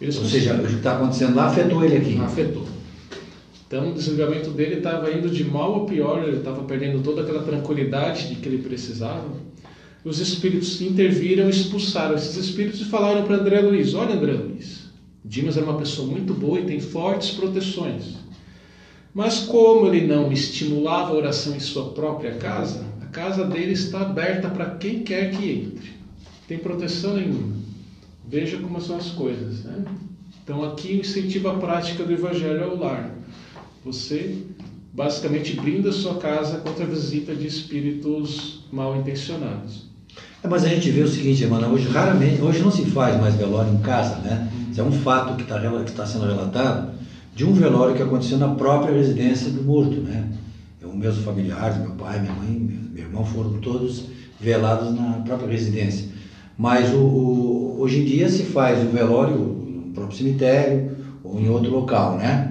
Eles 0.00 0.18
Ou 0.18 0.24
seja, 0.24 0.54
o 0.54 0.66
que 0.66 0.74
está 0.74 0.96
acontecendo 0.96 1.36
lá 1.36 1.46
afetou 1.46 1.84
ele 1.84 1.96
aqui. 1.96 2.18
afetou. 2.18 2.66
Então 3.66 3.90
o 3.90 3.94
desligamento 3.94 4.50
dele 4.50 4.76
estava 4.76 5.10
indo 5.12 5.30
de 5.30 5.44
mal 5.44 5.82
a 5.82 5.86
pior, 5.86 6.24
ele 6.26 6.38
estava 6.38 6.64
perdendo 6.64 7.00
toda 7.02 7.22
aquela 7.22 7.42
tranquilidade 7.42 8.28
de 8.28 8.34
que 8.34 8.48
ele 8.48 8.58
precisava. 8.58 9.28
Os 10.04 10.18
espíritos 10.18 10.80
interviram, 10.82 11.48
expulsaram 11.48 12.16
esses 12.16 12.36
espíritos 12.36 12.80
e 12.80 12.86
falaram 12.86 13.22
para 13.24 13.36
André 13.36 13.60
Luiz: 13.60 13.94
Olha, 13.94 14.16
André 14.16 14.32
Luiz, 14.32 14.90
Dimas 15.24 15.56
era 15.56 15.64
uma 15.64 15.78
pessoa 15.78 16.08
muito 16.08 16.34
boa 16.34 16.58
e 16.58 16.64
tem 16.64 16.80
fortes 16.80 17.30
proteções. 17.30 18.21
Mas 19.14 19.40
como 19.40 19.86
ele 19.86 20.06
não 20.06 20.32
estimulava 20.32 21.12
a 21.12 21.16
oração 21.16 21.54
em 21.54 21.60
sua 21.60 21.90
própria 21.90 22.34
casa, 22.36 22.82
a 23.02 23.06
casa 23.06 23.44
dele 23.44 23.72
está 23.72 24.00
aberta 24.00 24.48
para 24.48 24.70
quem 24.76 25.00
quer 25.00 25.30
que 25.30 25.50
entre. 25.50 25.92
Tem 26.48 26.58
proteção 26.58 27.16
nenhuma. 27.16 27.56
Veja 28.26 28.56
como 28.56 28.80
são 28.80 28.96
as 28.96 29.10
coisas. 29.10 29.64
Né? 29.64 29.84
Então 30.42 30.64
aqui 30.64 30.94
incentiva 30.94 31.52
a 31.52 31.58
prática 31.58 32.04
do 32.04 32.12
Evangelho 32.12 32.64
ao 32.64 32.76
lar. 32.76 33.10
Você 33.84 34.38
basicamente 34.94 35.56
brinda 35.56 35.92
sua 35.92 36.14
casa 36.16 36.58
contra 36.58 36.84
a 36.84 36.88
visita 36.88 37.34
de 37.34 37.46
espíritos 37.46 38.64
mal 38.72 38.96
intencionados. 38.96 39.90
É, 40.42 40.48
mas 40.48 40.64
a 40.64 40.68
gente 40.68 40.90
vê 40.90 41.02
o 41.02 41.08
seguinte, 41.08 41.44
Emanuel, 41.44 41.70
hoje 41.70 41.88
raramente, 41.88 42.40
hoje 42.40 42.60
não 42.60 42.70
se 42.70 42.84
faz 42.86 43.20
mais 43.20 43.34
velório 43.34 43.72
em 43.72 43.78
casa, 43.78 44.16
né? 44.16 44.50
Isso 44.70 44.80
é 44.80 44.84
um 44.84 44.92
fato 44.92 45.36
que 45.36 45.42
está 45.42 46.06
sendo 46.06 46.26
relatado 46.26 46.91
de 47.34 47.44
um 47.44 47.52
velório 47.52 47.94
que 47.94 48.02
aconteceu 48.02 48.38
na 48.38 48.48
própria 48.54 48.94
residência 48.94 49.50
do 49.50 49.62
morto, 49.62 50.00
né? 50.00 50.28
Eu, 50.80 50.92
meus 50.92 51.18
familiares, 51.18 51.78
meu 51.78 51.92
pai, 51.92 52.20
minha 52.20 52.32
mãe, 52.32 52.48
meu, 52.50 52.78
meu 52.92 53.04
irmão 53.04 53.24
foram 53.24 53.52
todos 53.54 54.04
velados 54.40 54.92
na 54.94 55.20
própria 55.24 55.48
residência. 55.48 56.08
Mas 56.58 56.92
o, 56.92 56.98
o- 56.98 57.76
hoje 57.80 58.00
em 58.00 58.04
dia 58.04 58.28
se 58.28 58.42
faz 58.42 58.82
o 58.82 58.88
velório 58.88 59.36
no 59.36 59.92
próprio 59.94 60.16
cemitério 60.16 60.90
ou 61.24 61.40
em 61.40 61.48
outro 61.48 61.70
local, 61.70 62.16
né? 62.16 62.50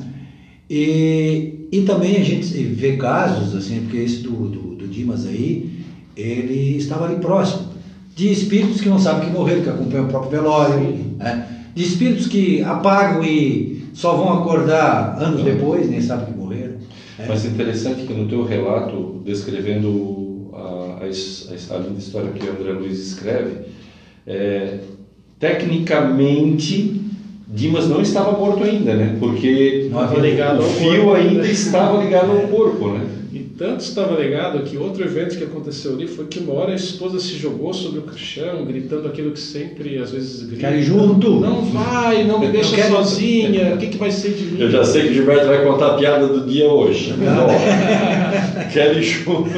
E, 0.70 1.68
e 1.72 1.82
também 1.82 2.18
a 2.18 2.24
gente 2.24 2.46
vê 2.64 2.96
casos, 2.96 3.54
assim, 3.54 3.82
porque 3.82 3.98
esse 3.98 4.18
do, 4.22 4.48
do, 4.48 4.76
do 4.76 4.88
Dimas 4.88 5.26
aí, 5.26 5.84
ele 6.16 6.78
estava 6.78 7.06
ali 7.06 7.16
próximo, 7.18 7.68
de 8.16 8.32
espíritos 8.32 8.80
que 8.82 8.90
não 8.90 8.98
sabem 9.00 9.28
que 9.28 9.34
morreram, 9.34 9.62
que 9.62 9.70
acompanham 9.70 10.06
o 10.06 10.10
próprio 10.10 10.32
velório, 10.32 11.16
né? 11.18 11.48
de 11.74 11.84
espíritos 11.84 12.26
que 12.28 12.62
apagam 12.64 13.24
e 13.24 13.81
só 14.02 14.16
vão 14.16 14.42
acordar 14.42 15.16
anos 15.20 15.44
depois, 15.44 15.88
nem 15.88 16.02
sabem 16.02 16.26
que 16.26 16.32
morreram. 16.32 16.74
né? 17.20 17.26
Mas 17.28 17.46
interessante 17.46 18.02
que 18.08 18.14
no 18.14 18.28
teu 18.28 18.44
relato, 18.44 19.22
descrevendo 19.24 20.50
a, 20.54 21.04
a, 21.04 21.76
a 21.76 21.78
linda 21.78 22.00
história 22.00 22.32
que 22.32 22.44
o 22.44 22.52
André 22.52 22.72
Luiz 22.72 22.98
escreve, 22.98 23.68
é, 24.26 24.80
tecnicamente 25.40 27.00
Dimas 27.48 27.88
não 27.88 28.02
estava 28.02 28.32
morto 28.32 28.64
ainda, 28.64 28.96
né? 28.96 29.18
Porque 29.20 29.88
Não 29.92 30.20
ligado 30.20 30.62
o 30.62 30.64
fio 30.64 31.14
ainda 31.14 31.46
estava 31.46 32.02
ligado 32.02 32.32
ao 32.32 32.48
corpo, 32.48 32.94
né? 32.94 33.06
Tanto 33.62 33.82
estava 33.82 34.20
ligado 34.20 34.64
que 34.64 34.76
outro 34.76 35.04
evento 35.04 35.38
que 35.38 35.44
aconteceu 35.44 35.94
ali 35.94 36.08
foi 36.08 36.26
que 36.26 36.40
uma 36.40 36.52
hora 36.54 36.72
a 36.72 36.76
esposa 36.76 37.20
se 37.20 37.38
jogou 37.38 37.72
sobre 37.72 38.00
o 38.00 38.02
caixão, 38.02 38.66
gritando 38.66 39.08
aquilo 39.08 39.30
que 39.34 39.40
sempre 39.40 40.00
às 40.00 40.10
vezes 40.10 40.42
grita. 40.48 40.62
Quero 40.62 40.78
ir 40.78 40.82
junto. 40.82 41.40
Não 41.40 41.62
vai, 41.66 42.24
não 42.24 42.40
me 42.40 42.48
deixa 42.48 42.76
quero- 42.76 42.96
sozinha, 42.96 43.76
o 43.76 43.78
que, 43.78 43.86
que 43.90 44.00
vai 44.00 44.10
ser 44.10 44.34
de 44.34 44.46
mim? 44.46 44.62
Eu 44.62 44.72
já 44.72 44.84
sei 44.84 45.04
que 45.04 45.10
o 45.10 45.14
Gilberto 45.14 45.46
vai 45.46 45.64
contar 45.64 45.92
a 45.92 45.94
piada 45.94 46.26
do 46.28 46.48
dia 46.50 46.68
hoje. 46.72 47.14
Quero 48.74 48.98
ir 48.98 49.04
junto. 49.04 49.52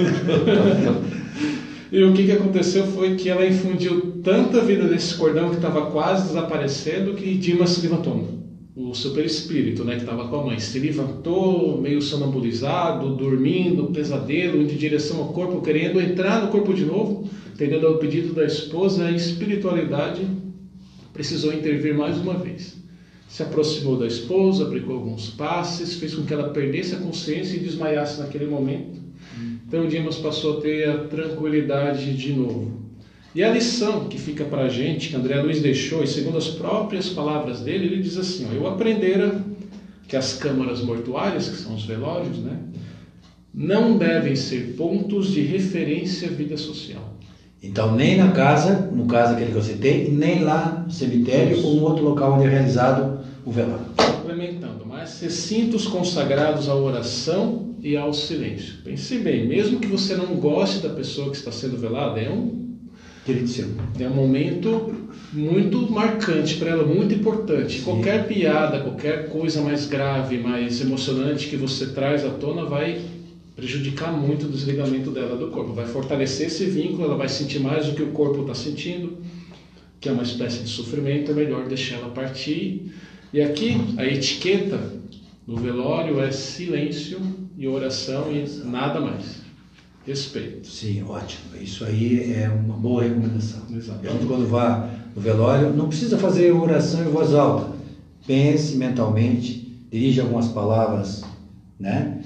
E 1.90 2.04
o 2.04 2.12
que, 2.12 2.26
que 2.26 2.32
aconteceu 2.34 2.86
foi 2.88 3.16
que 3.16 3.30
ela 3.30 3.46
infundiu 3.46 4.20
tanta 4.22 4.60
vida 4.60 4.84
nesse 4.84 5.16
cordão 5.16 5.48
que 5.48 5.56
estava 5.56 5.86
quase 5.86 6.28
desaparecendo 6.28 7.14
que 7.14 7.36
Dimas 7.36 7.70
se 7.70 7.88
levantou. 7.88 8.43
O 8.76 8.96
seu 8.96 9.12
perispírito, 9.12 9.84
né, 9.86 9.96
que 9.96 10.02
estava 10.02 10.28
com 10.28 10.36
a 10.36 10.46
mãe, 10.48 10.60
se 10.60 10.80
levantou 10.80 11.80
meio 11.80 12.02
sonambulizado, 12.02 13.16
dormindo, 13.16 13.92
pesadelo, 13.92 14.64
indo 14.64 14.74
em 14.74 14.78
direção 14.78 15.20
ao 15.20 15.28
corpo, 15.32 15.62
querendo 15.62 16.02
entrar 16.02 16.44
no 16.44 16.52
corpo 16.52 16.74
de 16.74 16.84
novo, 16.84 17.30
atendendo 17.54 17.86
ao 17.86 18.00
pedido 18.00 18.34
da 18.34 18.46
esposa, 18.46 19.06
a 19.06 19.12
espiritualidade 19.12 20.26
precisou 21.14 21.54
intervir 21.54 21.96
mais 21.96 22.18
uma 22.18 22.34
vez. 22.34 22.82
se 23.28 23.42
aproximou 23.42 23.98
da 23.98 24.06
esposa, 24.06 24.64
aplicou 24.64 24.96
alguns 24.96 25.32
passes, 25.32 25.96
fez 25.96 26.14
com 26.14 26.24
que 26.24 26.32
ela 26.32 26.50
perdesse 26.50 26.94
a 26.94 27.00
consciência 27.00 27.56
e 27.56 27.62
desmaiasse 27.62 28.20
naquele 28.20 28.46
momento. 28.46 29.02
Então 29.68 29.88
Dimas 29.88 30.18
passou 30.18 30.60
a 30.60 30.62
ter 30.62 30.88
a 30.88 30.98
tranquilidade 31.06 32.16
de 32.16 32.34
novo. 32.34 32.83
E 33.36 33.44
a 33.44 33.52
lição 33.52 34.06
que 34.06 34.18
fica 34.20 34.46
para 34.46 34.64
a 34.64 34.70
gente, 34.70 35.10
que 35.10 35.16
André 35.16 35.42
Luiz 35.42 35.60
deixou, 35.60 36.04
e 36.04 36.08
segundo 36.08 36.38
as 36.38 36.50
próprias 36.50 37.10
palavras 37.10 37.62
dele, 37.62 37.86
ele 37.86 38.04
diz 38.04 38.18
assim: 38.18 38.48
ó, 38.50 38.54
Eu 38.54 38.68
aprendera 38.68 39.44
que 40.08 40.16
as 40.16 40.36
câmaras 40.36 40.82
mortuárias, 40.82 41.50
que 41.50 41.56
são 41.56 41.74
os 41.74 41.84
velórios, 41.84 42.38
né, 42.38 42.60
não 43.52 43.98
devem 43.98 44.36
ser 44.36 44.76
pontos 44.78 45.32
de 45.32 45.42
referência 45.42 46.28
à 46.28 46.32
vida 46.32 46.58
social. 46.58 47.14
Então, 47.62 47.96
nem 47.96 48.18
na 48.18 48.32
casa, 48.32 48.92
no 48.92 49.06
caso 49.08 49.34
aquele 49.34 49.52
que 49.52 49.58
eu 49.58 49.64
citei, 49.64 50.12
nem 50.12 50.44
lá 50.44 50.84
no 50.86 50.92
cemitério 50.92 51.58
Isso. 51.58 51.66
ou 51.66 51.76
no 51.76 51.84
outro 51.84 52.04
local 52.04 52.34
onde 52.34 52.46
é 52.46 52.50
realizado 52.50 53.20
o 53.46 53.52
velório. 53.52 53.86
Complementando, 53.96 54.86
mas 54.86 55.22
recintos 55.22 55.88
consagrados 55.88 56.68
à 56.68 56.76
oração 56.76 57.74
e 57.82 57.96
ao 57.96 58.14
silêncio. 58.14 58.76
Pense 58.84 59.18
bem, 59.18 59.48
mesmo 59.48 59.80
que 59.80 59.88
você 59.88 60.16
não 60.16 60.36
goste 60.36 60.80
da 60.80 60.90
pessoa 60.90 61.32
que 61.32 61.38
está 61.38 61.52
sendo 61.52 61.78
velada, 61.78 62.20
é 62.20 62.30
um 62.30 62.63
é 64.00 64.08
um 64.08 64.14
momento 64.14 64.94
muito 65.32 65.90
marcante 65.90 66.56
para 66.56 66.72
ela, 66.72 66.86
muito 66.86 67.16
importante. 67.16 67.80
Sim. 67.80 67.84
Qualquer 67.84 68.28
piada, 68.28 68.82
qualquer 68.82 69.30
coisa 69.30 69.62
mais 69.62 69.86
grave, 69.86 70.38
mais 70.38 70.82
emocionante 70.82 71.48
que 71.48 71.56
você 71.56 71.88
traz 71.88 72.26
à 72.26 72.30
tona 72.30 72.66
vai 72.66 73.02
prejudicar 73.56 74.12
muito 74.12 74.46
o 74.46 74.50
desligamento 74.50 75.10
dela 75.10 75.38
do 75.38 75.48
corpo. 75.48 75.74
Vai 75.74 75.86
fortalecer 75.86 76.48
esse 76.48 76.66
vínculo, 76.66 77.06
ela 77.06 77.16
vai 77.16 77.30
sentir 77.30 77.60
mais 77.60 77.86
do 77.86 77.94
que 77.94 78.04
o 78.04 78.12
corpo 78.12 78.42
está 78.42 78.54
sentindo, 78.54 79.18
que 80.02 80.10
é 80.10 80.12
uma 80.12 80.24
espécie 80.24 80.62
de 80.62 80.70
sofrimento. 80.70 81.32
É 81.32 81.34
melhor 81.34 81.66
deixar 81.68 81.96
ela 81.96 82.10
partir. 82.10 82.92
E 83.32 83.42
aqui 83.42 83.78
a 83.98 84.06
etiqueta 84.06 84.92
no 85.48 85.56
velório 85.56 86.20
é 86.20 86.30
silêncio 86.32 87.20
e 87.58 87.68
oração 87.68 88.32
e 88.32 88.46
nada 88.66 89.00
mais. 89.00 89.43
Respeito. 90.06 90.68
Sim, 90.68 91.04
ótimo. 91.04 91.56
Isso 91.62 91.86
aí 91.86 92.34
é 92.34 92.50
uma 92.50 92.76
boa 92.76 93.04
recomendação. 93.04 93.62
Exatamente. 93.74 94.08
A 94.08 94.12
gente, 94.12 94.26
quando 94.26 94.50
vá 94.50 94.90
no 95.16 95.22
velório, 95.22 95.74
não 95.74 95.88
precisa 95.88 96.18
fazer 96.18 96.52
oração 96.52 97.02
em 97.02 97.10
voz 97.10 97.34
alta. 97.34 97.72
Pense 98.28 98.76
mentalmente, 98.76 99.86
dirija 99.90 100.24
algumas 100.24 100.48
palavras 100.48 101.24
né, 101.80 102.22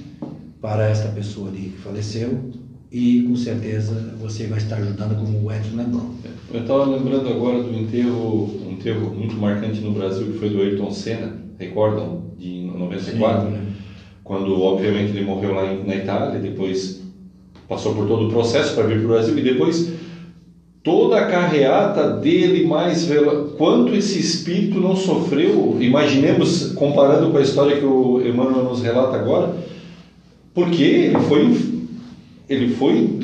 para 0.60 0.88
esta 0.88 1.10
pessoa 1.10 1.50
ali 1.50 1.74
que 1.76 1.82
faleceu 1.82 2.52
e 2.92 3.24
com 3.24 3.36
certeza 3.36 4.16
você 4.20 4.48
vai 4.48 4.58
estar 4.58 4.78
ajudando 4.78 5.16
como 5.20 5.46
o 5.46 5.52
Edson 5.52 5.76
lembrou. 5.76 6.10
Eu 6.52 6.62
estava 6.62 6.86
lembrando 6.86 7.30
agora 7.30 7.62
do 7.62 7.74
enterro, 7.76 8.60
um 8.66 8.72
enterro 8.72 9.14
muito 9.14 9.36
marcante 9.36 9.82
no 9.82 9.92
Brasil 9.94 10.32
que 10.32 10.40
foi 10.40 10.50
do 10.50 10.62
Ayrton 10.62 10.92
Senna, 10.92 11.38
recordam? 11.60 12.26
De 12.38 12.62
94, 12.62 13.48
Sim, 13.48 13.54
né? 13.54 13.74
quando 14.24 14.62
obviamente 14.62 15.12
ele 15.12 15.26
morreu 15.26 15.54
lá 15.54 15.74
na 15.74 15.96
Itália, 15.96 16.40
depois 16.40 17.07
passou 17.68 17.93
por 17.93 18.07
todo 18.07 18.28
o 18.28 18.30
processo 18.30 18.74
para 18.74 18.88
vir 18.88 18.97
para 18.97 19.05
o 19.05 19.09
Brasil 19.09 19.38
e 19.38 19.41
depois 19.41 19.91
toda 20.84 21.18
a 21.18 21.26
carreata 21.26 22.11
dele 22.11 22.65
mais 22.65 23.03
vela... 23.03 23.49
quanto 23.57 23.93
esse 23.93 24.20
espírito 24.20 24.80
não 24.80 24.95
sofreu 24.95 25.78
imaginemos 25.80 26.72
comparando 26.74 27.30
com 27.30 27.38
a 27.38 27.41
história 27.41 27.78
que 27.78 27.86
o 27.86 28.22
Emmanuel 28.26 28.63
nos 28.63 28.82
relata 28.82 29.18
agora 29.18 29.55
porque 30.53 30.84
ele 30.84 31.20
foi 31.28 31.78
ele 32.49 32.70
foi 32.76 33.20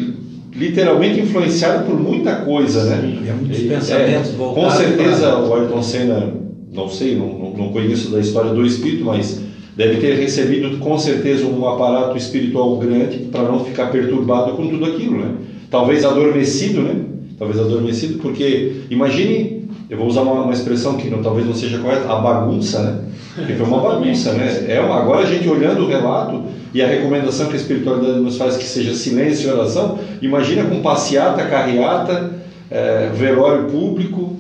literalmente 0.54 1.22
influenciado 1.22 1.86
por 1.86 1.98
muita 1.98 2.36
coisa 2.38 2.84
né? 2.84 3.02
Sim, 3.02 3.30
é 3.30 3.34
muitos 3.34 3.60
pensamentos 3.60 4.30
é, 4.32 4.38
com 4.38 4.70
certeza 4.70 5.32
para... 5.32 5.40
o 5.40 5.54
Ayrton 5.54 5.82
Senna 5.82 6.34
não 6.72 6.90
sei 6.90 7.16
não, 7.16 7.54
não 7.56 7.70
conheço 7.72 8.12
da 8.12 8.20
história 8.20 8.52
do 8.52 8.66
espírito 8.66 9.06
mas 9.06 9.42
deve 9.76 9.98
ter 9.98 10.16
recebido 10.16 10.78
com 10.80 10.98
certeza 10.98 11.46
um 11.46 11.68
aparato 11.68 12.18
espiritual 12.18 12.78
grande 12.78 13.18
para 13.32 13.44
não 13.44 13.64
ficar 13.64 13.88
perturbado 13.88 14.54
com 14.54 14.68
tudo 14.68 14.86
aquilo, 14.86 15.20
né? 15.20 15.36
Talvez 15.70 16.06
adormecido, 16.06 16.82
né? 16.82 16.96
Talvez 17.38 17.60
adormecido, 17.60 18.20
porque 18.20 18.84
imagine, 18.90 19.68
eu 19.90 19.98
vou 19.98 20.08
usar 20.08 20.22
uma, 20.22 20.44
uma 20.44 20.54
expressão 20.54 20.98
que 20.98 21.10
não, 21.10 21.22
talvez 21.22 21.48
não 21.48 21.56
seja 21.56 21.80
correta, 21.80 22.12
a 22.12 22.16
bagunça, 22.20 22.82
né? 22.84 23.00
Porque 23.36 23.54
foi 23.54 23.66
uma 23.66 23.80
bagunça, 23.80 24.34
né? 24.34 24.66
É 24.68 24.80
uma, 24.80 24.98
agora 24.98 25.24
a 25.24 25.26
gente 25.26 25.48
olhando 25.50 25.84
o 25.84 25.88
relato 25.88 26.44
e 26.74 26.82
a 26.82 26.88
recomendação 26.88 27.48
que 27.48 27.54
a 27.54 27.58
espiritualidade 27.58 28.20
nos 28.20 28.38
faz 28.38 28.58
que 28.58 28.64
seja 28.64 28.94
silêncio 28.94 29.50
e 29.50 29.54
oração, 29.54 29.98
imagina 30.22 30.64
com 30.64 30.82
passeata, 30.82 31.44
carreata, 31.46 32.32
é, 32.70 33.10
velório 33.14 33.66
público, 33.66 34.38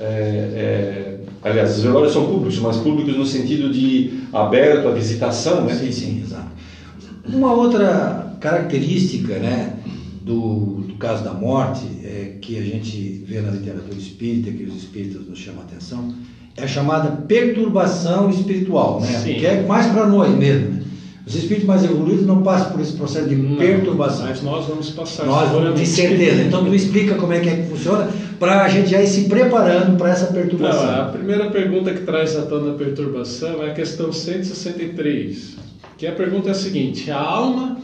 é, 0.00 0.04
é, 0.04 1.09
aliás, 1.42 1.76
os 1.76 1.82
velórios 1.82 2.12
são 2.12 2.26
públicos, 2.26 2.58
mas 2.58 2.76
públicos 2.76 3.16
no 3.16 3.26
sentido 3.26 3.72
de 3.72 4.20
aberto 4.32 4.88
à 4.88 4.92
visitação, 4.92 5.64
né? 5.64 5.74
Sim, 5.74 5.92
sim, 5.92 6.20
exato. 6.22 6.50
Uma 7.26 7.52
outra 7.52 8.36
característica, 8.40 9.38
né, 9.38 9.76
do, 10.22 10.84
do 10.86 10.94
caso 10.94 11.24
da 11.24 11.32
morte, 11.32 11.86
é, 12.02 12.36
que 12.40 12.58
a 12.58 12.62
gente 12.62 13.24
vê 13.26 13.40
na 13.40 13.50
literatura 13.50 13.96
espírita, 13.96 14.50
que 14.50 14.64
os 14.64 14.76
espíritas 14.76 15.26
nos 15.26 15.38
chamam 15.38 15.60
a 15.60 15.64
atenção, 15.64 16.14
é 16.56 16.64
a 16.64 16.68
chamada 16.68 17.10
perturbação 17.26 18.28
espiritual, 18.30 19.00
né? 19.00 19.18
Sim. 19.18 19.34
Que 19.34 19.46
é 19.46 19.62
mais 19.62 19.86
para 19.86 20.06
nós 20.06 20.34
mesmo. 20.36 20.70
Né? 20.70 20.82
Os 21.26 21.34
espíritos 21.34 21.66
mais 21.66 21.84
evoluídos 21.84 22.26
não 22.26 22.42
passam 22.42 22.72
por 22.72 22.80
esse 22.80 22.92
processo 22.92 23.28
de 23.28 23.36
não, 23.36 23.56
perturbação. 23.56 24.26
Mas 24.26 24.42
nós 24.42 24.66
vamos 24.66 24.90
passar. 24.90 25.26
Nós, 25.26 25.78
de 25.78 25.86
certeza. 25.86 26.42
Então, 26.42 26.64
tu 26.64 26.74
explica 26.74 27.14
como 27.16 27.32
é 27.32 27.40
que, 27.40 27.48
é 27.48 27.56
que 27.56 27.62
funciona 27.68 28.08
para 28.38 28.62
a 28.64 28.68
gente 28.68 28.90
já 28.90 29.02
ir 29.02 29.06
se 29.06 29.28
preparando 29.28 29.96
para 29.96 30.10
essa 30.10 30.26
perturbação. 30.26 30.86
Não, 30.86 31.02
a 31.02 31.04
primeira 31.06 31.50
pergunta 31.50 31.92
que 31.92 32.00
traz 32.00 32.36
a 32.36 32.42
tona 32.42 32.72
perturbação 32.72 33.62
é 33.62 33.70
a 33.70 33.74
questão 33.74 34.12
163, 34.12 35.56
que 35.98 36.06
a 36.06 36.12
pergunta 36.12 36.48
é 36.48 36.52
a 36.52 36.54
seguinte: 36.54 37.10
a 37.10 37.20
alma 37.20 37.76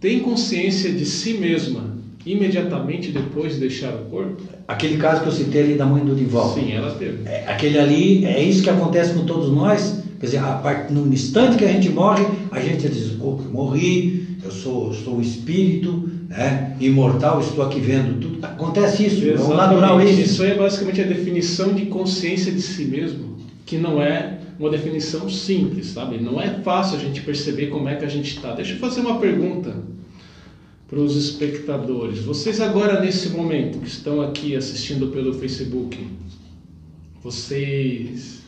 tem 0.00 0.20
consciência 0.20 0.90
de 0.90 1.04
si 1.04 1.34
mesma 1.34 1.90
imediatamente 2.24 3.10
depois 3.10 3.54
de 3.54 3.60
deixar 3.60 3.94
o 3.94 4.04
corpo? 4.06 4.42
Aquele 4.66 4.96
caso 4.96 5.22
que 5.22 5.28
eu 5.28 5.32
citei 5.32 5.62
ali 5.62 5.74
da 5.74 5.86
mãe 5.86 6.04
do 6.04 6.14
Dival. 6.14 6.54
Sim, 6.54 6.72
ela 6.72 6.94
teve. 6.94 7.26
É, 7.26 7.44
aquele 7.46 7.78
ali, 7.78 8.24
é 8.24 8.42
isso 8.42 8.62
que 8.62 8.70
acontece 8.70 9.14
com 9.14 9.24
todos 9.24 9.50
nós. 9.50 9.99
Quer 10.20 10.26
dizer, 10.26 10.38
a 10.38 10.52
part... 10.58 10.92
no 10.92 11.10
instante 11.10 11.56
que 11.56 11.64
a 11.64 11.72
gente 11.72 11.88
morre, 11.88 12.26
a 12.52 12.60
gente 12.60 12.86
diz: 12.90 13.18
oh, 13.18 13.38
morri, 13.50 14.36
eu 14.44 14.50
sou, 14.50 14.92
sou 14.92 15.16
um 15.16 15.20
espírito, 15.22 16.10
né? 16.28 16.76
imortal, 16.78 17.40
estou 17.40 17.64
aqui 17.64 17.80
vendo 17.80 18.20
tudo. 18.20 18.44
Acontece 18.44 19.06
isso, 19.06 19.24
Exatamente. 19.24 19.52
é 19.52 19.56
natural 19.56 20.00
isso. 20.02 20.20
Isso 20.20 20.44
é 20.44 20.54
basicamente 20.54 21.00
a 21.00 21.04
definição 21.04 21.72
de 21.72 21.86
consciência 21.86 22.52
de 22.52 22.60
si 22.60 22.84
mesmo, 22.84 23.38
que 23.64 23.78
não 23.78 24.00
é 24.02 24.40
uma 24.58 24.68
definição 24.68 25.26
simples, 25.30 25.86
sabe? 25.86 26.18
Não 26.18 26.38
é 26.38 26.60
fácil 26.62 26.98
a 26.98 27.00
gente 27.00 27.22
perceber 27.22 27.68
como 27.68 27.88
é 27.88 27.94
que 27.94 28.04
a 28.04 28.08
gente 28.08 28.36
está. 28.36 28.54
Deixa 28.54 28.74
eu 28.74 28.78
fazer 28.78 29.00
uma 29.00 29.18
pergunta 29.18 29.74
para 30.86 30.98
os 30.98 31.16
espectadores. 31.16 32.18
Vocês 32.18 32.60
agora 32.60 33.00
nesse 33.00 33.30
momento 33.30 33.78
que 33.78 33.88
estão 33.88 34.20
aqui 34.20 34.54
assistindo 34.54 35.06
pelo 35.06 35.32
Facebook, 35.32 35.96
vocês 37.22 38.39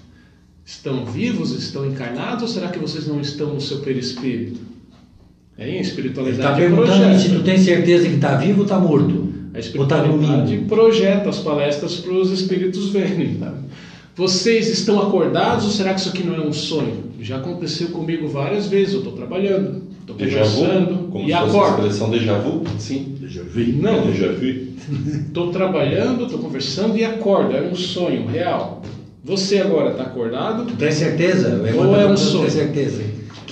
estão 0.65 1.05
vivos, 1.05 1.53
estão 1.53 1.87
encarnados 1.87 2.43
ou 2.43 2.49
será 2.49 2.69
que 2.69 2.79
vocês 2.79 3.07
não 3.07 3.21
estão 3.21 3.55
no 3.55 3.61
seu 3.61 3.79
perispírito? 3.79 4.61
É 5.59 5.69
em 5.69 5.81
espiritualidade. 5.81 6.41
Está 6.41 6.55
perguntando 6.55 7.19
se 7.19 7.29
tu 7.29 7.43
tem 7.43 7.59
certeza 7.59 8.09
que 8.09 8.15
está 8.15 8.37
vivo 8.37 8.59
ou 8.59 8.65
está 8.65 8.79
morto. 8.79 9.33
A 9.55 9.59
espiritualidade 9.59 10.59
tá 10.59 10.67
projeta 10.67 11.29
as 11.29 11.39
palestras 11.39 11.97
para 11.97 12.13
os 12.13 12.31
espíritos 12.31 12.89
verem. 12.89 13.35
Tá? 13.35 13.55
Vocês 14.17 14.69
estão 14.69 15.01
acordados 15.01 15.65
ou 15.65 15.71
será 15.71 15.93
que 15.93 16.01
isso 16.01 16.09
aqui 16.09 16.23
não 16.23 16.35
é 16.35 16.41
um 16.41 16.53
sonho? 16.53 17.13
Já 17.21 17.37
aconteceu 17.37 17.89
comigo 17.89 18.29
várias 18.29 18.67
vezes. 18.67 18.95
Eu 18.95 19.01
estou 19.01 19.13
trabalhando, 19.13 19.83
estou 20.01 20.17
conversando 20.17 21.09
Como 21.11 21.29
e 21.29 21.33
acordo. 21.33 21.65
a 21.65 21.69
expressão 21.69 22.11
déjà 22.11 22.39
vu? 22.39 22.63
Sim. 22.79 23.17
Déjà 23.21 23.43
vu. 23.43 23.61
Não. 23.81 24.07
Déjà 24.07 24.33
vu. 24.33 24.73
Estou 25.27 25.51
trabalhando, 25.51 26.25
estou 26.25 26.39
conversando 26.41 26.97
e 26.97 27.05
acordo. 27.05 27.55
É 27.55 27.63
um 27.63 27.75
sonho 27.75 28.27
real. 28.27 28.83
Você 29.25 29.59
agora 29.59 29.93
está 29.93 30.03
acordado? 30.05 30.67
Tu 30.67 30.77
tem 30.77 30.91
certeza? 30.91 31.63
Ou 31.77 31.97
é 31.97 32.07
um 32.07 32.17
sonho? 32.17 32.43
Tem 32.43 32.51
certeza 32.51 33.03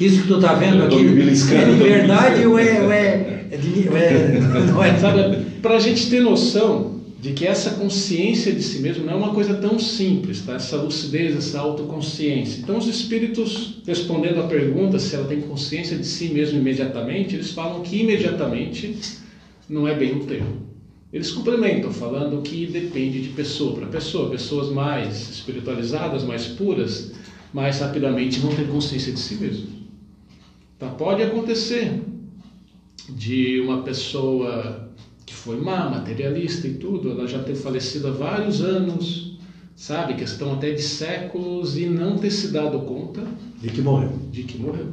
que 0.01 0.07
isso 0.07 0.23
que 0.23 0.29
tu 0.29 0.37
está 0.37 0.55
vendo 0.55 0.83
aqui 0.83 0.97
é 0.97 1.65
de 1.65 1.73
verdade 1.75 2.47
ou 2.47 2.59
é, 2.59 2.81
ou 2.81 2.91
é, 2.91 3.49
é, 3.51 3.57
de, 3.59 3.87
é 3.87 4.41
não 4.73 4.83
é? 4.83 4.97
Sabe, 4.99 5.45
para 5.61 5.77
a 5.77 5.79
gente 5.79 6.09
ter 6.09 6.23
noção 6.23 7.01
de 7.21 7.35
que 7.35 7.47
essa 7.47 7.73
consciência 7.73 8.51
de 8.51 8.63
si 8.63 8.79
mesmo 8.79 9.05
não 9.05 9.13
é 9.13 9.17
uma 9.17 9.35
coisa 9.35 9.53
tão 9.53 9.79
simples, 9.79 10.41
tá? 10.41 10.55
essa 10.55 10.79
lucidez, 10.79 11.37
essa 11.37 11.61
autoconsciência. 11.61 12.63
Então, 12.63 12.79
os 12.79 12.87
espíritos, 12.87 13.83
respondendo 13.87 14.41
à 14.41 14.45
pergunta 14.45 14.99
se 14.99 15.15
ela 15.15 15.27
tem 15.27 15.43
consciência 15.43 15.99
de 15.99 16.07
si 16.07 16.29
mesmo 16.29 16.59
imediatamente, 16.59 17.37
eles 17.37 17.51
falam 17.51 17.83
que 17.83 18.01
imediatamente 18.01 18.97
não 19.69 19.87
é 19.87 19.95
bem 19.95 20.15
o 20.15 20.21
termo. 20.21 20.70
Eles 21.13 21.31
complementam, 21.33 21.93
falando 21.93 22.41
que 22.43 22.67
depende 22.67 23.21
de 23.21 23.31
pessoa 23.31 23.75
para 23.75 23.87
pessoa. 23.87 24.31
Pessoas 24.31 24.69
mais 24.71 25.29
espiritualizadas, 25.29 26.23
mais 26.23 26.47
puras, 26.47 27.13
mais 27.53 27.81
rapidamente 27.81 28.39
vão 28.39 28.55
ter 28.55 28.69
consciência 28.69 29.13
de 29.13 29.19
si 29.19 29.35
mesmo. 29.35 29.67
Tá? 30.79 30.89
Pode 30.91 31.23
acontecer 31.23 32.01
de 33.09 33.61
uma 33.61 33.83
pessoa 33.83 34.89
que 35.27 35.35
foi 35.35 35.61
má, 35.61 35.89
materialista 35.91 36.67
e 36.69 36.75
tudo, 36.75 37.11
ela 37.11 37.27
já 37.27 37.43
ter 37.43 37.55
falecido 37.55 38.09
há 38.09 38.11
vários 38.13 38.61
anos, 38.61 39.39
sabe? 39.75 40.15
Questão 40.15 40.55
até 40.55 40.71
de 40.71 40.83
séculos 40.83 41.77
e 41.77 41.87
não 41.87 42.19
ter 42.19 42.31
se 42.31 42.49
dado 42.53 42.81
conta 42.81 43.25
De 43.61 43.69
que 43.71 43.81
morreu. 43.81 44.13
de 44.31 44.45
que 44.45 44.59
morreu. 44.59 44.93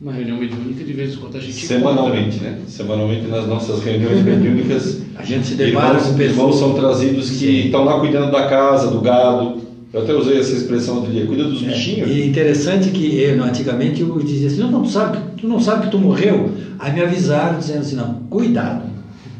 Na 0.00 0.12
reunião 0.12 0.36
mediúnica, 0.38 0.84
de 0.84 0.92
vez 0.92 1.14
em 1.14 1.16
quando 1.16 1.36
a 1.36 1.40
gente 1.40 1.66
Semanalmente, 1.66 2.36
encontra. 2.36 2.50
né? 2.52 2.58
Semanalmente 2.68 3.26
nas 3.26 3.46
nossas 3.48 3.82
reuniões 3.82 4.22
mediúnicas, 4.22 4.98
A 5.16 5.24
gente 5.24 5.44
se 5.48 5.54
depara 5.54 5.88
irmãos, 5.96 6.06
com 6.06 6.14
pessoas. 6.14 6.30
irmãos 6.30 6.58
são 6.60 6.74
trazidos 6.74 7.30
que 7.30 7.36
Sim. 7.36 7.64
estão 7.64 7.84
lá 7.84 7.98
cuidando 7.98 8.30
da 8.30 8.46
casa, 8.46 8.92
do 8.92 9.00
gado. 9.00 9.60
Eu 9.92 10.02
até 10.02 10.14
usei 10.14 10.38
essa 10.38 10.52
expressão 10.52 10.96
outro 10.98 11.10
dia, 11.10 11.26
cuida 11.26 11.44
dos 11.44 11.64
É, 11.64 11.66
bichinhos. 11.66 12.10
E 12.10 12.26
interessante 12.28 12.90
que 12.90 13.18
eu, 13.20 13.42
antigamente 13.42 14.00
eu 14.02 14.16
dizia 14.20 14.46
assim, 14.46 14.60
não, 14.60 14.70
não, 14.70 14.82
tu, 14.82 14.88
sabe, 14.90 15.18
tu 15.36 15.48
não 15.48 15.58
sabe 15.58 15.86
que 15.86 15.90
tu 15.90 15.98
morreu? 15.98 16.52
Aí 16.78 16.92
me 16.92 17.00
avisaram 17.00 17.58
dizendo 17.58 17.80
assim, 17.80 17.96
não, 17.96 18.14
cuidado, 18.30 18.84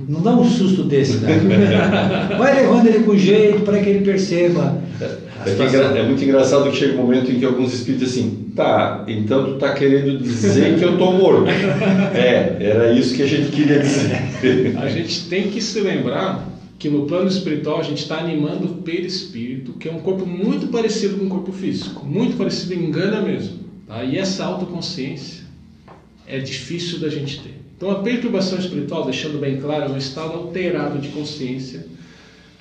não 0.09 0.21
dá 0.23 0.35
um 0.35 0.45
susto 0.45 0.83
desse, 0.83 1.19
né? 1.19 1.39
Vai 2.37 2.63
levando 2.63 2.87
ele 2.87 3.05
com 3.05 3.17
jeito 3.17 3.61
para 3.61 3.79
que 3.81 3.89
ele 3.91 4.05
perceba. 4.05 4.81
É, 5.01 5.07
que 5.45 5.51
situação. 5.51 5.81
engra- 5.85 5.99
é 6.01 6.03
muito 6.05 6.25
engraçado 6.25 6.69
que 6.69 6.77
chega 6.77 6.95
um 6.95 7.03
momento 7.05 7.31
em 7.31 7.39
que 7.39 7.45
alguns 7.45 7.73
espíritos 7.73 8.09
assim, 8.11 8.48
tá, 8.59 9.05
então 9.07 9.45
tu 9.45 9.59
tá 9.59 9.73
querendo 9.73 10.19
dizer 10.19 10.79
que 10.79 10.85
eu 10.85 10.99
tô 10.99 11.13
morto. 11.13 11.47
É, 12.15 12.57
era 12.61 12.93
isso 12.93 13.15
que 13.15 13.23
a 13.23 13.27
gente 13.27 13.51
queria 13.53 13.79
dizer. 13.79 14.77
A 14.79 14.89
gente 14.89 15.29
tem 15.29 15.51
que 15.51 15.61
se 15.61 15.81
lembrar 15.81 16.49
que 16.79 16.89
no 16.89 17.07
plano 17.07 17.29
espiritual 17.29 17.81
a 17.81 17.83
gente 17.83 18.03
está 18.03 18.19
animando 18.19 18.67
o 18.67 18.75
perispírito, 18.83 19.75
que 19.75 19.89
é 19.89 19.93
um 19.93 20.01
corpo 20.01 20.27
muito 20.27 20.69
parecido 20.69 21.17
com 21.17 21.27
o 21.27 21.29
corpo 21.29 21.53
físico, 21.53 22.05
muito 22.05 22.37
parecido, 22.37 22.75
engana 22.75 23.21
mesmo. 23.21 23.59
Tá? 23.87 24.03
E 24.03 24.19
essa 24.19 24.45
autoconsciência 24.45 25.45
é 26.27 26.39
difícil 26.39 26.99
da 26.99 27.09
gente 27.09 27.41
ter. 27.41 27.55
Então 27.77 27.91
a 27.91 27.97
perturbação 27.97 28.59
espiritual, 28.59 29.05
deixando 29.05 29.39
bem 29.39 29.61
claro, 29.61 29.85
é 29.85 29.89
um 29.95 29.99
estado 29.99 30.33
alterado 30.33 30.99
de 30.99 31.09
consciência, 31.09 31.87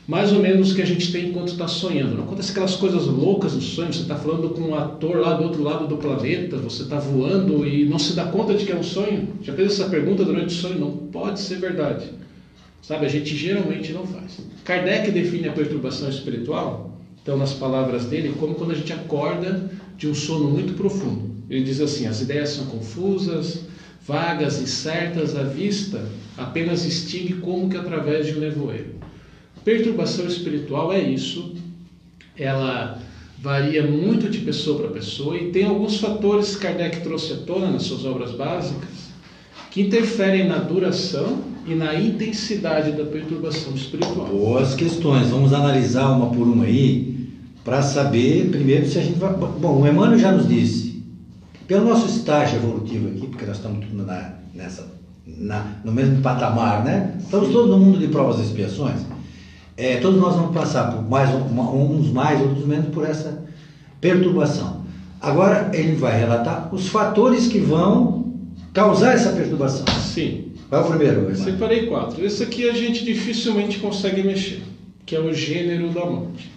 mais 0.08 0.32
ou 0.32 0.40
menos 0.42 0.72
o 0.72 0.76
que 0.76 0.82
a 0.82 0.86
gente 0.86 1.12
tem 1.12 1.30
enquanto 1.30 1.50
está 1.50 1.68
sonhando. 1.68 2.16
Não 2.16 2.24
acontece 2.24 2.52
aquelas 2.52 2.78
coisas 2.78 3.06
loucas 3.06 3.54
no 3.54 3.62
sonho, 3.62 3.92
você 3.92 4.04
está 4.04 4.16
falando 4.16 4.50
com 4.52 4.62
um 4.62 4.76
ator 4.76 5.18
lá 5.18 5.34
do 5.34 5.44
outro 5.44 5.62
lado 5.62 5.86
do 5.86 5.98
planeta, 5.98 6.56
você 6.56 6.84
está 6.84 6.98
voando 6.98 7.68
e 7.68 7.84
não 7.84 8.00
se 8.00 8.14
dá 8.14 8.26
conta 8.26 8.54
de 8.54 8.66
que 8.66 8.72
é 8.72 8.76
um 8.76 8.84
sonho. 8.84 9.28
Já 9.42 9.54
fez 9.54 9.74
essa 9.74 9.90
pergunta 9.90 10.24
durante 10.24 10.48
o 10.48 10.58
sonho? 10.58 10.80
Não 10.80 10.92
pode 10.92 11.42
ser 11.42 11.60
verdade. 11.60 12.06
Sabe, 12.82 13.06
a 13.06 13.10
gente 13.10 13.36
geralmente 13.36 13.92
não 13.92 14.08
faz. 14.08 14.40
Kardec 14.64 15.12
define 15.12 15.50
a 15.50 15.52
perturbação 15.52 16.08
espiritual, 16.08 16.98
então, 17.22 17.38
nas 17.38 17.52
palavras 17.52 18.06
dele, 18.06 18.34
como 18.40 18.56
quando 18.56 18.72
a 18.72 18.76
gente 18.76 18.94
acorda 18.94 19.70
de 19.98 20.08
um 20.08 20.16
sono 20.16 20.50
muito 20.50 20.74
profundo. 20.76 21.32
Ele 21.50 21.66
diz 21.66 21.82
assim: 21.82 22.08
as 22.08 22.22
ideias 22.22 22.52
são 22.52 22.68
confusas, 22.68 23.66
vagas, 24.06 24.62
incertas, 24.62 25.36
à 25.36 25.44
vista 25.44 26.02
apenas 26.38 26.86
extingue 26.86 27.34
como 27.34 27.68
que 27.70 27.76
através 27.76 28.28
de 28.28 28.34
um 28.34 28.40
nevoeiro. 28.40 28.97
Perturbação 29.68 30.26
espiritual 30.26 30.94
é 30.94 31.02
isso, 31.02 31.54
ela 32.38 33.00
varia 33.38 33.86
muito 33.86 34.30
de 34.30 34.38
pessoa 34.38 34.80
para 34.80 34.92
pessoa 34.92 35.36
e 35.36 35.52
tem 35.52 35.66
alguns 35.66 36.00
fatores 36.00 36.56
que 36.56 36.62
Kardec 36.62 37.02
trouxe 37.02 37.34
à 37.34 37.36
tona 37.36 37.70
nas 37.70 37.84
suas 37.84 38.06
obras 38.06 38.32
básicas 38.32 38.88
que 39.70 39.82
interferem 39.82 40.48
na 40.48 40.60
duração 40.60 41.40
e 41.66 41.76
na 41.76 41.94
intensidade 41.96 42.94
da 42.94 43.04
perturbação 43.04 43.74
espiritual. 43.74 44.28
Boas 44.28 44.74
questões, 44.74 45.32
vamos 45.32 45.52
analisar 45.52 46.12
uma 46.12 46.28
por 46.28 46.48
uma 46.48 46.64
aí, 46.64 47.28
para 47.66 47.82
saber 47.82 48.50
primeiro 48.50 48.88
se 48.88 48.98
a 48.98 49.02
gente 49.02 49.20
vai. 49.20 49.34
Bom, 49.34 49.82
o 49.82 49.86
Emmanuel 49.86 50.18
já 50.18 50.32
nos 50.32 50.48
disse, 50.48 51.04
pelo 51.68 51.90
nosso 51.90 52.08
estágio 52.08 52.56
evolutivo 52.56 53.10
aqui, 53.10 53.28
porque 53.28 53.46
nós 53.46 53.58
estamos 53.58 53.86
tudo 53.86 54.06
na, 54.06 54.36
nessa, 54.56 54.88
na, 55.28 55.82
no 55.84 55.92
mesmo 55.92 56.22
patamar, 56.22 56.86
né? 56.86 57.18
Estamos 57.20 57.50
todos 57.50 57.70
no 57.70 57.78
mundo 57.78 58.00
de 58.00 58.08
provas 58.08 58.40
e 58.40 58.44
expiações. 58.44 59.17
É, 59.78 59.98
todos 59.98 60.20
nós 60.20 60.36
vamos 60.36 60.56
passar 60.56 60.92
por 60.92 61.08
mais 61.08 61.30
uns 61.34 62.12
mais, 62.12 62.42
outros 62.42 62.66
menos 62.66 62.88
por 62.88 63.06
essa 63.06 63.44
perturbação. 64.02 64.82
Agora 65.22 65.70
ele 65.74 65.96
vai 65.96 66.18
relatar 66.20 66.74
os 66.74 66.88
fatores 66.88 67.48
que 67.48 67.60
vão 67.60 68.34
causar 68.74 69.14
essa 69.14 69.32
perturbação. 69.32 69.86
Sim, 70.00 70.52
Qual 70.68 70.82
é 70.82 70.86
o 70.86 70.90
primeiro? 70.90 71.20
Emmanuel? 71.22 71.36
separei 71.36 71.86
quatro. 71.86 72.26
Esse 72.26 72.44
aqui 72.44 72.68
a 72.68 72.74
gente 72.74 73.06
dificilmente 73.06 73.80
consegue 73.80 74.24
mexer, 74.24 74.62
que 75.06 75.16
é 75.16 75.20
o 75.20 75.32
gênero 75.34 75.90
da 75.90 76.06
morte. 76.06 76.52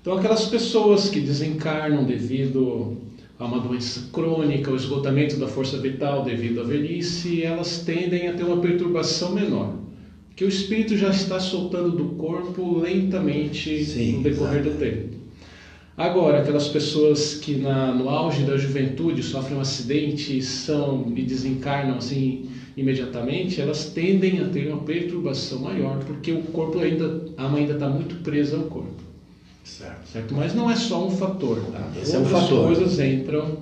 Então, 0.00 0.18
aquelas 0.18 0.46
pessoas 0.46 1.08
que 1.08 1.20
desencarnam 1.20 2.04
devido 2.04 2.96
a 3.38 3.44
uma 3.46 3.58
doença 3.58 4.08
crônica, 4.12 4.70
o 4.70 4.76
esgotamento 4.76 5.36
da 5.36 5.48
força 5.48 5.78
vital 5.78 6.22
devido 6.22 6.60
à 6.60 6.64
velhice, 6.64 7.42
elas 7.42 7.78
tendem 7.78 8.28
a 8.28 8.34
ter 8.34 8.44
uma 8.44 8.58
perturbação 8.58 9.32
menor, 9.32 9.72
que 10.36 10.44
o 10.44 10.48
espírito 10.48 10.96
já 10.96 11.10
está 11.10 11.38
soltando 11.38 11.90
do 11.90 12.16
corpo 12.16 12.78
lentamente 12.78 13.84
Sim, 13.84 14.12
no 14.14 14.22
decorrer 14.22 14.60
exato. 14.60 14.76
do 14.76 14.78
tempo. 14.78 15.14
Agora, 15.96 16.40
aquelas 16.40 16.66
pessoas 16.66 17.34
que 17.34 17.54
na, 17.54 17.94
no 17.94 18.08
auge 18.08 18.42
da 18.42 18.56
juventude 18.56 19.22
sofrem 19.22 19.56
um 19.56 19.60
acidente 19.60 20.42
são, 20.42 21.12
e 21.14 21.22
desencarnam 21.22 21.98
assim 21.98 22.50
imediatamente, 22.76 23.60
elas 23.60 23.90
tendem 23.90 24.40
a 24.40 24.48
ter 24.48 24.66
uma 24.66 24.82
perturbação 24.82 25.60
maior, 25.60 25.98
porque 26.00 26.32
o 26.32 26.42
corpo 26.42 26.80
ainda, 26.80 27.22
a 27.36 27.44
alma 27.44 27.58
ainda 27.58 27.74
está 27.74 27.88
muito 27.88 28.16
presa 28.24 28.56
ao 28.56 28.64
corpo. 28.64 29.04
Certo. 29.62 30.08
Certo? 30.08 30.34
Mas 30.34 30.52
não 30.52 30.68
é 30.68 30.74
só 30.74 31.06
um 31.06 31.10
fator, 31.10 31.60
tá? 31.70 31.92
Esse 32.02 32.16
é 32.16 32.18
um 32.18 32.22
Outras 32.22 32.42
fator. 32.42 32.66
coisas 32.66 32.98
entram 32.98 33.58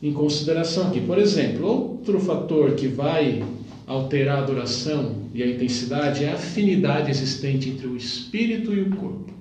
em 0.00 0.12
consideração 0.12 0.86
aqui. 0.86 1.00
Por 1.00 1.18
exemplo, 1.18 1.66
outro 1.66 2.20
fator 2.20 2.72
que 2.72 2.86
vai 2.86 3.42
alterar 3.88 4.40
a 4.40 4.42
duração 4.42 5.28
e 5.32 5.42
a 5.42 5.46
intensidade 5.46 6.22
é 6.24 6.30
a 6.30 6.34
afinidade 6.34 7.10
existente 7.10 7.70
entre 7.70 7.86
o 7.86 7.96
espírito 7.96 8.72
e 8.72 8.82
o 8.82 8.90
corpo. 8.90 9.32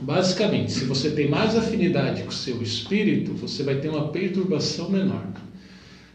Basicamente, 0.00 0.72
se 0.72 0.84
você 0.84 1.08
tem 1.10 1.28
mais 1.28 1.56
afinidade 1.56 2.22
com 2.22 2.28
o 2.28 2.32
seu 2.32 2.60
espírito, 2.60 3.32
você 3.32 3.62
vai 3.62 3.76
ter 3.76 3.88
uma 3.88 4.08
perturbação 4.08 4.90
menor. 4.90 5.26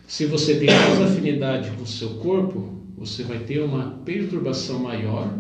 Se 0.08 0.26
você 0.26 0.56
tem 0.56 0.68
mais 0.68 1.02
afinidade 1.02 1.72
com 1.72 1.84
o 1.84 1.88
seu 1.88 2.10
corpo, 2.10 2.74
você 2.98 3.24
vai 3.24 3.40
ter 3.40 3.60
uma 3.60 3.86
perturbação 4.06 4.78
maior 4.78 5.34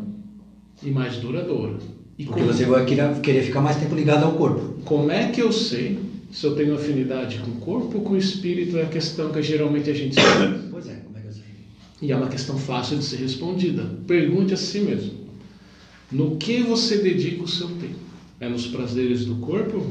e 0.81 0.89
mais 0.89 1.17
duradoura. 1.17 1.75
E 2.17 2.23
Porque 2.23 2.39
como- 2.41 2.53
você 2.53 2.65
vai 2.65 2.85
querer, 2.85 3.43
ficar 3.43 3.61
mais 3.61 3.75
tempo 3.75 3.93
ligado 3.93 4.23
ao 4.23 4.31
corpo. 4.33 4.81
como 4.85 5.11
é 5.11 5.27
que 5.27 5.41
eu 5.41 5.51
sei 5.51 5.99
se 6.31 6.45
eu 6.45 6.55
tenho 6.55 6.73
afinidade 6.73 7.37
com 7.39 7.51
o 7.51 7.55
corpo 7.55 7.97
ou 7.97 8.03
com 8.03 8.13
o 8.13 8.17
espírito? 8.17 8.77
É 8.77 8.83
a 8.83 8.87
questão 8.87 9.29
que 9.31 9.41
geralmente 9.41 9.89
a 9.89 9.93
gente 9.93 10.15
sabe. 10.19 10.69
Pois 10.71 10.87
é, 10.87 10.93
como 10.95 11.17
é 11.17 11.21
que 11.21 11.27
eu 11.27 11.31
sei? 11.33 11.43
E 12.01 12.11
é 12.11 12.15
uma 12.15 12.27
questão 12.27 12.57
fácil 12.57 12.97
de 12.97 13.03
ser 13.05 13.17
respondida. 13.17 13.83
Pergunte 14.07 14.53
a 14.53 14.57
si 14.57 14.79
mesmo: 14.79 15.13
no 16.11 16.37
que 16.37 16.61
você 16.63 16.97
dedica 16.97 17.43
o 17.43 17.47
seu 17.47 17.67
tempo? 17.67 17.99
É 18.39 18.49
nos 18.49 18.65
prazeres 18.67 19.25
do 19.25 19.35
corpo? 19.35 19.85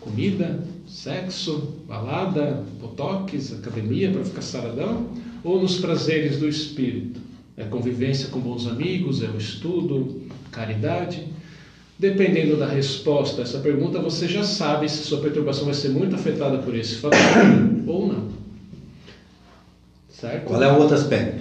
Comida, 0.00 0.66
sexo, 0.88 1.76
balada, 1.86 2.64
botox, 2.80 3.52
academia 3.52 4.10
para 4.10 4.24
ficar 4.24 4.42
saradão? 4.42 5.08
Ou 5.44 5.62
nos 5.62 5.78
prazeres 5.78 6.38
do 6.38 6.48
espírito? 6.48 7.20
É 7.56 7.64
convivência 7.64 8.28
com 8.28 8.40
bons 8.40 8.66
amigos, 8.66 9.22
é 9.22 9.28
o 9.28 9.36
estudo, 9.36 10.22
caridade? 10.50 11.28
Dependendo 11.98 12.56
da 12.56 12.66
resposta 12.66 13.42
a 13.42 13.44
essa 13.44 13.58
pergunta, 13.58 14.00
você 14.00 14.26
já 14.26 14.42
sabe 14.42 14.88
se 14.88 15.04
sua 15.04 15.20
perturbação 15.20 15.66
vai 15.66 15.74
ser 15.74 15.90
muito 15.90 16.16
afetada 16.16 16.58
por 16.58 16.74
esse 16.74 16.96
fator 16.96 17.18
ou 17.86 18.08
não. 18.08 18.28
Certo? 20.20 20.44
Qual 20.44 20.62
é 20.62 20.70
o 20.70 20.78
outro 20.78 20.94
aspecto? 20.94 21.40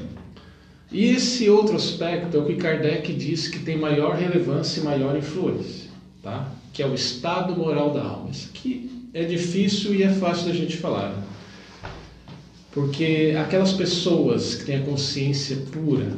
E 0.91 1.05
esse 1.05 1.49
outro 1.49 1.75
aspecto 1.75 2.35
é 2.35 2.39
o 2.39 2.45
que 2.45 2.55
Kardec 2.55 3.13
diz 3.13 3.47
que 3.47 3.59
tem 3.59 3.77
maior 3.77 4.15
relevância 4.15 4.79
e 4.79 4.83
maior 4.83 5.15
influência, 5.15 5.89
tá? 6.23 6.51
que 6.73 6.81
é 6.81 6.87
o 6.87 6.95
estado 6.95 7.55
moral 7.55 7.91
da 7.91 8.01
alma. 8.01 8.29
Isso 8.31 8.49
aqui 8.49 9.09
é 9.13 9.23
difícil 9.23 9.93
e 9.93 10.03
é 10.03 10.09
fácil 10.09 10.47
da 10.47 10.53
gente 10.53 10.77
falar. 10.77 11.09
né? 11.09 11.23
Porque 12.71 13.35
aquelas 13.39 13.73
pessoas 13.73 14.55
que 14.55 14.65
têm 14.65 14.77
a 14.77 14.83
consciência 14.83 15.57
pura 15.71 16.13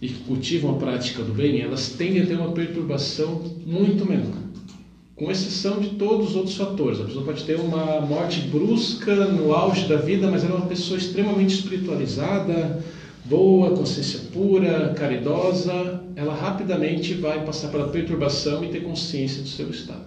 e 0.00 0.08
que 0.08 0.20
cultivam 0.24 0.76
a 0.76 0.78
prática 0.78 1.22
do 1.22 1.32
bem, 1.32 1.60
elas 1.60 1.90
tendem 1.90 2.22
a 2.22 2.26
ter 2.26 2.36
uma 2.36 2.52
perturbação 2.52 3.42
muito 3.66 4.06
menor. 4.06 4.44
Com 5.16 5.30
exceção 5.30 5.78
de 5.78 5.90
todos 5.90 6.30
os 6.30 6.36
outros 6.36 6.56
fatores. 6.56 7.00
A 7.00 7.04
pessoa 7.04 7.24
pode 7.24 7.44
ter 7.44 7.54
uma 7.54 8.00
morte 8.00 8.40
brusca 8.40 9.14
no 9.26 9.54
auge 9.54 9.86
da 9.86 9.96
vida, 9.96 10.28
mas 10.28 10.42
ela 10.42 10.54
é 10.54 10.56
uma 10.56 10.66
pessoa 10.66 10.98
extremamente 10.98 11.54
espiritualizada, 11.54 12.82
boa, 13.24 13.70
consciência 13.70 14.20
pura, 14.32 14.92
caridosa. 14.96 16.02
Ela 16.16 16.34
rapidamente 16.34 17.14
vai 17.14 17.44
passar 17.44 17.68
pela 17.68 17.88
perturbação 17.88 18.64
e 18.64 18.68
ter 18.68 18.82
consciência 18.82 19.40
do 19.40 19.48
seu 19.48 19.70
estado. 19.70 20.06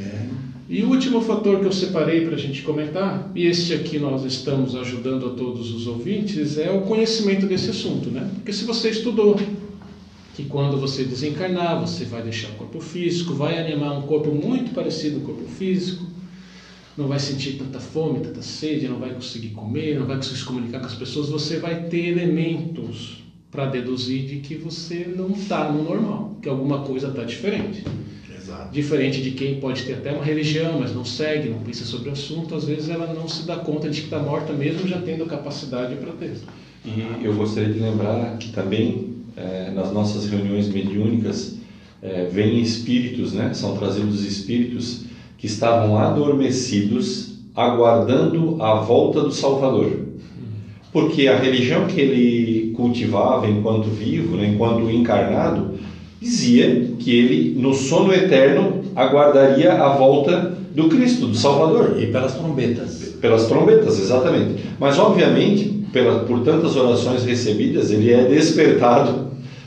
É. 0.00 0.28
E 0.68 0.82
o 0.82 0.88
último 0.88 1.20
fator 1.20 1.60
que 1.60 1.66
eu 1.66 1.72
separei 1.72 2.24
para 2.24 2.36
a 2.36 2.38
gente 2.38 2.62
comentar, 2.62 3.30
e 3.34 3.46
este 3.46 3.74
aqui 3.74 3.98
nós 3.98 4.24
estamos 4.24 4.74
ajudando 4.74 5.26
a 5.26 5.30
todos 5.30 5.74
os 5.74 5.86
ouvintes, 5.86 6.56
é 6.56 6.70
o 6.70 6.82
conhecimento 6.82 7.44
desse 7.46 7.70
assunto, 7.70 8.08
né? 8.08 8.30
Porque 8.36 8.52
se 8.52 8.64
você 8.64 8.88
estudou 8.88 9.38
que 10.34 10.44
quando 10.44 10.78
você 10.78 11.04
desencarnar, 11.04 11.80
você 11.80 12.04
vai 12.04 12.22
deixar 12.22 12.48
o 12.48 12.54
corpo 12.54 12.80
físico, 12.80 13.34
vai 13.34 13.56
animar 13.56 13.96
um 13.96 14.02
corpo 14.02 14.32
muito 14.32 14.74
parecido 14.74 15.20
com 15.20 15.32
o 15.32 15.34
corpo 15.36 15.48
físico, 15.48 16.04
não 16.98 17.06
vai 17.06 17.20
sentir 17.20 17.52
tanta 17.52 17.78
fome, 17.78 18.20
tanta 18.20 18.42
sede, 18.42 18.88
não 18.88 18.98
vai 18.98 19.14
conseguir 19.14 19.50
comer, 19.50 19.98
não 19.98 20.06
vai 20.06 20.16
conseguir 20.16 20.38
se 20.38 20.44
comunicar 20.44 20.80
com 20.80 20.86
as 20.86 20.94
pessoas, 20.94 21.28
você 21.28 21.58
vai 21.58 21.84
ter 21.84 22.08
elementos 22.08 23.22
para 23.50 23.66
deduzir 23.66 24.26
de 24.26 24.40
que 24.40 24.56
você 24.56 25.12
não 25.16 25.30
está 25.30 25.70
no 25.70 25.84
normal, 25.84 26.36
que 26.42 26.48
alguma 26.48 26.80
coisa 26.80 27.08
está 27.08 27.22
diferente. 27.22 27.84
Exato. 28.36 28.72
Diferente 28.72 29.22
de 29.22 29.30
quem 29.30 29.60
pode 29.60 29.84
ter 29.84 29.94
até 29.94 30.12
uma 30.12 30.24
religião, 30.24 30.80
mas 30.80 30.92
não 30.92 31.04
segue, 31.04 31.48
não 31.48 31.60
pensa 31.60 31.84
sobre 31.84 32.08
o 32.08 32.12
assunto, 32.12 32.56
às 32.56 32.64
vezes 32.64 32.88
ela 32.88 33.14
não 33.14 33.28
se 33.28 33.46
dá 33.46 33.56
conta 33.56 33.88
de 33.88 34.00
que 34.00 34.06
está 34.06 34.18
morta 34.18 34.52
mesmo 34.52 34.88
já 34.88 35.00
tendo 35.00 35.24
capacidade 35.26 35.94
para 35.94 36.12
ter. 36.12 36.36
E 36.84 37.24
eu 37.24 37.34
gostaria 37.34 37.72
de 37.72 37.78
lembrar 37.78 38.36
que 38.36 38.50
também 38.50 39.13
é, 39.36 39.70
nas 39.74 39.92
nossas 39.92 40.26
reuniões 40.28 40.68
mediúnicas 40.68 41.56
é, 42.02 42.28
vêm 42.30 42.60
espíritos, 42.60 43.32
né? 43.32 43.52
São 43.54 43.76
trazidos 43.76 44.24
espíritos 44.24 45.04
que 45.38 45.46
estavam 45.46 45.98
adormecidos, 45.98 47.34
aguardando 47.54 48.62
a 48.62 48.74
volta 48.74 49.20
do 49.20 49.32
Salvador. 49.32 50.04
Porque 50.92 51.26
a 51.26 51.36
religião 51.36 51.86
que 51.86 52.00
ele 52.00 52.72
cultivava 52.76 53.48
enquanto 53.48 53.88
vivo, 53.88 54.36
né, 54.36 54.46
enquanto 54.46 54.88
encarnado, 54.88 55.74
dizia 56.20 56.88
que 56.98 57.10
ele, 57.10 57.60
no 57.60 57.74
sono 57.74 58.12
eterno, 58.12 58.82
aguardaria 58.94 59.72
a 59.72 59.96
volta 59.96 60.56
do 60.74 60.88
Cristo, 60.88 61.26
do 61.26 61.36
Salvador. 61.36 61.96
E 62.00 62.06
pelas 62.06 62.34
trombetas. 62.34 63.16
Pelas 63.20 63.46
trombetas, 63.46 63.98
exatamente. 63.98 64.64
Mas, 64.78 64.98
obviamente, 64.98 65.84
pela, 65.92 66.20
por 66.20 66.40
tantas 66.40 66.76
orações 66.76 67.24
recebidas, 67.24 67.90
ele 67.90 68.12
é 68.12 68.24
despertado 68.24 69.23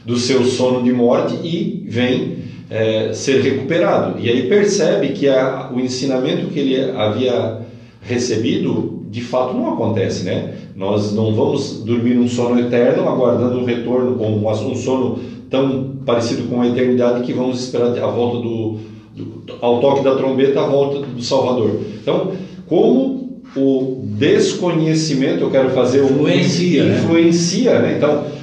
do 0.08 0.16
seu 0.16 0.46
sono 0.46 0.82
de 0.82 0.94
morte 0.94 1.36
e 1.44 1.84
vem 1.86 2.38
é, 2.70 3.12
ser 3.12 3.42
recuperado. 3.42 4.18
E 4.22 4.30
aí 4.30 4.48
percebe 4.48 5.10
que 5.10 5.28
a, 5.28 5.70
o 5.76 5.82
ensinamento 5.82 6.48
que 6.48 6.60
ele 6.60 6.92
havia 6.92 7.60
recebido, 8.02 9.04
de 9.12 9.20
fato, 9.22 9.54
não 9.54 9.74
acontece, 9.74 10.24
né? 10.24 10.54
Nós 10.74 11.14
não 11.14 11.36
vamos 11.36 11.84
dormir 11.84 12.14
num 12.14 12.30
sono 12.30 12.58
eterno, 12.58 13.06
aguardando 13.06 13.60
um 13.60 13.66
retorno, 13.66 14.16
com 14.16 14.50
um 14.50 14.76
sono 14.76 15.20
tão 15.50 15.98
parecido 16.06 16.44
com 16.44 16.62
a 16.62 16.68
eternidade 16.68 17.26
que 17.26 17.34
vamos 17.34 17.60
esperar 17.60 17.98
a 18.00 18.08
volta 18.08 18.38
do, 18.38 18.78
do 19.14 19.44
ao 19.60 19.82
toque 19.82 20.06
da 20.06 20.16
trombeta, 20.16 20.62
a 20.62 20.68
volta 20.68 21.06
do 21.06 21.22
Salvador. 21.22 21.82
Então, 22.02 22.32
como 22.66 23.42
o 23.58 24.04
desconhecimento, 24.06 25.42
eu 25.42 25.52
quero 25.52 25.72
fazer 25.72 26.02
influencia, 26.06 26.86
um, 26.86 26.96
influencia, 26.96 27.80
né? 27.80 27.96
Então, 27.98 28.37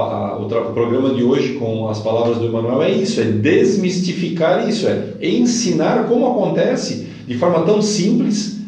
a, 0.00 0.38
o, 0.38 0.46
o, 0.46 0.72
programa 0.72 1.14
de 1.14 1.22
hoje 1.22 1.54
com 1.54 1.88
as 1.88 1.98
palavras 2.00 2.38
do 2.38 2.46
Emmanuel 2.46 2.82
é 2.82 2.90
isso, 2.90 3.20
é 3.20 3.24
desmistificar 3.24 4.68
isso, 4.68 4.86
é 4.86 5.16
ensinar 5.20 6.04
como 6.06 6.26
acontece 6.26 7.06
de 7.26 7.36
forma 7.36 7.62
tão 7.64 7.80
simples 7.82 8.58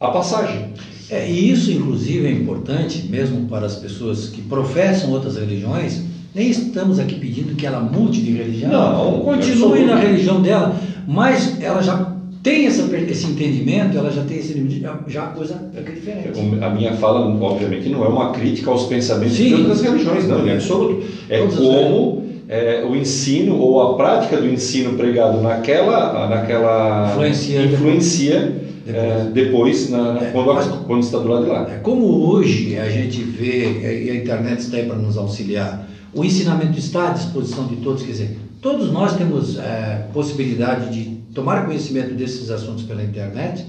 a 0.00 0.08
passagem. 0.08 0.72
É, 1.10 1.30
e 1.30 1.50
isso, 1.50 1.70
inclusive, 1.70 2.26
é 2.26 2.30
importante, 2.30 3.06
mesmo 3.08 3.46
para 3.46 3.66
as 3.66 3.76
pessoas 3.76 4.28
que 4.28 4.42
professam 4.42 5.10
outras 5.10 5.36
religiões. 5.36 6.02
Nem 6.34 6.50
estamos 6.50 6.98
aqui 6.98 7.14
pedindo 7.14 7.54
que 7.54 7.66
ela 7.66 7.80
mude 7.80 8.20
de 8.20 8.32
religião. 8.32 8.70
Não, 8.70 9.20
continue 9.20 9.84
na 9.84 9.94
religião 9.94 10.42
dela, 10.42 10.74
mas 11.06 11.60
ela 11.60 11.80
já 11.82 12.13
tem 12.44 12.66
essa, 12.66 12.82
esse 12.94 13.26
entendimento, 13.26 13.96
ela 13.96 14.10
já 14.12 14.22
tem 14.22 14.36
esse 14.36 14.52
limite, 14.52 14.84
já 15.08 15.22
a 15.22 15.28
coisa 15.28 15.66
é 15.74 15.80
diferente. 15.80 16.28
A 16.60 16.68
minha 16.68 16.92
fala, 16.92 17.26
obviamente, 17.40 17.88
não 17.88 18.04
é 18.04 18.08
uma 18.08 18.32
crítica 18.32 18.70
aos 18.70 18.84
pensamentos 18.84 19.34
Sim. 19.34 19.48
de 19.48 19.54
outras 19.54 19.80
religiões, 19.80 20.28
não, 20.28 20.46
em 20.46 20.52
absoluto. 20.52 21.06
É 21.30 21.38
Todas 21.38 21.54
como 21.54 22.22
é, 22.46 22.84
o 22.86 22.94
ensino 22.94 23.56
ou 23.56 23.80
a 23.80 23.96
prática 23.96 24.36
do 24.36 24.46
ensino 24.46 24.92
pregado 24.92 25.40
naquela, 25.40 26.28
naquela 26.28 27.12
influencia, 27.12 27.64
influencia 27.64 28.52
depois, 28.84 28.94
é, 28.94 29.30
depois 29.32 29.90
na, 29.90 30.12
na, 30.12 30.22
é, 30.24 30.30
quando, 30.30 30.52
mas, 30.52 30.66
quando 30.66 31.02
está 31.02 31.18
do 31.18 31.28
lado 31.28 31.44
de 31.44 31.50
lá. 31.50 31.66
É, 31.70 31.78
como 31.78 32.28
hoje 32.28 32.78
a 32.78 32.90
gente 32.90 33.22
vê, 33.22 34.04
e 34.04 34.10
a 34.10 34.16
internet 34.16 34.58
está 34.58 34.76
aí 34.76 34.84
para 34.84 34.96
nos 34.96 35.16
auxiliar, 35.16 35.88
o 36.12 36.22
ensinamento 36.22 36.78
está 36.78 37.08
à 37.08 37.12
disposição 37.12 37.66
de 37.66 37.76
todos, 37.76 38.02
quer 38.02 38.12
dizer, 38.12 38.38
todos 38.60 38.92
nós 38.92 39.16
temos 39.16 39.58
é, 39.58 40.08
possibilidade 40.12 40.92
de 40.92 41.13
tomar 41.34 41.66
conhecimento 41.66 42.14
desses 42.14 42.50
assuntos 42.50 42.84
pela 42.84 43.02
internet. 43.02 43.66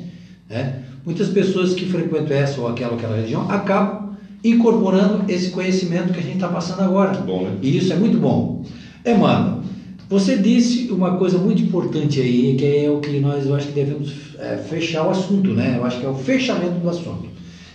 Né? 0.49 0.83
Muitas 1.05 1.29
pessoas 1.29 1.73
que 1.73 1.85
frequentam 1.85 2.35
essa 2.35 2.61
ou 2.61 2.67
aquela 2.67 2.91
ou 2.91 2.97
aquela 2.97 3.15
religião 3.15 3.49
acabam 3.49 4.15
incorporando 4.43 5.23
esse 5.27 5.49
conhecimento 5.49 6.13
que 6.13 6.19
a 6.19 6.23
gente 6.23 6.35
está 6.35 6.47
passando 6.47 6.81
agora. 6.81 7.17
Bom, 7.19 7.43
né? 7.43 7.57
E 7.61 7.77
isso 7.77 7.91
é 7.91 7.95
muito 7.95 8.17
bom. 8.17 8.63
Emmanuel, 9.03 9.61
você 10.07 10.37
disse 10.37 10.91
uma 10.91 11.17
coisa 11.17 11.37
muito 11.37 11.63
importante 11.63 12.21
aí, 12.21 12.55
que 12.55 12.85
é 12.85 12.89
o 12.89 12.99
que 12.99 13.19
nós, 13.19 13.47
eu 13.47 13.55
acho 13.55 13.67
que 13.67 13.73
devemos 13.73 14.13
é, 14.37 14.57
fechar 14.57 15.07
o 15.07 15.09
assunto, 15.09 15.51
né? 15.51 15.75
Eu 15.77 15.83
acho 15.83 15.99
que 15.99 16.05
é 16.05 16.09
o 16.09 16.13
fechamento 16.13 16.79
do 16.79 16.87
assunto, 16.87 17.27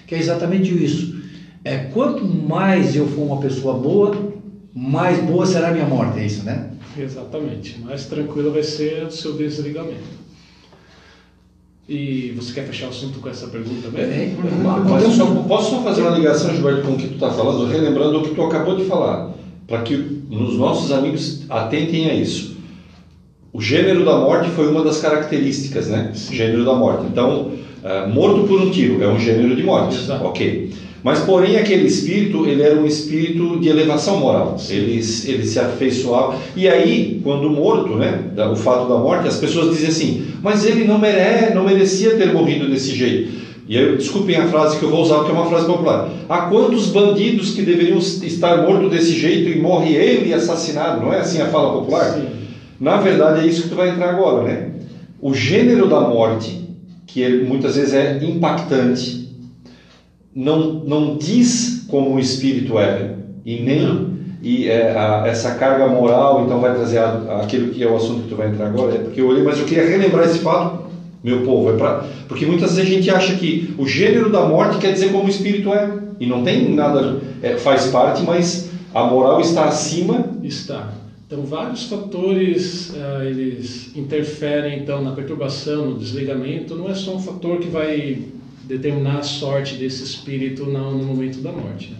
que 0.06 0.14
é 0.14 0.18
exatamente 0.18 0.72
isso. 0.72 1.20
É, 1.64 1.76
quanto 1.76 2.24
mais 2.24 2.94
eu 2.94 3.06
for 3.08 3.22
uma 3.22 3.40
pessoa 3.40 3.74
boa, 3.74 4.32
mais 4.72 5.18
boa 5.24 5.44
será 5.44 5.68
a 5.68 5.72
minha 5.72 5.86
morte, 5.86 6.20
é 6.20 6.26
isso, 6.26 6.44
né? 6.44 6.70
Exatamente. 6.98 7.78
Mais 7.80 8.06
tranquilo 8.06 8.52
vai 8.52 8.62
ser 8.62 9.04
o 9.04 9.10
seu 9.10 9.34
desligamento. 9.34 10.20
E 11.88 12.32
você 12.36 12.52
quer 12.52 12.66
fechar 12.66 12.86
o 12.86 12.90
assunto 12.90 13.18
com 13.18 13.28
essa 13.28 13.48
pergunta 13.48 13.88
mesmo? 13.88 14.12
É, 14.12 14.32
Mas 14.88 15.12
só, 15.14 15.26
posso 15.26 15.70
só 15.70 15.82
fazer 15.82 16.02
uma 16.02 16.16
ligação, 16.16 16.54
Gilberto, 16.54 16.82
com 16.82 16.92
o 16.92 16.96
que 16.96 17.08
tu 17.08 17.14
está 17.14 17.30
falando, 17.30 17.68
relembrando 17.68 18.20
o 18.20 18.22
que 18.22 18.32
tu 18.32 18.42
acabou 18.42 18.76
de 18.76 18.84
falar, 18.84 19.34
para 19.66 19.82
que 19.82 19.94
os 20.30 20.56
nossos 20.56 20.92
amigos 20.92 21.42
atentem 21.48 22.08
a 22.08 22.14
isso. 22.14 22.56
O 23.52 23.60
gênero 23.60 24.04
da 24.04 24.16
morte 24.18 24.48
foi 24.50 24.68
uma 24.68 24.84
das 24.84 25.00
características, 25.00 25.88
né? 25.88 26.12
Sim. 26.14 26.36
Gênero 26.36 26.64
da 26.64 26.74
morte. 26.74 27.06
Então, 27.06 27.54
uh, 27.82 28.08
morto 28.08 28.46
por 28.46 28.60
um 28.60 28.70
tiro 28.70 29.02
é 29.02 29.08
um 29.08 29.18
gênero 29.18 29.56
de 29.56 29.62
morte. 29.64 29.96
Exato. 29.96 30.24
Ok. 30.24 30.72
Mas, 31.02 31.20
porém, 31.20 31.56
aquele 31.56 31.86
espírito, 31.86 32.46
ele 32.46 32.62
era 32.62 32.78
um 32.78 32.86
espírito 32.86 33.58
de 33.58 33.68
elevação 33.68 34.18
moral. 34.18 34.56
Ele, 34.68 34.92
ele 34.92 35.46
se 35.46 35.58
afeiçoava. 35.58 36.36
E 36.54 36.68
aí, 36.68 37.20
quando 37.24 37.48
morto, 37.48 37.96
né, 37.96 38.30
o 38.52 38.56
fato 38.56 38.88
da 38.88 38.96
morte, 38.98 39.26
as 39.26 39.38
pessoas 39.38 39.74
dizem 39.74 39.88
assim, 39.88 40.26
mas 40.42 40.66
ele 40.66 40.84
não, 40.84 40.98
mere, 40.98 41.54
não 41.54 41.64
merecia 41.64 42.16
ter 42.16 42.32
morrido 42.32 42.68
desse 42.68 42.94
jeito. 42.94 43.40
E 43.66 43.78
aí, 43.78 43.96
desculpem 43.96 44.36
a 44.36 44.48
frase 44.48 44.78
que 44.78 44.82
eu 44.82 44.90
vou 44.90 45.00
usar, 45.00 45.18
porque 45.18 45.30
é 45.30 45.34
uma 45.34 45.46
frase 45.46 45.64
popular. 45.64 46.10
Há 46.28 46.42
quantos 46.42 46.88
bandidos 46.88 47.52
que 47.52 47.62
deveriam 47.62 47.98
estar 47.98 48.62
mortos 48.62 48.90
desse 48.90 49.12
jeito 49.12 49.48
e 49.48 49.60
morre 49.60 49.94
ele 49.94 50.34
assassinado? 50.34 51.00
Não 51.00 51.12
é 51.12 51.20
assim 51.20 51.40
a 51.40 51.46
fala 51.46 51.72
popular? 51.72 52.14
Sim. 52.14 52.26
Na 52.78 52.96
verdade, 52.96 53.40
é 53.40 53.46
isso 53.46 53.62
que 53.62 53.68
tu 53.68 53.74
vai 53.74 53.90
entrar 53.90 54.10
agora, 54.10 54.42
né? 54.42 54.70
O 55.20 55.32
gênero 55.32 55.86
da 55.86 56.00
morte, 56.00 56.60
que 57.06 57.28
muitas 57.44 57.76
vezes 57.76 57.94
é 57.94 58.18
impactante, 58.22 59.19
não, 60.34 60.84
não 60.84 61.16
diz 61.16 61.86
como 61.88 62.14
o 62.14 62.18
espírito 62.18 62.78
é 62.78 63.14
e 63.44 63.60
nem 63.60 64.10
e 64.42 64.68
é, 64.68 64.96
a, 64.96 65.26
essa 65.26 65.54
carga 65.54 65.86
moral 65.86 66.44
então 66.44 66.60
vai 66.60 66.74
trazer 66.74 66.98
a, 66.98 67.40
aquilo 67.42 67.72
que 67.72 67.82
é 67.82 67.86
o 67.86 67.96
assunto 67.96 68.22
que 68.22 68.28
tu 68.28 68.36
vai 68.36 68.48
entrar 68.48 68.66
agora 68.66 68.94
é 68.94 68.98
porque 68.98 69.20
eu 69.20 69.28
olhei 69.28 69.42
mas 69.42 69.58
eu 69.58 69.64
queria 69.64 69.86
relembrar 69.86 70.24
esse 70.24 70.38
fato 70.38 70.90
meu 71.22 71.42
povo 71.42 71.70
é 71.70 71.76
para 71.76 72.04
porque 72.28 72.46
muitas 72.46 72.76
vezes 72.76 72.90
a 72.90 72.94
gente 72.94 73.10
acha 73.10 73.34
que 73.34 73.74
o 73.76 73.86
gênero 73.86 74.30
da 74.30 74.46
morte 74.46 74.78
quer 74.78 74.92
dizer 74.92 75.12
como 75.12 75.24
o 75.24 75.28
espírito 75.30 75.72
é 75.74 75.90
e 76.18 76.26
não 76.26 76.42
tem 76.42 76.74
nada 76.74 77.18
é, 77.42 77.56
faz 77.56 77.88
parte 77.88 78.22
mas 78.22 78.70
a 78.92 79.04
moral 79.04 79.40
está 79.40 79.66
acima. 79.66 80.30
Está. 80.42 80.92
Então 81.26 81.44
vários 81.44 81.84
fatores 81.84 82.90
uh, 82.90 83.22
eles 83.22 83.96
interferem 83.96 84.80
então 84.80 85.02
na 85.02 85.12
perturbação 85.12 85.90
no 85.90 85.98
desligamento 85.98 86.74
não 86.74 86.90
é 86.90 86.94
só 86.94 87.14
um 87.14 87.20
fator 87.20 87.60
que 87.60 87.68
vai 87.68 88.24
determinar 88.70 89.18
a 89.18 89.22
sorte 89.22 89.74
desse 89.74 90.04
espírito 90.04 90.64
no, 90.64 90.96
no 90.96 91.04
momento 91.04 91.40
da 91.40 91.50
morte. 91.50 91.90
Né? 91.90 91.96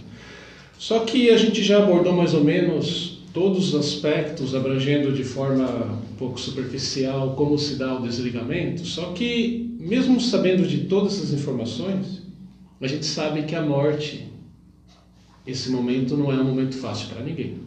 Só 0.78 1.00
que 1.00 1.30
a 1.30 1.36
gente 1.36 1.62
já 1.62 1.82
abordou 1.82 2.12
mais 2.12 2.32
ou 2.32 2.44
menos 2.44 3.18
todos 3.34 3.74
os 3.74 3.80
aspectos, 3.80 4.54
abrangendo 4.54 5.12
de 5.12 5.24
forma 5.24 5.64
um 5.64 6.16
pouco 6.16 6.40
superficial 6.40 7.34
como 7.34 7.58
se 7.58 7.76
dá 7.76 7.94
o 7.94 8.02
desligamento, 8.02 8.84
só 8.86 9.12
que, 9.12 9.76
mesmo 9.78 10.20
sabendo 10.20 10.66
de 10.66 10.84
todas 10.84 11.14
essas 11.14 11.32
informações, 11.32 12.22
a 12.80 12.86
gente 12.86 13.04
sabe 13.04 13.42
que 13.42 13.54
a 13.54 13.62
morte, 13.62 14.26
esse 15.46 15.70
momento, 15.70 16.16
não 16.16 16.32
é 16.32 16.36
um 16.36 16.44
momento 16.44 16.76
fácil 16.76 17.08
para 17.08 17.22
ninguém. 17.22 17.58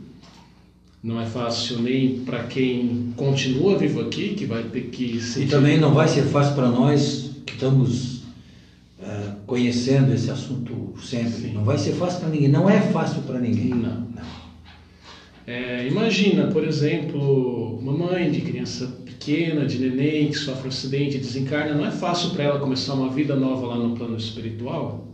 Não 1.03 1.19
é 1.19 1.25
fácil 1.25 1.81
nem 1.81 2.21
para 2.21 2.43
quem 2.43 3.13
continua 3.15 3.77
vivo 3.77 4.01
aqui, 4.01 4.35
que 4.35 4.45
vai 4.45 4.63
ter 4.63 4.83
que. 4.83 5.19
Sentir... 5.21 5.47
E 5.47 5.49
também 5.49 5.77
não 5.77 5.93
vai 5.93 6.07
ser 6.07 6.23
fácil 6.23 6.55
para 6.55 6.69
nós 6.69 7.31
que 7.45 7.53
estamos 7.53 8.12
uh, 9.03 9.35
conhecendo 9.45 10.13
esse 10.13 10.31
assunto 10.31 10.93
sempre. 11.01 11.29
Sim. 11.29 11.53
Não 11.53 11.63
vai 11.63 11.77
ser 11.77 11.93
fácil 11.93 12.21
para 12.21 12.29
ninguém. 12.29 12.47
Não 12.47 12.69
é 12.69 12.81
fácil 12.81 13.21
para 13.23 13.39
ninguém. 13.39 13.69
Não. 13.69 14.01
não. 14.01 14.23
É, 15.45 15.87
imagina, 15.87 16.47
por 16.47 16.63
exemplo, 16.63 17.77
uma 17.77 17.91
mãe 17.91 18.31
de 18.31 18.41
criança 18.41 18.87
pequena, 19.03 19.65
de 19.65 19.77
neném, 19.77 20.29
que 20.29 20.37
sofre 20.37 20.65
um 20.65 20.69
acidente 20.69 21.17
e 21.17 21.19
desencarna. 21.19 21.75
Não 21.75 21.85
é 21.85 21.91
fácil 21.91 22.31
para 22.31 22.45
ela 22.45 22.59
começar 22.59 22.93
uma 22.93 23.09
vida 23.09 23.35
nova 23.35 23.67
lá 23.67 23.75
no 23.75 23.95
plano 23.95 24.15
espiritual 24.15 25.07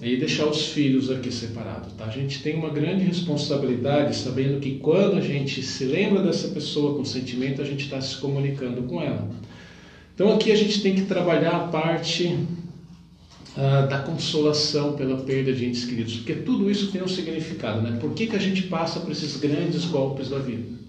e 0.00 0.16
deixar 0.16 0.46
os 0.46 0.68
filhos 0.68 1.10
aqui 1.10 1.30
separados. 1.30 1.92
Tá? 1.92 2.06
A 2.06 2.10
gente 2.10 2.42
tem 2.42 2.56
uma 2.56 2.70
grande 2.70 3.04
responsabilidade 3.04 4.16
sabendo 4.16 4.58
que 4.58 4.78
quando 4.78 5.16
a 5.16 5.20
gente 5.20 5.62
se 5.62 5.84
lembra 5.84 6.22
dessa 6.22 6.48
pessoa 6.48 6.96
com 6.96 7.04
sentimento, 7.04 7.60
a 7.60 7.64
gente 7.64 7.84
está 7.84 8.00
se 8.00 8.16
comunicando 8.16 8.82
com 8.84 9.00
ela. 9.00 9.28
Então 10.14 10.32
aqui 10.34 10.50
a 10.50 10.56
gente 10.56 10.82
tem 10.82 10.94
que 10.94 11.02
trabalhar 11.02 11.52
a 11.52 11.68
parte 11.68 12.36
ah, 13.56 13.82
da 13.82 13.98
consolação 13.98 14.94
pela 14.94 15.18
perda 15.18 15.52
de 15.52 15.66
entes 15.66 15.84
queridos, 15.84 16.16
porque 16.16 16.34
tudo 16.34 16.70
isso 16.70 16.90
tem 16.90 17.02
um 17.02 17.08
significado, 17.08 17.82
né? 17.82 17.98
Por 18.00 18.14
que, 18.14 18.26
que 18.26 18.36
a 18.36 18.40
gente 18.40 18.62
passa 18.62 19.00
por 19.00 19.12
esses 19.12 19.36
grandes 19.36 19.84
golpes 19.84 20.30
da 20.30 20.38
vida? 20.38 20.80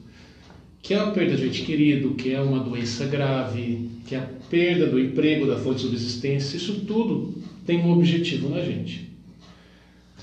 Que 0.81 0.93
é 0.93 0.99
a 0.99 1.07
perda 1.07 1.35
de 1.35 1.47
ente 1.47 1.63
querido, 1.63 2.13
que 2.15 2.33
é 2.33 2.39
uma 2.39 2.59
doença 2.59 3.05
grave, 3.05 3.89
que 4.07 4.15
é 4.15 4.19
a 4.19 4.27
perda 4.49 4.87
do 4.87 4.99
emprego, 4.99 5.45
da 5.45 5.57
fonte 5.57 5.77
de 5.77 5.87
subsistência, 5.87 6.57
isso 6.57 6.81
tudo 6.81 7.33
tem 7.65 7.79
um 7.79 7.91
objetivo 7.91 8.49
na 8.49 8.61
gente. 8.61 9.09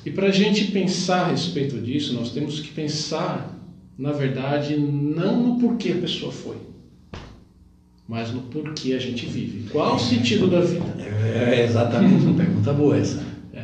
E 0.05 0.11
para 0.11 0.29
a 0.29 0.33
gente 0.33 0.73
pensar 0.73 1.27
a 1.27 1.29
respeito 1.29 1.79
disso, 1.79 2.15
nós 2.15 2.33
temos 2.33 2.61
que 2.61 2.69
pensar, 2.69 3.55
na 3.99 4.13
verdade, 4.13 4.77
não 4.77 5.43
no 5.43 5.61
porquê 5.61 5.91
a 5.91 6.01
pessoa 6.01 6.33
foi, 6.33 6.57
mas 8.09 8.33
no 8.33 8.43
porquê 8.43 8.95
a 8.95 8.99
gente 8.99 9.27
vive. 9.27 9.69
Qual 9.71 9.97
o 9.97 9.99
sentido 9.99 10.49
da 10.49 10.61
vida? 10.63 11.00
É 11.23 11.65
exatamente 11.69 12.25
uma 12.25 12.35
pergunta 12.35 12.73
boa 12.73 12.97
essa. 12.97 13.23
É. 13.55 13.63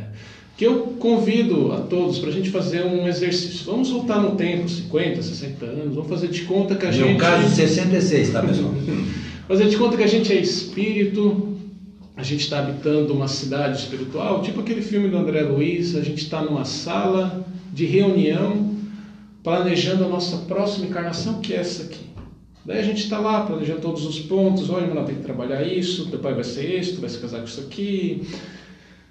Que 0.56 0.64
eu 0.66 0.94
convido 0.98 1.72
a 1.72 1.80
todos 1.80 2.18
para 2.18 2.30
a 2.30 2.32
gente 2.32 2.50
fazer 2.50 2.84
um 2.84 3.06
exercício. 3.06 3.64
Vamos 3.66 3.90
voltar 3.90 4.20
no 4.20 4.32
tempo, 4.36 4.68
50, 4.68 5.22
60 5.22 5.64
anos, 5.64 5.94
vamos 5.94 6.08
fazer 6.10 6.28
de 6.28 6.42
conta 6.42 6.74
que 6.74 6.86
a 6.86 6.90
No 6.90 6.94
gente. 6.94 7.08
meu 7.08 7.18
caso, 7.18 7.54
66, 7.54 8.30
tá, 8.30 8.42
pessoal? 8.42 8.74
Fazer 9.46 9.68
de 9.68 9.76
conta 9.76 9.96
que 9.96 10.02
a 10.02 10.08
gente 10.08 10.32
é 10.32 10.40
espírito, 10.40 11.56
a 12.16 12.22
gente 12.24 12.40
está 12.40 12.58
habitando 12.58 13.12
uma 13.12 13.28
cidade 13.28 13.78
espiritual, 13.78 14.42
tipo 14.42 14.58
aquele 14.58 14.82
filme 14.82 15.08
do 15.08 15.16
André 15.16 15.42
Luiz, 15.42 15.94
a 15.94 16.00
gente 16.02 16.24
está 16.24 16.42
numa 16.42 16.64
sala 16.64 17.46
de 17.72 17.86
reunião, 17.86 18.74
planejando 19.44 20.04
a 20.04 20.08
nossa 20.08 20.38
próxima 20.38 20.86
encarnação, 20.86 21.40
que 21.40 21.52
é 21.52 21.58
essa 21.58 21.84
aqui. 21.84 22.05
Daí 22.66 22.80
a 22.80 22.82
gente 22.82 23.04
está 23.04 23.20
lá 23.20 23.46
planejando 23.46 23.80
todos 23.80 24.04
os 24.04 24.18
pontos, 24.18 24.68
olha, 24.70 24.92
mas 24.92 25.06
tem 25.06 25.14
que 25.14 25.22
trabalhar 25.22 25.62
isso, 25.62 26.10
teu 26.10 26.18
pai 26.18 26.34
vai 26.34 26.42
ser 26.42 26.80
esse, 26.80 26.94
tu 26.94 27.00
vai 27.00 27.08
se 27.08 27.18
casar 27.18 27.38
com 27.38 27.44
isso 27.44 27.60
aqui, 27.60 28.26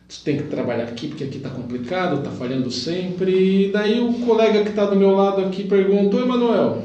tu 0.10 0.20
tem 0.26 0.38
que 0.38 0.44
trabalhar 0.44 0.84
aqui 0.84 1.08
porque 1.08 1.24
aqui 1.24 1.38
está 1.38 1.50
complicado, 1.50 2.18
está 2.18 2.32
falhando 2.32 2.70
sempre. 2.70 3.68
E 3.68 3.72
daí 3.72 4.02
o 4.02 4.14
colega 4.26 4.62
que 4.62 4.72
está 4.72 4.86
do 4.86 4.98
meu 4.98 5.12
lado 5.12 5.42
aqui 5.42 5.64
perguntou, 5.64 6.22
Emanuel, 6.22 6.84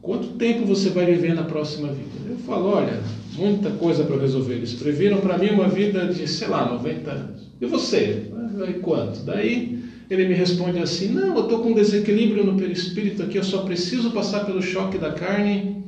quanto 0.00 0.28
tempo 0.34 0.64
você 0.64 0.90
vai 0.90 1.06
viver 1.06 1.34
na 1.34 1.42
próxima 1.42 1.88
vida? 1.88 2.30
Eu 2.30 2.36
falo, 2.36 2.68
olha, 2.68 3.00
muita 3.34 3.70
coisa 3.70 4.04
para 4.04 4.16
resolver. 4.16 4.54
Eles 4.54 4.74
previram 4.74 5.18
para 5.18 5.36
mim 5.36 5.50
uma 5.50 5.68
vida 5.68 6.06
de, 6.06 6.28
sei 6.28 6.46
lá, 6.46 6.70
90 6.70 7.10
anos. 7.10 7.48
E 7.60 7.66
você? 7.66 8.28
Vai 8.56 8.74
quanto? 8.74 9.24
Daí 9.24 9.82
ele 10.08 10.28
me 10.28 10.34
responde 10.34 10.78
assim: 10.78 11.08
Não, 11.08 11.34
eu 11.36 11.42
estou 11.42 11.60
com 11.60 11.70
um 11.70 11.74
desequilíbrio 11.74 12.44
no 12.44 12.56
perispírito 12.56 13.22
aqui, 13.22 13.38
eu 13.38 13.44
só 13.44 13.62
preciso 13.62 14.10
passar 14.10 14.44
pelo 14.44 14.62
choque 14.62 14.98
da 14.98 15.10
carne 15.12 15.81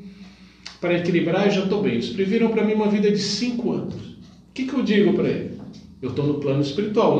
para 0.85 0.99
equilibrar 0.99 1.49
e 1.49 1.51
já 1.51 1.63
estou 1.63 1.83
bem. 1.83 1.95
Eles 1.95 2.11
previram 2.11 2.51
para 2.51 2.63
mim 2.63 2.75
uma 2.75 2.89
vida 2.89 3.11
de 3.11 3.19
5 3.19 3.73
anos. 3.73 3.95
O 3.95 4.53
que, 4.53 4.65
que 4.65 4.75
eu 4.75 4.83
digo 4.83 5.15
para 5.15 5.27
ele? 5.29 5.53
Eu 6.03 6.11
estou 6.11 6.27
no 6.27 6.35
plano 6.35 6.61
espiritual, 6.61 7.17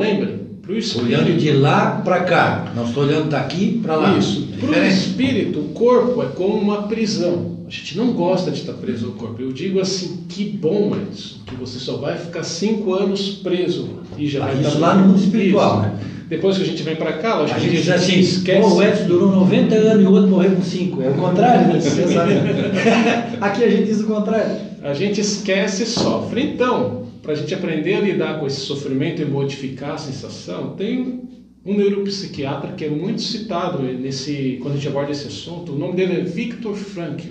espírito. 0.77 1.07
Olhando 1.07 1.35
de 1.35 1.51
lá 1.51 2.01
para 2.05 2.25
cá. 2.25 2.71
Não 2.75 2.85
estou 2.85 3.03
olhando 3.03 3.29
daqui 3.29 3.79
para 3.81 3.95
lá. 3.95 4.15
Isso. 4.19 4.47
É 4.53 4.65
Para 4.67 4.81
o 4.81 4.85
espírito, 4.85 5.59
o 5.61 5.69
corpo 5.69 6.21
é 6.21 6.27
como 6.27 6.59
uma 6.59 6.83
prisão. 6.83 7.55
A 7.65 7.69
gente 7.71 7.97
não 7.97 8.13
gosta 8.13 8.51
de 8.51 8.59
estar 8.59 8.73
preso 8.73 9.07
ao 9.07 9.11
corpo. 9.13 9.41
Eu 9.41 9.51
digo 9.51 9.79
assim, 9.79 10.25
que 10.29 10.45
bom, 10.45 10.95
Edson, 10.95 11.37
que 11.47 11.55
você 11.55 11.79
só 11.79 11.97
vai 11.97 12.19
ficar 12.19 12.43
cinco 12.43 12.93
anos 12.93 13.29
preso 13.41 13.89
e 14.15 14.27
já 14.27 14.43
Ah, 14.43 14.47
vai 14.49 14.59
isso 14.59 14.67
estar 14.67 14.79
lá 14.79 14.93
no 14.93 15.07
mundo 15.07 15.19
espiritual, 15.19 15.81
né? 15.81 15.99
Depois 16.27 16.57
que 16.57 16.63
a 16.63 16.65
gente 16.65 16.81
vem 16.83 16.95
para 16.95 17.13
cá, 17.13 17.33
A 17.33 17.39
lógico 17.39 17.59
gente 17.59 17.71
que 17.75 17.81
diz 17.81 17.89
assim, 17.89 18.19
esquece. 18.19 18.61
"Pô, 18.61 18.75
o 18.75 18.83
Edson 18.83 19.05
durou 19.05 19.31
90 19.31 19.75
anos 19.75 20.03
e 20.03 20.07
o 20.07 20.11
outro 20.11 20.29
morreu 20.29 20.51
com 20.55 20.61
5. 20.63 21.01
É 21.03 21.09
o 21.09 21.13
contrário, 21.13 21.67
né? 21.73 23.37
Aqui 23.41 23.63
a 23.63 23.69
gente 23.69 23.83
diz 23.85 24.01
o 24.01 24.07
contrário. 24.07 24.55
A 24.81 24.93
gente 24.93 25.21
esquece 25.21 25.83
e 25.83 25.85
sofre. 25.85 26.41
Então, 26.41 27.03
para 27.21 27.33
a 27.33 27.35
gente 27.35 27.53
aprender 27.53 27.95
a 27.95 28.01
lidar 28.01 28.39
com 28.39 28.47
esse 28.47 28.61
sofrimento 28.61 29.21
e 29.21 29.25
modificar 29.25 29.93
a 29.93 29.97
sensação, 29.97 30.75
tem 30.75 31.21
um 31.65 31.75
neuropsiquiatra 31.75 32.73
que 32.73 32.85
é 32.85 32.89
muito 32.89 33.21
citado 33.21 33.81
nesse, 33.81 34.59
quando 34.61 34.73
a 34.73 34.77
gente 34.77 34.87
aborda 34.87 35.11
esse 35.11 35.27
assunto. 35.27 35.71
O 35.73 35.77
nome 35.77 35.95
dele 35.95 36.21
é 36.21 36.23
Viktor 36.23 36.75
Frankl. 36.75 37.29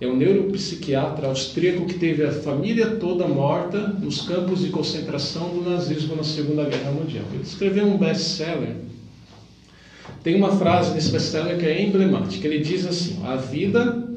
É 0.00 0.06
um 0.06 0.16
neuropsiquiatra 0.16 1.26
austríaco 1.26 1.86
que 1.86 1.94
teve 1.94 2.24
a 2.24 2.30
família 2.30 2.96
toda 2.96 3.26
morta 3.26 3.88
nos 3.88 4.22
campos 4.22 4.60
de 4.60 4.68
concentração 4.68 5.48
do 5.48 5.68
nazismo 5.68 6.14
na 6.14 6.22
Segunda 6.22 6.64
Guerra 6.64 6.92
Mundial. 6.92 7.24
Ele 7.32 7.42
escreveu 7.42 7.84
um 7.84 7.98
best-seller. 7.98 8.76
Tem 10.22 10.36
uma 10.36 10.56
frase 10.56 10.94
nesse 10.94 11.10
best-seller 11.10 11.58
que 11.58 11.66
é 11.66 11.82
emblemática. 11.82 12.46
Ele 12.46 12.60
diz 12.60 12.86
assim: 12.86 13.20
A 13.24 13.34
vida 13.34 14.08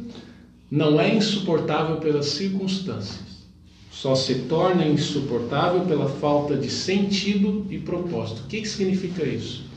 não 0.69 1.01
é 1.01 1.15
insuportável 1.15 1.97
pelas 1.97 2.27
circunstâncias, 2.27 3.41
só 3.91 4.13
se 4.13 4.35
torna 4.43 4.85
insuportável 4.85 5.81
pela 5.81 6.07
falta 6.07 6.55
de 6.55 6.69
sentido 6.69 7.65
e 7.71 7.79
propósito. 7.79 8.43
O 8.43 8.47
que, 8.47 8.61
que 8.61 8.69
significa 8.69 9.25
isso? 9.25 9.70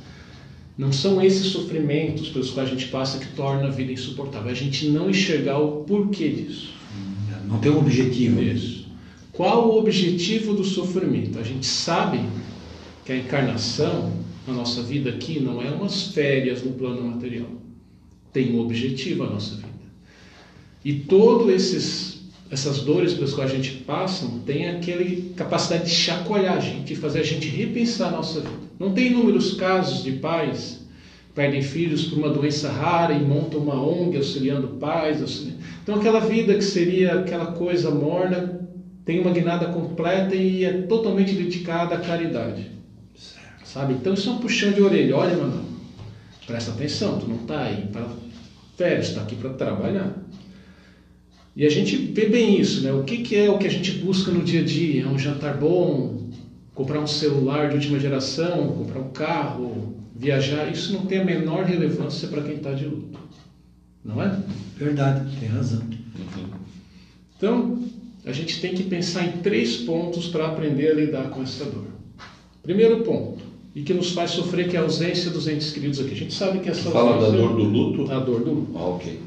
Não 0.77 0.93
são 0.93 1.22
esses 1.22 1.47
sofrimentos 1.47 2.29
pelos 2.31 2.51
quais 2.51 2.68
a 2.68 2.72
gente 2.72 2.89
passa 2.89 3.18
que 3.18 3.29
torna 3.35 3.68
a 3.68 3.70
vida 3.70 3.93
insuportável, 3.93 4.51
a 4.51 4.55
gente 4.55 4.89
não 4.89 5.09
enxergar 5.09 5.59
o 5.59 5.85
porquê 5.85 6.29
disso. 6.29 6.75
Não 7.47 7.59
tem 7.59 7.70
um 7.70 7.79
objetivo. 7.79 8.43
Isso. 8.43 8.87
Qual 9.33 9.68
o 9.68 9.79
objetivo 9.79 10.55
do 10.55 10.64
sofrimento? 10.64 11.39
A 11.39 11.43
gente 11.43 11.66
sabe 11.66 12.20
que 13.05 13.12
a 13.12 13.16
encarnação, 13.16 14.12
a 14.49 14.53
nossa 14.53 14.83
vida 14.83 15.11
aqui, 15.11 15.41
não 15.41 15.62
é 15.62 15.70
umas 15.70 16.09
férias 16.09 16.62
no 16.62 16.72
plano 16.72 17.03
material. 17.03 17.49
Tem 18.33 18.53
um 18.55 18.61
objetivo 18.61 19.25
a 19.25 19.31
nossa 19.31 19.57
vida. 19.57 19.68
E 20.85 20.95
todos 20.95 21.49
esses 21.49 22.14
essas 22.55 22.80
dores 22.80 23.12
pelas 23.12 23.34
quais 23.34 23.50
a 23.50 23.55
gente 23.55 23.72
passa 23.78 24.30
tem 24.46 24.68
aquela 24.70 25.05
capacidade 25.36 25.84
de 25.84 25.90
chacoalhar 25.90 26.57
a 26.57 26.61
gente, 26.61 26.94
de 26.94 26.96
fazer 26.96 27.18
a 27.20 27.24
gente 27.24 27.48
repensar 27.48 28.09
a 28.09 28.12
nossa 28.12 28.40
vida. 28.40 28.55
Não 28.78 28.92
tem 28.92 29.09
inúmeros 29.09 29.55
casos 29.55 30.05
de 30.05 30.12
pais 30.12 30.80
que 31.28 31.34
perdem 31.34 31.62
filhos 31.62 32.05
por 32.05 32.18
uma 32.18 32.30
doença 32.30 32.70
rara 32.70 33.12
e 33.12 33.20
montam 33.20 33.61
uma 33.61 33.74
ONG 33.74 34.16
auxiliando 34.16 34.68
pais. 34.68 35.20
auxiliando... 35.20 35.59
Então 35.82 35.96
aquela 35.96 36.20
vida 36.20 36.55
que 36.55 36.62
seria 36.62 37.20
aquela 37.20 37.46
coisa 37.46 37.90
morna 37.90 38.61
tem 39.05 39.20
uma 39.20 39.32
guinada 39.32 39.66
completa 39.66 40.34
e 40.34 40.64
é 40.64 40.82
totalmente 40.82 41.34
dedicada 41.34 41.96
à 41.96 41.98
caridade. 41.98 42.70
Sabe? 43.64 43.94
Então 43.94 44.14
isso 44.14 44.30
é 44.30 44.32
um 44.32 44.38
puxão 44.38 44.70
de 44.70 44.80
orelha. 44.80 45.16
Olha, 45.16 45.36
mano, 45.36 45.64
presta 46.46 46.70
atenção, 46.70 47.18
tu 47.18 47.26
não 47.26 47.36
está 47.36 47.64
aí 47.64 47.88
para 47.92 48.07
férias, 48.76 49.09
está 49.09 49.22
aqui 49.22 49.34
para 49.34 49.50
trabalhar. 49.50 50.14
E 51.57 51.64
a 51.64 51.68
gente 51.70 51.96
vê 51.96 52.26
bem 52.26 52.59
isso, 52.59 52.82
né? 52.82 52.92
O 52.92 53.05
que, 53.05 53.18
que 53.18 53.36
é 53.36 53.48
o 53.48 53.59
que 53.59 53.66
a 53.66 53.70
gente 53.70 53.92
busca 53.92 54.30
no 54.32 54.42
dia 54.42 54.61
a 54.61 54.64
dia? 54.64 55.05
É 55.05 55.07
um 55.07 55.18
jantar 55.18 55.57
bom, 55.57 56.18
comprar 56.74 57.00
um 57.00 57.07
celular 57.07 57.68
de 57.68 57.76
última 57.76 57.98
geração, 58.00 58.68
comprar 58.72 58.98
um 59.00 59.11
carro, 59.11 59.94
viajar. 60.16 60.68
Isso 60.70 60.92
não 60.92 61.07
tem 61.07 61.18
a 61.18 61.24
menor 61.24 61.64
relevância 61.64 62.26
para 62.26 62.42
quem 62.42 62.57
está 62.57 62.72
de 62.72 62.84
luto, 62.86 63.20
não 64.05 64.20
é? 64.20 64.36
Verdade, 64.76 65.36
tem 65.38 65.48
razão. 65.48 65.80
Então, 67.36 67.78
a 68.24 68.32
gente 68.32 68.61
tem 68.61 68.74
que 68.74 68.82
pensar 68.82 69.24
em 69.24 69.32
três 69.38 69.76
pontos 69.76 70.26
para 70.26 70.46
aprender 70.46 70.90
a 70.90 70.94
lidar 70.94 71.28
com 71.30 71.42
essa 71.42 71.64
dor. 71.64 71.84
Primeiro 72.62 72.98
ponto, 73.02 73.44
e 73.74 73.82
que 73.82 73.92
nos 73.94 74.11
faz 74.11 74.30
sofrer, 74.30 74.68
que 74.68 74.76
é 74.76 74.80
a 74.80 74.82
ausência 74.82 75.30
dos 75.30 75.46
entes 75.46 75.70
queridos 75.70 76.00
aqui. 76.00 76.12
A 76.12 76.16
gente 76.16 76.34
sabe 76.34 76.59
que 76.61 76.68
essa 76.68 76.90
Fala 76.90 77.18
da 77.18 77.26
ausência- 77.26 77.46
dor 77.46 77.57
do 77.57 77.62
luto? 77.64 78.11
A 78.11 78.18
dor 78.18 78.42
do 78.42 78.50
luto. 78.52 78.72
Ah, 78.78 78.86
ok. 78.86 79.18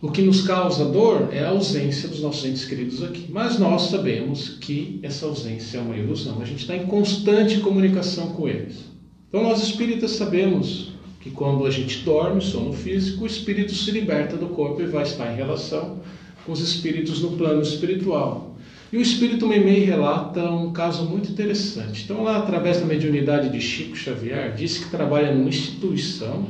O 0.00 0.12
que 0.12 0.22
nos 0.22 0.42
causa 0.42 0.84
dor 0.84 1.30
é 1.32 1.40
a 1.40 1.48
ausência 1.48 2.08
dos 2.08 2.20
nossos 2.20 2.44
entes 2.44 2.64
queridos 2.64 3.02
aqui. 3.02 3.26
Mas 3.30 3.58
nós 3.58 3.82
sabemos 3.90 4.50
que 4.60 5.00
essa 5.02 5.26
ausência 5.26 5.78
é 5.78 5.80
uma 5.80 5.96
ilusão. 5.96 6.40
A 6.40 6.44
gente 6.44 6.60
está 6.60 6.76
em 6.76 6.86
constante 6.86 7.58
comunicação 7.58 8.28
com 8.28 8.48
eles. 8.48 8.84
Então, 9.28 9.42
nós 9.42 9.60
espíritas 9.60 10.12
sabemos 10.12 10.92
que 11.20 11.30
quando 11.30 11.66
a 11.66 11.70
gente 11.70 12.04
dorme, 12.04 12.40
sono 12.40 12.72
físico, 12.72 13.24
o 13.24 13.26
espírito 13.26 13.74
se 13.74 13.90
liberta 13.90 14.36
do 14.36 14.46
corpo 14.46 14.80
e 14.80 14.86
vai 14.86 15.02
estar 15.02 15.32
em 15.32 15.36
relação 15.36 15.98
com 16.46 16.52
os 16.52 16.60
espíritos 16.60 17.20
no 17.20 17.32
plano 17.32 17.60
espiritual. 17.60 18.56
E 18.92 18.98
o 18.98 19.02
espírito 19.02 19.48
Meimei 19.48 19.84
relata 19.84 20.48
um 20.48 20.72
caso 20.72 21.06
muito 21.06 21.28
interessante. 21.32 22.04
Então, 22.04 22.22
lá, 22.22 22.38
através 22.38 22.78
da 22.78 22.86
mediunidade 22.86 23.50
de 23.50 23.60
Chico 23.60 23.96
Xavier, 23.96 24.54
disse 24.54 24.84
que 24.84 24.90
trabalha 24.90 25.34
numa 25.34 25.48
instituição 25.48 26.46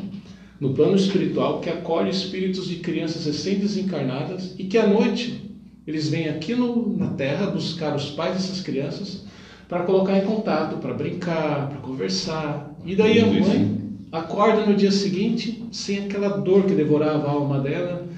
no 0.60 0.74
plano 0.74 0.96
espiritual 0.96 1.60
que 1.60 1.70
acolhe 1.70 2.10
espíritos 2.10 2.66
de 2.66 2.76
crianças 2.76 3.26
recém-desencarnadas 3.26 4.54
e 4.58 4.64
que 4.64 4.76
à 4.76 4.86
noite 4.86 5.48
eles 5.86 6.08
vêm 6.08 6.28
aqui 6.28 6.54
no, 6.54 6.96
na 6.96 7.08
Terra 7.08 7.46
buscar 7.46 7.94
os 7.94 8.10
pais 8.10 8.34
dessas 8.34 8.60
crianças 8.60 9.24
para 9.68 9.84
colocar 9.84 10.18
em 10.18 10.22
contato, 10.22 10.78
para 10.78 10.94
brincar, 10.94 11.68
para 11.68 11.78
conversar. 11.78 12.74
E 12.84 12.96
daí 12.96 13.20
a 13.20 13.26
mãe 13.26 13.78
acorda 14.10 14.66
no 14.66 14.74
dia 14.74 14.90
seguinte 14.90 15.64
sem 15.70 15.98
aquela 16.00 16.28
dor 16.28 16.64
que 16.64 16.74
devorava 16.74 17.28
a 17.28 17.30
alma 17.30 17.60
dela 17.60 18.08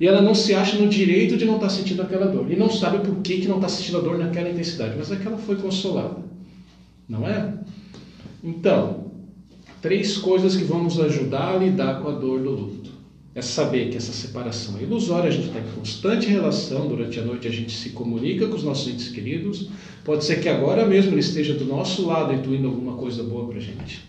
e 0.00 0.06
ela 0.06 0.22
não 0.22 0.34
se 0.34 0.54
acha 0.54 0.78
no 0.78 0.88
direito 0.88 1.36
de 1.36 1.44
não 1.44 1.56
estar 1.56 1.70
sentindo 1.70 2.02
aquela 2.02 2.26
dor 2.26 2.50
e 2.50 2.56
não 2.56 2.70
sabe 2.70 2.98
por 2.98 3.16
que, 3.16 3.38
que 3.38 3.48
não 3.48 3.56
está 3.56 3.68
sentindo 3.68 3.98
a 3.98 4.00
dor 4.00 4.18
naquela 4.18 4.48
intensidade, 4.48 4.94
mas 4.96 5.10
é 5.10 5.16
que 5.16 5.26
ela 5.26 5.38
foi 5.38 5.56
consolada, 5.56 6.18
não 7.08 7.26
é? 7.26 7.54
Então, 8.44 9.07
três 9.80 10.16
coisas 10.18 10.56
que 10.56 10.64
vão 10.64 10.84
nos 10.84 10.98
ajudar 10.98 11.54
a 11.54 11.58
lidar 11.58 12.00
com 12.00 12.08
a 12.08 12.12
dor 12.12 12.40
do 12.40 12.50
luto. 12.50 12.90
é 13.34 13.42
saber 13.42 13.90
que 13.90 13.96
essa 13.96 14.12
separação 14.12 14.76
é 14.78 14.82
ilusória, 14.82 15.28
a 15.28 15.32
gente 15.32 15.46
está 15.46 15.60
em 15.60 15.72
constante 15.76 16.26
relação, 16.26 16.88
durante 16.88 17.20
a 17.20 17.24
noite 17.24 17.46
a 17.46 17.52
gente 17.52 17.70
se 17.70 17.90
comunica 17.90 18.48
com 18.48 18.56
os 18.56 18.64
nossos 18.64 18.92
entes 18.92 19.10
queridos, 19.10 19.68
pode 20.04 20.24
ser 20.24 20.40
que 20.40 20.48
agora 20.48 20.84
mesmo 20.84 21.12
ele 21.12 21.20
esteja 21.20 21.54
do 21.54 21.64
nosso 21.64 22.04
lado 22.04 22.32
intuindo 22.32 22.66
alguma 22.66 22.94
coisa 22.96 23.22
boa 23.22 23.46
para 23.46 23.58
a 23.58 23.60
gente. 23.60 24.04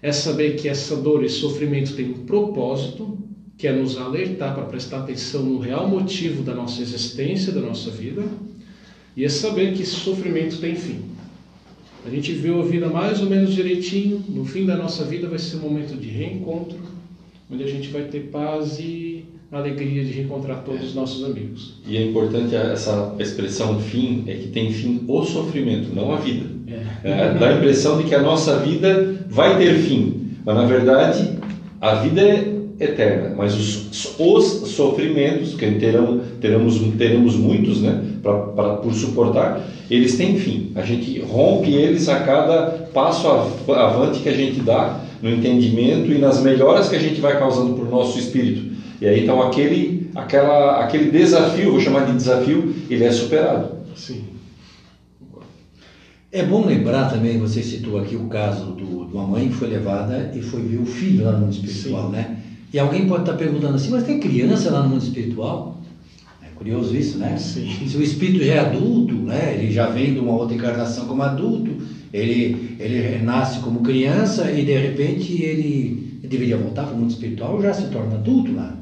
É 0.00 0.10
saber 0.10 0.56
que 0.56 0.68
essa 0.68 0.96
dor 0.96 1.22
e 1.22 1.28
sofrimento 1.28 1.94
tem 1.94 2.08
um 2.08 2.24
propósito, 2.24 3.18
que 3.58 3.66
é 3.66 3.72
nos 3.72 3.98
alertar 3.98 4.54
para 4.54 4.64
prestar 4.64 5.00
atenção 5.00 5.42
no 5.42 5.58
real 5.58 5.86
motivo 5.88 6.42
da 6.42 6.54
nossa 6.54 6.80
existência, 6.80 7.52
da 7.52 7.60
nossa 7.60 7.90
vida, 7.90 8.24
e 9.14 9.24
é 9.24 9.28
saber 9.28 9.74
que 9.74 9.82
esse 9.82 9.96
sofrimento 9.96 10.58
tem 10.58 10.74
fim. 10.74 11.15
A 12.04 12.10
gente 12.10 12.32
viu 12.32 12.60
a 12.60 12.64
vida 12.64 12.88
mais 12.88 13.20
ou 13.20 13.28
menos 13.28 13.54
direitinho, 13.54 14.22
no 14.28 14.44
fim 14.44 14.64
da 14.64 14.76
nossa 14.76 15.04
vida 15.04 15.28
vai 15.28 15.38
ser 15.38 15.56
um 15.56 15.60
momento 15.60 15.96
de 15.96 16.08
reencontro, 16.08 16.78
onde 17.50 17.62
a 17.64 17.66
gente 17.66 17.88
vai 17.88 18.02
ter 18.02 18.28
paz 18.30 18.78
e 18.78 19.24
alegria 19.50 20.04
de 20.04 20.12
reencontrar 20.12 20.62
todos 20.64 20.88
os 20.88 20.94
nossos 20.94 21.24
amigos. 21.24 21.74
E 21.86 21.96
é 21.96 22.04
importante 22.04 22.54
essa 22.54 23.14
expressão 23.18 23.80
fim, 23.80 24.24
é 24.26 24.34
que 24.34 24.48
tem 24.48 24.72
fim 24.72 25.04
o 25.06 25.24
sofrimento, 25.24 25.94
não 25.94 26.12
a 26.12 26.16
vida. 26.16 26.46
É. 27.02 27.10
É, 27.10 27.34
dá 27.34 27.48
a 27.48 27.56
impressão 27.56 27.98
de 27.98 28.04
que 28.04 28.14
a 28.14 28.22
nossa 28.22 28.58
vida 28.58 29.24
vai 29.28 29.56
ter 29.56 29.74
fim, 29.76 30.32
mas 30.44 30.56
na 30.56 30.64
verdade 30.64 31.38
a 31.80 31.96
vida 31.96 32.20
é 32.20 32.55
eterna, 32.78 33.34
mas 33.36 33.54
os, 33.54 34.16
os 34.18 34.68
sofrimentos, 34.70 35.54
que 35.54 35.70
terão, 35.72 36.20
teremos, 36.40 36.78
teremos 36.96 37.36
muitos 37.36 37.80
né, 37.80 38.02
pra, 38.22 38.34
pra, 38.34 38.74
por 38.76 38.92
suportar, 38.92 39.66
eles 39.90 40.16
têm 40.16 40.38
fim. 40.38 40.72
A 40.74 40.82
gente 40.82 41.18
rompe 41.20 41.72
eles 41.72 42.08
a 42.08 42.20
cada 42.20 42.88
passo 42.92 43.26
avante 43.72 44.20
que 44.20 44.28
a 44.28 44.34
gente 44.34 44.60
dá 44.60 45.00
no 45.22 45.30
entendimento 45.30 46.12
e 46.12 46.18
nas 46.18 46.42
melhoras 46.42 46.88
que 46.88 46.96
a 46.96 47.00
gente 47.00 47.20
vai 47.20 47.38
causando 47.38 47.74
para 47.74 47.84
o 47.84 47.90
nosso 47.90 48.18
espírito. 48.18 48.76
E 49.00 49.06
aí 49.06 49.22
então 49.22 49.42
aquele, 49.42 50.10
aquela, 50.14 50.82
aquele 50.82 51.10
desafio, 51.10 51.72
vou 51.72 51.80
chamar 51.80 52.06
de 52.06 52.12
desafio, 52.12 52.74
ele 52.90 53.04
é 53.04 53.12
superado. 53.12 53.76
Sim. 53.94 54.24
É 56.30 56.42
bom 56.42 56.66
lembrar 56.66 57.08
também, 57.08 57.38
você 57.38 57.62
citou 57.62 57.98
aqui 57.98 58.14
o 58.14 58.26
caso 58.26 58.72
do, 58.72 59.06
de 59.06 59.14
uma 59.14 59.26
mãe 59.26 59.48
que 59.48 59.54
foi 59.54 59.68
levada 59.68 60.32
e 60.34 60.42
foi 60.42 60.60
ver 60.60 60.78
o 60.78 60.84
filho 60.84 61.24
lá 61.24 61.32
no 61.32 61.38
mundo 61.46 61.52
espiritual, 61.52 62.06
Sim. 62.06 62.12
né? 62.12 62.35
E 62.72 62.78
alguém 62.78 63.06
pode 63.06 63.22
estar 63.22 63.34
perguntando 63.34 63.76
assim, 63.76 63.90
mas 63.90 64.04
tem 64.04 64.20
criança 64.20 64.70
lá 64.70 64.82
no 64.82 64.90
mundo 64.90 65.02
espiritual? 65.02 65.80
É 66.42 66.48
curioso 66.54 66.96
isso, 66.96 67.18
né? 67.18 67.36
Sim. 67.36 67.86
Se 67.86 67.96
o 67.96 68.02
espírito 68.02 68.44
já 68.44 68.54
é 68.54 68.58
adulto, 68.58 69.14
né? 69.14 69.54
ele 69.54 69.72
já 69.72 69.88
vem 69.88 70.14
de 70.14 70.20
uma 70.20 70.32
outra 70.32 70.56
encarnação 70.56 71.06
como 71.06 71.22
adulto, 71.22 71.70
ele, 72.12 72.76
ele 72.78 73.22
nasce 73.24 73.60
como 73.60 73.80
criança 73.80 74.50
e 74.50 74.64
de 74.64 74.76
repente 74.76 75.42
ele, 75.42 76.20
deveria 76.22 76.56
voltar 76.56 76.84
para 76.84 76.94
o 76.94 76.98
mundo 76.98 77.10
espiritual 77.10 77.60
já 77.62 77.72
se 77.72 77.88
torna 77.88 78.16
adulto 78.16 78.52
lá. 78.52 78.76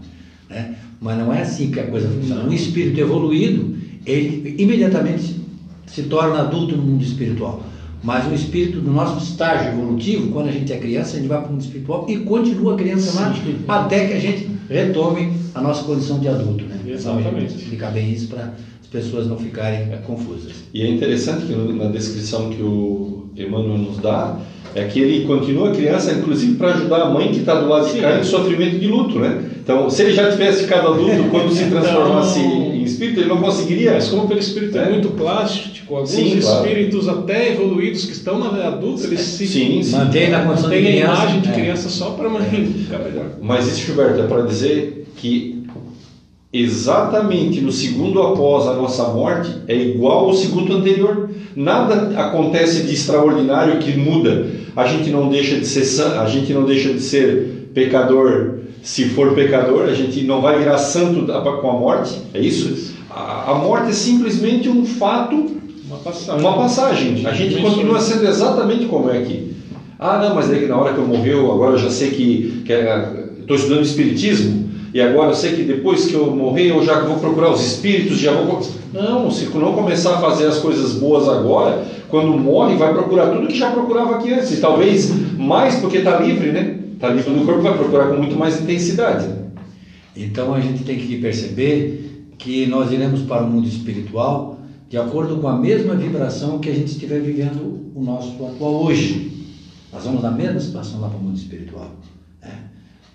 Né? 0.49 0.77
Mas 1.01 1.19
não 1.19 1.33
é 1.33 1.43
assim 1.43 1.71
que 1.71 1.81
a 1.81 1.87
coisa 1.87 2.09
funciona. 2.09 2.45
Um 2.45 2.53
espírito 2.53 3.01
evoluído, 3.01 3.77
ele 4.07 4.55
imediatamente 4.59 5.41
se 5.87 6.05
torna 6.05 6.41
adulto 6.41 6.77
no 6.77 6.83
mundo 6.83 7.03
espiritual. 7.03 7.63
Mas 8.05 8.31
o 8.31 8.35
espírito, 8.35 8.83
no 8.83 8.93
nosso 8.93 9.25
estágio 9.25 9.73
evolutivo, 9.73 10.31
quando 10.31 10.51
a 10.51 10.53
gente 10.53 10.71
é 10.71 10.77
criança, 10.77 11.17
a 11.17 11.21
gente 11.21 11.29
vai 11.29 11.39
para 11.39 11.49
o 11.49 11.53
mundo 11.53 11.63
espiritual 11.63 12.05
e 12.07 12.19
continua 12.19 12.77
criança 12.77 13.19
lá 13.19 13.35
até 13.67 14.07
que 14.07 14.13
a 14.13 14.21
gente 14.21 14.47
retome 14.69 15.33
a 15.55 15.63
nossa 15.63 15.85
condição 15.85 16.19
de 16.19 16.29
adulto. 16.29 16.65
Né? 16.65 16.79
Exatamente. 16.87 17.45
Então, 17.45 17.57
explicar 17.57 17.93
bem 17.93 18.13
isso 18.13 18.29
para 18.29 18.53
as 18.83 18.87
pessoas 18.91 19.27
não 19.27 19.39
ficarem 19.39 19.91
é, 19.91 19.97
confusas. 20.07 20.53
E 20.75 20.83
é 20.83 20.89
interessante 20.91 21.47
que 21.47 21.55
na 21.55 21.87
descrição 21.87 22.51
que 22.51 22.63
o 22.63 23.25
Emmanuel 23.35 23.79
nos 23.79 23.97
dá, 23.97 24.39
é 24.75 24.85
que 24.85 25.01
ele 25.01 25.25
continua 25.25 25.71
criança, 25.71 26.13
inclusive 26.13 26.57
para 26.57 26.75
ajudar 26.75 27.03
a 27.03 27.11
mãe 27.11 27.33
que 27.33 27.39
está 27.39 27.55
do 27.55 27.69
lado 27.69 27.91
de 27.91 28.01
cá 28.01 28.19
em 28.19 28.25
sofrimento 28.25 28.79
de 28.79 28.87
luto, 28.87 29.19
né? 29.19 29.51
Então, 29.63 29.89
se 29.89 30.03
ele 30.03 30.13
já 30.13 30.31
tivesse 30.31 30.65
ficado 30.65 30.89
adulto 30.89 31.31
quando 31.31 31.51
se 31.55 31.71
transformasse 31.71 32.41
então, 32.41 32.74
em 32.74 32.74
espírito, 32.85 33.21
ele 33.21 33.29
não 33.29 33.41
conseguiria. 33.41 33.93
Mas 33.93 34.09
como 34.09 34.27
o 34.27 34.39
espírito 34.39 34.79
é, 34.79 34.83
é 34.83 34.91
muito 34.91 35.09
plástico, 35.11 35.95
alguns 35.95 36.11
sim, 36.11 36.39
espíritos 36.39 37.05
claro. 37.05 37.21
até 37.21 37.53
evoluídos 37.53 38.05
que 38.05 38.13
estão 38.13 38.39
na 38.39 38.67
adulta, 38.67 39.05
eles 39.07 39.21
se 39.21 39.47
sim, 39.47 39.83
sim. 39.83 39.97
mantêm 39.97 40.31
na 40.31 40.45
condição 40.45 40.71
de 40.71 40.77
criança. 40.77 41.13
a 41.13 41.15
imagem 41.15 41.41
de 41.41 41.49
é. 41.49 41.53
criança 41.53 41.89
só 41.89 42.11
para 42.11 42.29
mãe 42.29 42.45
ficar 42.45 42.99
melhor. 42.99 43.27
Mas 43.41 43.67
isso, 43.67 43.87
Gilberto, 43.87 44.21
é 44.21 44.27
para 44.27 44.43
dizer 44.43 45.07
que 45.17 45.65
exatamente 46.53 47.61
no 47.61 47.73
segundo 47.73 48.23
após 48.23 48.69
a 48.69 48.75
nossa 48.75 49.09
morte 49.09 49.51
é 49.67 49.75
igual 49.75 50.27
ao 50.27 50.35
segundo 50.35 50.77
anterior. 50.77 51.29
Nada 51.57 52.19
acontece 52.21 52.85
de 52.85 52.95
extraordinário 52.95 53.79
que 53.79 53.97
muda. 53.97 54.47
A 54.77 54.87
gente 54.87 55.11
não 55.11 55.29
deixa 55.29 55.57
de 55.57 55.67
ser 55.67 56.03
a 56.03 56.27
gente 56.27 56.53
não 56.53 56.65
deixa 56.65 56.93
de 56.93 57.01
ser 57.01 57.71
pecador 57.75 58.54
se 58.85 59.07
for 59.07 59.33
pecador, 59.33 59.85
a 59.85 59.95
gente 59.95 60.23
não 60.25 60.43
vai 60.43 60.59
virar 60.59 60.77
santo 60.77 61.25
com 61.25 61.71
a 61.71 61.73
morte, 61.73 62.21
é 62.35 62.39
isso? 62.39 62.95
A, 63.11 63.55
morte 63.55 63.89
é 63.89 63.93
simplesmente 63.95 64.69
um 64.69 64.85
fato, 64.85 65.57
uma 65.87 65.97
passagem. 65.97 66.41
Uma 66.41 66.57
passagem. 66.57 67.27
A 67.27 67.33
gente 67.33 67.63
continua 67.63 67.99
sendo 67.99 68.29
exatamente 68.29 68.85
como 68.85 69.09
é 69.09 69.19
aqui. 69.19 69.55
Ah, 69.99 70.19
não, 70.19 70.35
mas 70.35 70.49
daí 70.49 70.67
na 70.67 70.77
hora 70.77 70.93
que 70.93 70.99
eu 70.99 71.07
morreu, 71.07 71.51
agora 71.51 71.73
eu 71.73 71.79
já 71.79 71.91
sei 71.91 72.11
que 72.11 72.63
estou 73.41 73.57
estudando 73.57 73.83
Espiritismo, 73.83 74.69
e 74.93 75.01
agora 75.01 75.31
eu 75.31 75.35
sei 75.35 75.55
que 75.55 75.63
depois 75.63 76.05
que 76.05 76.13
eu 76.13 76.27
morrer 76.27 76.69
eu 76.69 76.85
já 76.85 77.01
vou 77.01 77.17
procurar 77.17 77.53
os 77.53 77.65
espíritos, 77.65 78.19
já 78.19 78.33
vou. 78.33 78.61
Não, 78.93 79.31
se 79.31 79.47
não 79.47 79.73
começar 79.73 80.17
a 80.17 80.21
fazer 80.21 80.47
as 80.47 80.59
coisas 80.59 80.93
boas 80.93 81.27
agora, 81.27 81.85
quando 82.11 82.37
morre, 82.37 82.77
vai 82.77 82.93
procurar 82.93 83.29
tudo 83.29 83.47
que 83.47 83.57
já 83.57 83.71
procurava 83.71 84.17
aqui 84.17 84.31
antes, 84.31 84.53
e 84.53 84.61
talvez 84.61 85.11
mais 85.39 85.77
porque 85.77 85.99
está 85.99 86.21
livre, 86.21 86.53
né? 86.53 86.84
Está 86.95 87.11
livre 87.11 87.31
no 87.33 87.45
corpo, 87.45 87.63
vai 87.63 87.77
procurar 87.77 88.09
com 88.09 88.17
muito 88.17 88.37
mais 88.37 88.61
intensidade. 88.61 89.29
Então 90.17 90.55
a 90.55 90.61
gente 90.61 90.85
tem 90.85 90.99
que 90.99 91.21
perceber 91.21 92.31
que 92.39 92.67
nós 92.67 92.93
iremos 92.93 93.23
para 93.23 93.45
o 93.45 93.51
mundo 93.51 93.67
espiritual 93.67 94.59
de 94.89 94.97
acordo 94.97 95.39
com 95.39 95.49
a 95.49 95.59
mesma 95.59 95.95
vibração 95.95 96.59
que 96.61 96.69
a 96.69 96.75
gente 96.75 96.93
estiver 96.93 97.21
vivendo 97.21 97.91
o 97.95 98.03
nosso 98.03 98.33
atual 98.47 98.85
hoje. 98.85 99.57
Nós 99.93 100.05
vamos 100.05 100.23
na 100.23 100.31
mesma 100.31 100.61
situação 100.61 101.01
lá 101.01 101.09
para 101.09 101.19
o 101.19 101.23
mundo 101.23 101.37
espiritual. 101.37 101.91
Né? 102.41 102.53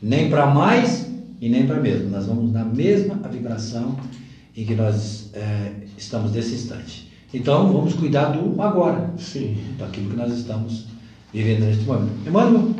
Nem 0.01 0.29
para 0.29 0.47
mais 0.47 1.09
e 1.39 1.47
nem 1.47 1.65
para 1.65 1.79
menos. 1.79 2.11
Nós 2.11 2.25
vamos 2.25 2.51
na 2.51 2.65
mesma 2.65 3.15
vibração 3.29 3.95
em 4.55 4.65
que 4.65 4.75
nós 4.75 5.29
é, 5.33 5.71
estamos 5.97 6.33
nesse 6.33 6.55
instante. 6.55 7.09
Então 7.33 7.71
vamos 7.71 7.93
cuidar 7.93 8.31
do 8.31 8.61
agora, 8.61 9.13
Sim. 9.17 9.57
daquilo 9.77 10.09
que 10.09 10.17
nós 10.17 10.33
estamos 10.33 10.87
vivendo 11.31 11.61
neste 11.61 11.83
momento. 11.83 12.27
Emmanuel, 12.27 12.73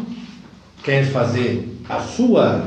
quer 0.84 1.06
fazer 1.06 1.78
a 1.88 2.00
sua 2.00 2.66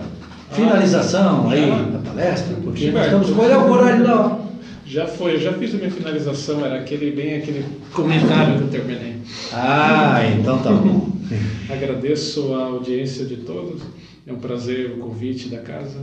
finalização 0.51 1.49
ah, 1.49 1.53
aí 1.53 1.71
da 1.93 1.99
palestra? 1.99 2.57
Porque 2.63 2.91
nós 2.91 3.05
estamos 3.07 3.31
com 3.31 3.43
o 3.43 3.73
horário 3.73 4.05
da 4.05 4.39
Já 4.87 5.07
foi, 5.07 5.35
eu 5.35 5.41
já 5.41 5.53
fiz 5.55 5.75
a 5.75 5.79
minha 5.79 5.91
finalização, 5.91 6.65
era 6.65 6.77
aquele 6.77 7.11
bem 7.13 7.37
aquele 7.37 7.65
comentário 7.93 8.59
que 8.59 8.63
eu 8.65 8.69
terminei. 8.69 9.17
Ah, 9.53 10.21
então 10.39 10.59
tá 10.59 10.73
bom. 10.73 11.11
Agradeço 11.71 12.55
a 12.55 12.65
audiência 12.65 13.25
de 13.25 13.37
todos. 13.37 13.83
É 14.27 14.33
um 14.33 14.37
prazer 14.37 14.93
o 14.93 14.99
convite 14.99 15.49
da 15.49 15.59
casa. 15.59 15.99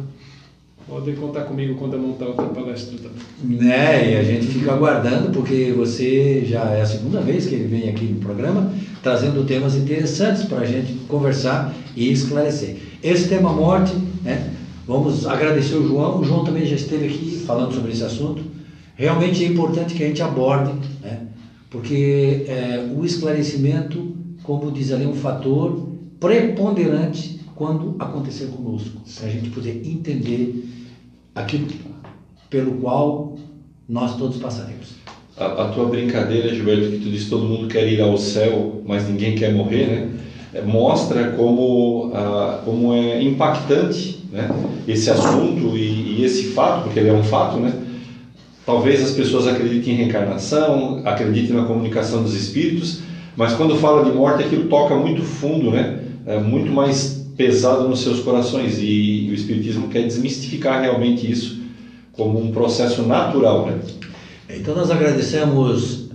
Podem 0.88 1.16
contar 1.16 1.42
comigo 1.42 1.76
quando 1.76 1.94
eu 1.94 2.00
montar 2.00 2.26
outra 2.26 2.48
palestra 2.48 2.98
também. 2.98 3.60
Né, 3.60 4.12
e 4.12 4.18
a 4.18 4.24
gente 4.24 4.48
fica 4.48 4.74
aguardando, 4.74 5.30
porque 5.30 5.72
você 5.72 6.44
já 6.44 6.64
é 6.72 6.82
a 6.82 6.86
segunda 6.86 7.22
vez 7.22 7.46
que 7.46 7.54
ele 7.54 7.68
vem 7.68 7.90
aqui 7.90 8.06
no 8.06 8.20
programa, 8.20 8.74
trazendo 9.02 9.46
temas 9.46 9.76
interessantes 9.76 10.44
para 10.44 10.60
a 10.60 10.66
gente 10.66 10.94
conversar 11.08 11.74
e 11.96 12.12
esclarecer. 12.12 12.78
Esse 13.02 13.30
tema 13.30 13.52
morte, 13.52 13.94
né, 14.24 14.52
vamos 14.86 15.26
agradecer 15.26 15.76
o 15.76 15.88
João, 15.88 16.20
o 16.20 16.24
João 16.24 16.44
também 16.44 16.66
já 16.66 16.76
esteve 16.76 17.06
aqui 17.06 17.44
falando 17.46 17.74
sobre 17.74 17.92
esse 17.92 18.04
assunto. 18.04 18.44
Realmente 18.96 19.44
é 19.44 19.48
importante 19.48 19.94
que 19.94 20.04
a 20.04 20.08
gente 20.08 20.22
aborde, 20.22 20.74
né, 21.02 21.28
porque 21.70 22.46
é, 22.48 22.90
o 22.96 23.06
esclarecimento, 23.06 24.16
como 24.44 24.72
diz 24.72 24.92
ali, 24.92 25.06
é 25.06 25.08
um 25.08 25.14
fator 25.14 25.90
preponderante 26.20 27.40
quando 27.56 27.96
acontecer 28.00 28.48
conosco, 28.48 29.02
para 29.18 29.28
a 29.28 29.30
gente 29.30 29.50
poder 29.50 29.82
entender 29.86 30.66
aquilo 31.36 31.68
pelo 32.50 32.74
qual 32.74 33.38
nós 33.88 34.18
todos 34.18 34.38
passaremos. 34.38 34.99
A, 35.40 35.46
a, 35.46 35.68
tua 35.70 35.86
brincadeira, 35.86 36.54
Gilberto, 36.54 36.90
que 36.90 36.98
tu 36.98 37.10
disse 37.10 37.30
todo 37.30 37.48
mundo 37.48 37.68
quer 37.68 37.88
ir 37.88 38.02
ao 38.02 38.18
céu, 38.18 38.82
mas 38.86 39.08
ninguém 39.08 39.36
quer 39.36 39.54
morrer, 39.54 39.86
né? 39.86 40.10
É, 40.54 40.62
mostra 40.62 41.32
como, 41.32 42.12
como 42.66 42.94
é 42.94 43.22
impactante 43.22 44.20
né? 44.32 44.50
esse 44.88 45.10
assunto 45.10 45.78
e, 45.78 46.20
e, 46.20 46.26
esse 46.26 46.46
fato, 46.48 46.84
porque 46.84 47.00
ele 47.00 47.10
é 47.10 47.14
um 47.14 47.24
fato, 47.24 47.58
né? 47.58 47.74
Talvez 48.66 49.02
as 49.02 49.12
pessoas 49.12 49.48
acreditem 49.48 49.94
em 49.94 49.98
reencarnação, 49.98 51.02
acreditem 51.06 51.56
na 51.56 51.64
comunicação 51.64 52.22
dos 52.22 52.36
espíritos, 52.36 53.00
mas 53.36 53.54
quando 53.54 53.76
fala 53.76 54.04
de 54.04 54.12
morte, 54.12 54.44
aquilo 54.44 54.66
toca 54.66 54.96
muito 54.96 55.24
fundo, 55.24 55.72
né? 55.72 56.00
É 56.26 56.38
muito 56.38 56.72
mais 56.72 57.24
pesado 57.38 57.88
nos 57.88 58.02
seus 58.02 58.20
corações 58.20 58.78
e, 58.80 59.28
e 59.28 59.32
o 59.32 59.34
espiritismo 59.34 59.88
quer 59.88 60.04
desmistificar 60.04 60.82
realmente 60.82 61.30
isso 61.30 61.58
como 62.12 62.38
um 62.38 62.52
processo 62.52 63.04
natural, 63.04 63.66
né? 63.66 63.80
Então 64.50 64.74
nós 64.76 64.90
agradecemos 64.90 66.10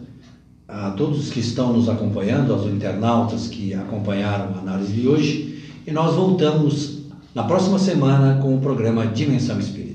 a 0.66 0.90
todos 0.90 1.30
que 1.30 1.38
estão 1.38 1.72
nos 1.72 1.88
acompanhando, 1.88 2.52
aos 2.52 2.66
internautas 2.66 3.46
que 3.46 3.72
acompanharam 3.72 4.56
a 4.56 4.58
análise 4.58 4.92
de 4.92 5.06
hoje, 5.06 5.62
e 5.86 5.92
nós 5.92 6.16
voltamos 6.16 6.98
na 7.32 7.44
próxima 7.44 7.78
semana 7.78 8.40
com 8.42 8.56
o 8.56 8.60
programa 8.60 9.06
Dimensão 9.06 9.60
Espírita. 9.60 9.93